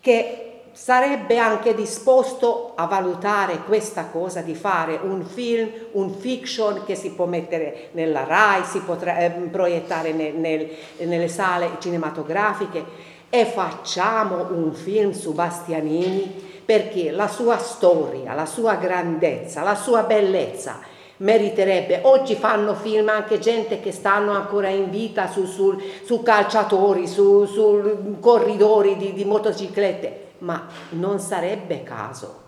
che 0.00 0.44
sarebbe 0.72 1.38
anche 1.38 1.74
disposto 1.74 2.72
a 2.74 2.86
valutare 2.86 3.58
questa 3.64 4.06
cosa 4.06 4.40
di 4.40 4.54
fare 4.54 4.98
un 5.00 5.24
film, 5.24 5.70
un 5.92 6.10
fiction 6.10 6.84
che 6.84 6.96
si 6.96 7.12
può 7.12 7.26
mettere 7.26 7.90
nella 7.92 8.24
RAI, 8.24 8.64
si 8.64 8.80
potrà 8.80 9.18
eh, 9.18 9.30
proiettare 9.30 10.12
nel, 10.12 10.34
nel, 10.34 10.68
nelle 10.98 11.28
sale 11.28 11.70
cinematografiche. 11.78 13.12
E 13.30 13.46
facciamo 13.46 14.48
un 14.50 14.72
film 14.74 15.12
su 15.12 15.32
Bastianini 15.32 16.53
perché 16.64 17.10
la 17.10 17.28
sua 17.28 17.58
storia, 17.58 18.34
la 18.34 18.46
sua 18.46 18.76
grandezza, 18.76 19.62
la 19.62 19.74
sua 19.74 20.02
bellezza 20.02 20.80
meriterebbe. 21.18 22.00
Oggi 22.02 22.34
fanno 22.34 22.74
film 22.74 23.08
anche 23.08 23.38
gente 23.38 23.80
che 23.80 23.92
stanno 23.92 24.32
ancora 24.32 24.68
in 24.68 24.90
vita 24.90 25.28
su, 25.28 25.46
su, 25.46 25.76
su 26.04 26.22
calciatori, 26.22 27.06
su, 27.06 27.44
su 27.46 28.16
corridori 28.20 28.96
di, 28.96 29.12
di 29.12 29.24
motociclette 29.24 30.22
ma 30.38 30.66
non 30.90 31.18
sarebbe 31.18 31.82
caso. 31.82 32.42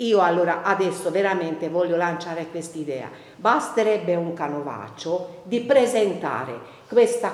Io 0.00 0.20
allora 0.20 0.62
adesso 0.62 1.10
veramente 1.10 1.68
voglio 1.68 1.96
lanciare 1.96 2.46
quest'idea. 2.50 3.10
Basterebbe 3.34 4.14
un 4.14 4.32
canovaccio 4.32 5.42
di 5.42 5.60
presentare 5.60 6.76
questa 6.88 7.32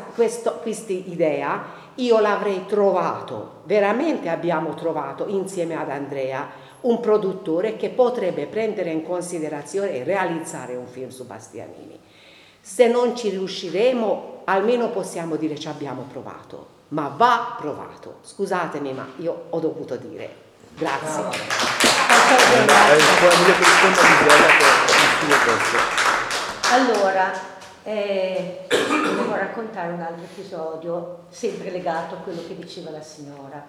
idea, 0.89 1.65
io 1.97 2.19
l'avrei 2.19 2.67
trovato, 2.67 3.63
veramente 3.65 4.29
abbiamo 4.29 4.75
trovato 4.75 5.27
insieme 5.29 5.77
ad 5.77 5.91
Andrea 5.91 6.63
un 6.83 7.01
produttore 7.01 7.77
che 7.77 7.91
potrebbe 7.91 8.47
prendere 8.47 8.91
in 8.91 9.03
considerazione 9.05 9.93
e 9.93 10.05
realizzare 10.05 10.77
un 10.77 10.87
film 10.87 11.09
su 11.09 11.25
Bastianini. 11.25 11.99
Se 12.61 12.89
non 12.89 13.17
ci 13.17 13.31
riusciremo, 13.31 14.43
almeno 14.45 14.91
possiamo 14.91 15.37
dire 15.37 15.59
ci 15.59 15.69
abbiamo 15.69 16.07
provato 16.11 16.75
ma 16.89 17.13
va 17.15 17.57
provato. 17.59 18.19
Scusatemi, 18.23 18.93
ma 18.93 19.07
io 19.17 19.47
ho 19.51 19.59
dovuto 19.59 19.97
dire. 19.97 20.43
Grazie. 20.77 21.23
Allora, 26.71 27.33
eh, 27.85 28.67
devo 28.69 29.35
raccontare 29.35 29.93
un 29.93 30.01
altro 30.01 30.25
episodio, 30.25 31.27
sempre 31.29 31.71
legato 31.71 32.15
a 32.15 32.19
quello 32.19 32.43
che 32.47 32.57
diceva 32.57 32.91
la 32.91 33.03
signora. 33.03 33.65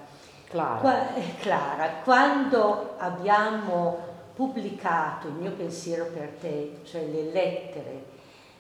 Clara. 0.47 0.79
Qua, 0.79 1.15
eh, 1.15 1.35
Clara, 1.39 1.89
quando 2.03 2.95
abbiamo 2.97 4.13
pubblicato 4.33 5.27
il 5.27 5.33
mio 5.33 5.51
pensiero 5.51 6.05
per 6.05 6.29
te, 6.39 6.79
cioè 6.83 7.05
le 7.05 7.31
lettere 7.31 8.03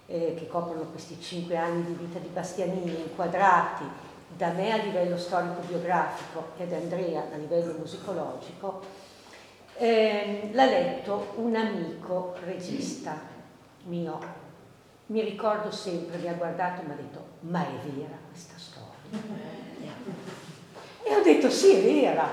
eh, 0.07 0.35
che 0.37 0.47
coprono 0.47 0.83
questi 0.91 1.19
cinque 1.21 1.55
anni 1.55 1.85
di 1.85 1.93
vita 1.93 2.19
di 2.19 2.27
Bastianini 2.27 3.01
inquadrati 3.01 3.83
da 4.35 4.49
me 4.49 4.73
a 4.73 4.77
livello 4.77 5.17
storico-biografico 5.17 6.49
e 6.57 6.67
da 6.67 6.75
Andrea 6.75 7.23
a 7.31 7.37
livello 7.37 7.75
musicologico, 7.77 8.81
eh, 9.77 10.49
l'ha 10.51 10.65
letto 10.65 11.33
un 11.35 11.55
amico 11.55 12.35
regista 12.43 13.17
mio. 13.83 14.43
Mi 15.07 15.21
ricordo 15.21 15.69
sempre, 15.69 16.17
mi 16.17 16.27
ha 16.27 16.33
guardato 16.33 16.81
e 16.81 16.85
mi 16.85 16.93
ha 16.93 16.95
detto, 16.95 17.25
ma 17.41 17.61
è 17.61 17.89
vera 17.89 18.17
questa 18.27 18.55
storia? 18.57 19.93
E 21.03 21.15
ho 21.15 21.21
detto, 21.21 21.49
sì, 21.51 21.75
è 21.75 21.83
vera. 21.83 22.27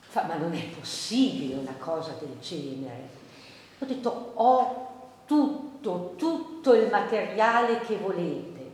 Fa, 0.00 0.24
ma 0.24 0.36
non 0.36 0.52
è 0.52 0.64
possibile 0.64 1.54
una 1.54 1.74
cosa 1.78 2.14
del 2.18 2.38
genere. 2.40 3.08
Ho 3.78 3.86
detto, 3.86 4.32
ho 4.34 4.88
tutto, 5.24 6.14
tutto 6.16 6.74
il 6.74 6.90
materiale 6.90 7.80
che 7.80 7.96
volete. 7.96 8.70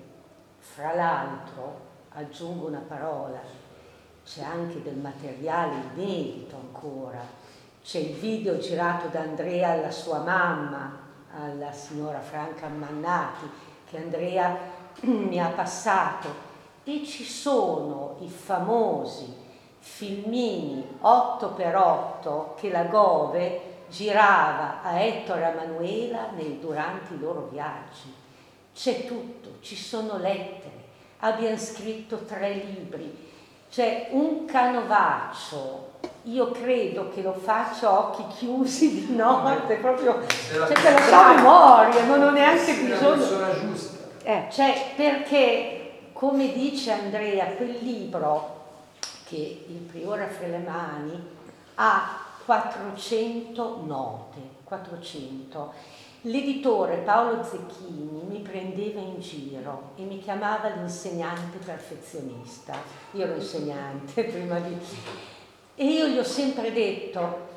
Fra 0.58 0.94
l'altro, 0.94 1.80
aggiungo 2.10 2.66
una 2.66 2.82
parola, 2.86 3.40
c'è 4.24 4.42
anche 4.42 4.82
del 4.82 4.96
materiale 4.96 5.74
inedito 5.94 6.56
ancora, 6.56 7.20
c'è 7.82 7.98
il 7.98 8.14
video 8.14 8.58
girato 8.58 9.08
da 9.08 9.20
Andrea 9.20 9.70
alla 9.72 9.90
sua 9.90 10.18
mamma, 10.18 11.03
alla 11.36 11.72
signora 11.72 12.20
Franca 12.20 12.68
Mannati, 12.68 13.50
che 13.88 13.98
Andrea 13.98 14.56
mi 15.02 15.40
ha 15.40 15.48
passato, 15.48 16.52
e 16.84 17.04
ci 17.04 17.24
sono 17.24 18.16
i 18.20 18.28
famosi 18.28 19.42
filmini 19.78 20.98
8x8 21.02 22.54
che 22.56 22.70
la 22.70 22.84
Gove 22.84 23.72
girava 23.88 24.82
a 24.82 24.98
Ettore 24.98 25.40
e 25.40 25.44
a 25.44 25.54
Manuela 25.54 26.30
durante 26.60 27.14
i 27.14 27.18
loro 27.18 27.48
viaggi. 27.50 28.12
C'è 28.74 29.06
tutto, 29.06 29.60
ci 29.60 29.76
sono 29.76 30.18
lettere, 30.18 30.84
abbiamo 31.18 31.56
scritto 31.56 32.24
tre 32.24 32.54
libri. 32.54 33.32
C'è 33.70 34.08
un 34.10 34.46
canovaccio, 34.46 35.92
io 36.24 36.50
credo 36.50 37.10
che 37.10 37.22
lo 37.22 37.32
faccio 37.32 37.88
a 37.88 37.98
occhi 37.98 38.26
chiusi 38.36 39.06
di 39.06 39.14
notte, 39.14 39.76
proprio, 39.76 40.24
cioè 40.26 40.72
te 40.72 40.90
lo 40.92 40.98
so 40.98 41.14
a 41.14 41.34
memoria, 41.34 42.04
non 42.04 42.22
ho 42.22 42.30
neanche 42.30 42.74
bisogno. 42.74 43.82
Eh, 44.22 44.46
cioè, 44.50 44.92
perché, 44.96 46.08
come 46.12 46.52
dice 46.52 46.92
Andrea, 46.92 47.46
quel 47.56 47.76
libro 47.80 48.62
che 49.26 49.64
il 49.68 49.76
priore 49.76 50.26
Frelemani 50.28 51.32
ha 51.74 52.20
400 52.44 53.82
note, 53.84 54.38
400, 54.64 55.72
L'editore 56.26 57.02
Paolo 57.04 57.44
Zecchini 57.44 58.22
mi 58.26 58.38
prendeva 58.38 58.98
in 58.98 59.20
giro 59.20 59.90
e 59.96 60.04
mi 60.04 60.20
chiamava 60.20 60.70
l'insegnante 60.70 61.58
perfezionista. 61.58 62.74
Io 63.10 63.24
ero 63.24 63.34
insegnante 63.34 64.24
prima 64.32 64.58
di... 64.58 64.74
E 65.76 65.84
io 65.84 66.06
gli 66.06 66.18
ho 66.18 66.24
sempre 66.24 66.72
detto, 66.72 67.48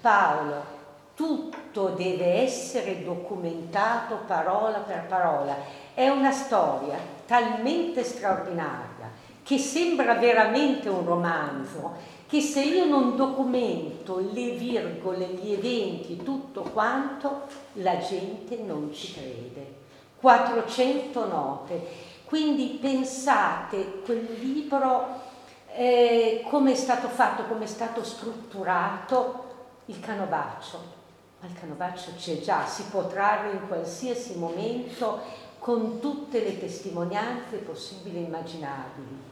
Paolo, 0.00 0.80
tutto 1.14 1.88
deve 1.88 2.42
essere 2.42 3.02
documentato 3.02 4.20
parola 4.26 4.78
per 4.78 5.06
parola. 5.06 5.56
È 5.94 6.08
una 6.08 6.32
storia 6.32 6.98
talmente 7.26 8.04
straordinaria 8.04 9.10
che 9.42 9.58
sembra 9.58 10.14
veramente 10.14 10.88
un 10.88 11.04
romanzo 11.04 12.20
che 12.26 12.40
se 12.40 12.62
io 12.62 12.86
non 12.86 13.16
documento 13.16 14.18
le 14.32 14.50
virgole, 14.52 15.26
gli 15.26 15.52
eventi, 15.52 16.22
tutto 16.22 16.62
quanto, 16.62 17.42
la 17.74 17.98
gente 17.98 18.56
non 18.56 18.90
ci 18.92 19.12
crede. 19.12 19.80
400 20.18 21.26
note. 21.26 22.10
Quindi 22.24 22.78
pensate 22.80 24.00
quel 24.04 24.26
libro 24.40 25.30
eh, 25.74 26.44
come 26.48 26.72
è 26.72 26.74
stato 26.74 27.08
fatto, 27.08 27.44
come 27.44 27.64
è 27.64 27.68
stato 27.68 28.04
strutturato 28.04 29.44
il 29.86 29.98
canovaccio. 30.00 31.00
Ma 31.40 31.48
il 31.48 31.58
canovaccio 31.58 32.12
c'è 32.16 32.40
già, 32.40 32.66
si 32.66 32.84
può 32.84 33.06
trarre 33.08 33.52
in 33.52 33.66
qualsiasi 33.66 34.36
momento 34.38 35.20
con 35.58 35.98
tutte 36.00 36.40
le 36.40 36.58
testimonianze 36.58 37.56
possibili 37.58 38.18
e 38.18 38.20
immaginabili. 38.20 39.22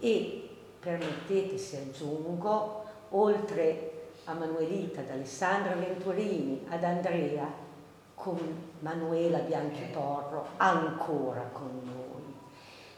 E 0.00 0.48
permettete 0.80 1.58
se 1.58 1.78
aggiungo, 1.78 2.84
oltre 3.10 3.92
a 4.24 4.32
Manuelita, 4.32 5.00
ad 5.00 5.10
Alessandra 5.10 5.74
Venturini, 5.74 6.66
ad 6.68 6.82
Andrea, 6.82 7.64
con 8.14 8.38
Manuela 8.80 9.38
Bianchiporro 9.38 10.46
ancora 10.56 11.48
con 11.52 11.80
noi. 11.84 11.95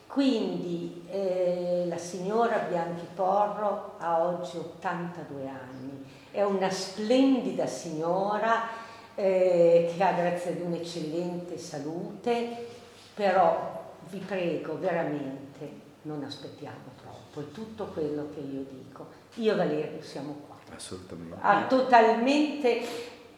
Quindi 0.08 1.04
eh, 1.10 1.84
la 1.86 1.98
signora 1.98 2.66
Bianchiporro 2.68 3.94
ha 3.98 4.26
oggi 4.26 4.56
82 4.56 5.48
anni, 5.48 6.04
è 6.32 6.42
una 6.42 6.70
splendida 6.70 7.66
signora 7.66 8.68
eh, 9.14 9.92
che 9.94 10.02
ha 10.02 10.12
grazie 10.12 10.52
ad 10.52 10.60
un'eccellente 10.62 11.56
salute, 11.58 12.66
però 13.14 13.92
vi 14.08 14.18
prego 14.18 14.76
veramente 14.78 15.86
non 16.02 16.24
aspettiamo 16.24 16.96
poi 17.38 17.52
tutto 17.52 17.84
quello 17.86 18.28
che 18.34 18.40
io 18.40 18.64
dico. 18.68 19.06
Io 19.34 19.52
e 19.52 19.56
Valerio 19.56 20.02
siamo 20.02 20.40
qua. 20.46 20.56
Assolutamente. 20.74 21.36
Ha 21.40 21.66
totalmente, 21.68 22.82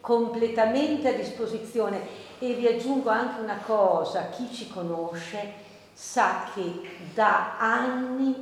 completamente 0.00 1.08
a 1.08 1.12
disposizione. 1.12 2.28
E 2.38 2.54
vi 2.54 2.66
aggiungo 2.66 3.10
anche 3.10 3.40
una 3.42 3.58
cosa, 3.58 4.30
chi 4.30 4.50
ci 4.50 4.68
conosce 4.68 5.68
sa 6.02 6.48
che 6.54 6.80
da 7.12 7.58
anni 7.58 8.34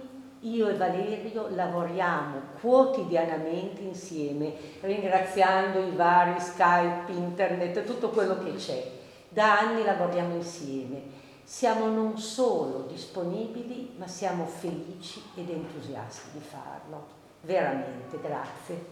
io 0.42 0.68
e 0.68 0.76
Valerio 0.76 1.48
lavoriamo 1.50 2.40
quotidianamente 2.60 3.80
insieme, 3.80 4.54
ringraziando 4.80 5.80
i 5.80 5.90
vari 5.90 6.38
Skype, 6.38 7.10
internet, 7.10 7.82
tutto 7.82 8.10
quello 8.10 8.38
che 8.44 8.54
c'è. 8.54 8.90
Da 9.28 9.58
anni 9.58 9.82
lavoriamo 9.82 10.36
insieme 10.36 11.16
siamo 11.42 11.86
non 11.88 12.16
solo 12.16 12.84
disponibili, 12.88 13.94
ma 13.96 14.06
siamo 14.06 14.46
felici 14.46 15.20
ed 15.34 15.50
entusiasti 15.50 16.28
di 16.34 16.40
farlo. 16.40 17.06
Veramente, 17.40 18.20
grazie. 18.20 18.84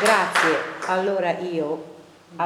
Grazie. 0.00 0.58
Allora 0.88 1.38
io, 1.38 1.95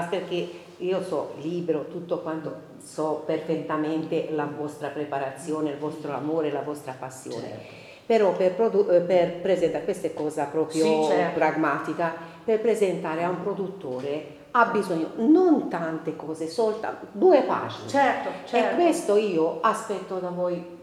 perché 0.09 0.48
io 0.78 1.02
so 1.02 1.35
libro, 1.40 1.86
tutto 1.86 2.20
quanto, 2.20 2.55
so 2.82 3.23
perfettamente 3.27 4.28
la 4.31 4.47
vostra 4.47 4.89
preparazione, 4.89 5.70
il 5.70 5.78
vostro 5.78 6.12
amore, 6.12 6.51
la 6.51 6.62
vostra 6.62 6.94
passione. 6.98 7.48
Certo. 7.48 7.78
Però 8.07 8.32
per, 8.32 8.55
produ- 8.55 8.90
eh, 8.90 9.01
per, 9.01 9.40
presentare, 9.40 9.85
questa 9.85 10.09
è 10.09 10.15
cosa 10.15 10.44
proprio 10.44 10.85
sì, 10.85 11.05
certo. 11.09 11.39
pragmatica, 11.39 12.15
per 12.44 12.61
presentare 12.61 13.23
a 13.23 13.28
un 13.28 13.43
produttore 13.43 14.39
ha 14.52 14.65
bisogno 14.66 15.12
non 15.16 15.69
tante 15.69 16.16
cose, 16.16 16.48
soltanto 16.48 17.07
due 17.12 17.43
pagine. 17.43 17.89
Certo, 17.89 18.31
certo. 18.47 18.73
E 18.73 18.82
questo 18.82 19.16
io 19.16 19.61
aspetto 19.61 20.19
da 20.19 20.31
voi 20.31 20.78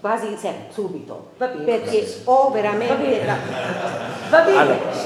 quasi 0.00 0.36
subito. 0.70 1.32
Perché 1.36 2.20
ho 2.24 2.50
veramente 2.50 3.24
la, 3.24 3.36
va 4.30 4.40
bene, 4.40 4.58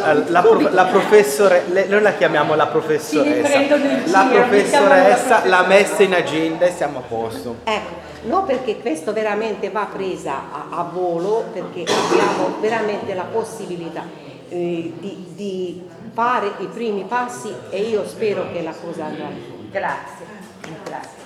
allora, 0.03 0.31
la, 0.31 0.41
prof, 0.41 0.73
la 0.73 0.85
professoressa 0.85 1.87
noi 1.89 2.03
la 2.03 2.13
chiamiamo 2.15 2.55
la 2.55 2.67
professoressa. 2.67 3.61
La 4.07 4.29
professoressa 4.31 5.47
l'ha 5.47 5.67
messa 5.67 6.03
in 6.03 6.15
agenda 6.15 6.67
e 6.67 6.73
siamo 6.73 6.99
a 6.99 7.03
posto. 7.03 7.57
Ecco 7.65 8.05
no 8.23 8.45
perché 8.45 8.79
questo 8.81 9.13
veramente 9.13 9.71
va 9.71 9.89
presa 9.93 10.35
a, 10.51 10.67
a 10.71 10.83
volo 10.83 11.45
perché 11.53 11.83
abbiamo 11.83 12.57
veramente 12.61 13.15
la 13.15 13.25
possibilità 13.25 14.03
eh, 14.49 14.93
di, 14.99 15.25
di 15.35 15.89
fare 16.13 16.53
i 16.59 16.67
primi 16.67 17.05
passi 17.05 17.53
e 17.71 17.83
io 17.83 18.07
spero 18.07 18.51
che 18.53 18.63
la 18.63 18.75
cosa 18.81 19.05
andrà. 19.05 19.29
Grazie 19.71 20.27
grazie 20.85 21.26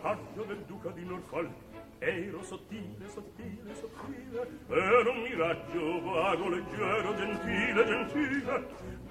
paggio 0.00 0.44
del 0.46 0.64
duca 0.66 0.90
di 0.90 1.04
Norfolk. 1.04 1.50
Ero 1.98 2.42
sottile, 2.44 3.08
sottile, 3.12 3.74
sottile 3.74 4.48
ero 4.68 5.10
un 5.10 5.22
miraggio 5.22 6.00
vago, 6.02 6.48
leggero, 6.48 7.16
gentile, 7.16 7.84
gentile 7.84 8.66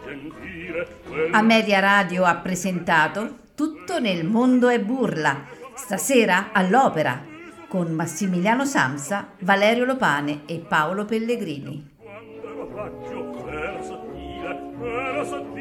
gentile 0.06 0.88
quel... 1.06 1.34
a 1.34 1.42
Media 1.42 1.80
Radio 1.82 2.24
ha 2.24 2.36
presentato 2.38 3.40
Tutto 3.56 4.00
nel 4.00 4.26
mondo 4.26 4.70
è 4.70 4.80
burla 4.80 5.44
stasera 5.76 6.54
all'opera 6.54 7.22
con 7.68 7.92
Massimiliano 7.92 8.66
Samsa, 8.66 9.34
Valerio 9.40 9.84
Lopane 9.84 10.44
e 10.46 10.60
Paolo 10.60 11.04
Pellegrini. 11.04 11.96
Quando 12.02 12.50
ero 12.50 12.68
paggio, 12.68 13.50
ero 13.50 13.84
sottile, 13.84 14.74
ero 14.82 15.26
sottile 15.26 15.57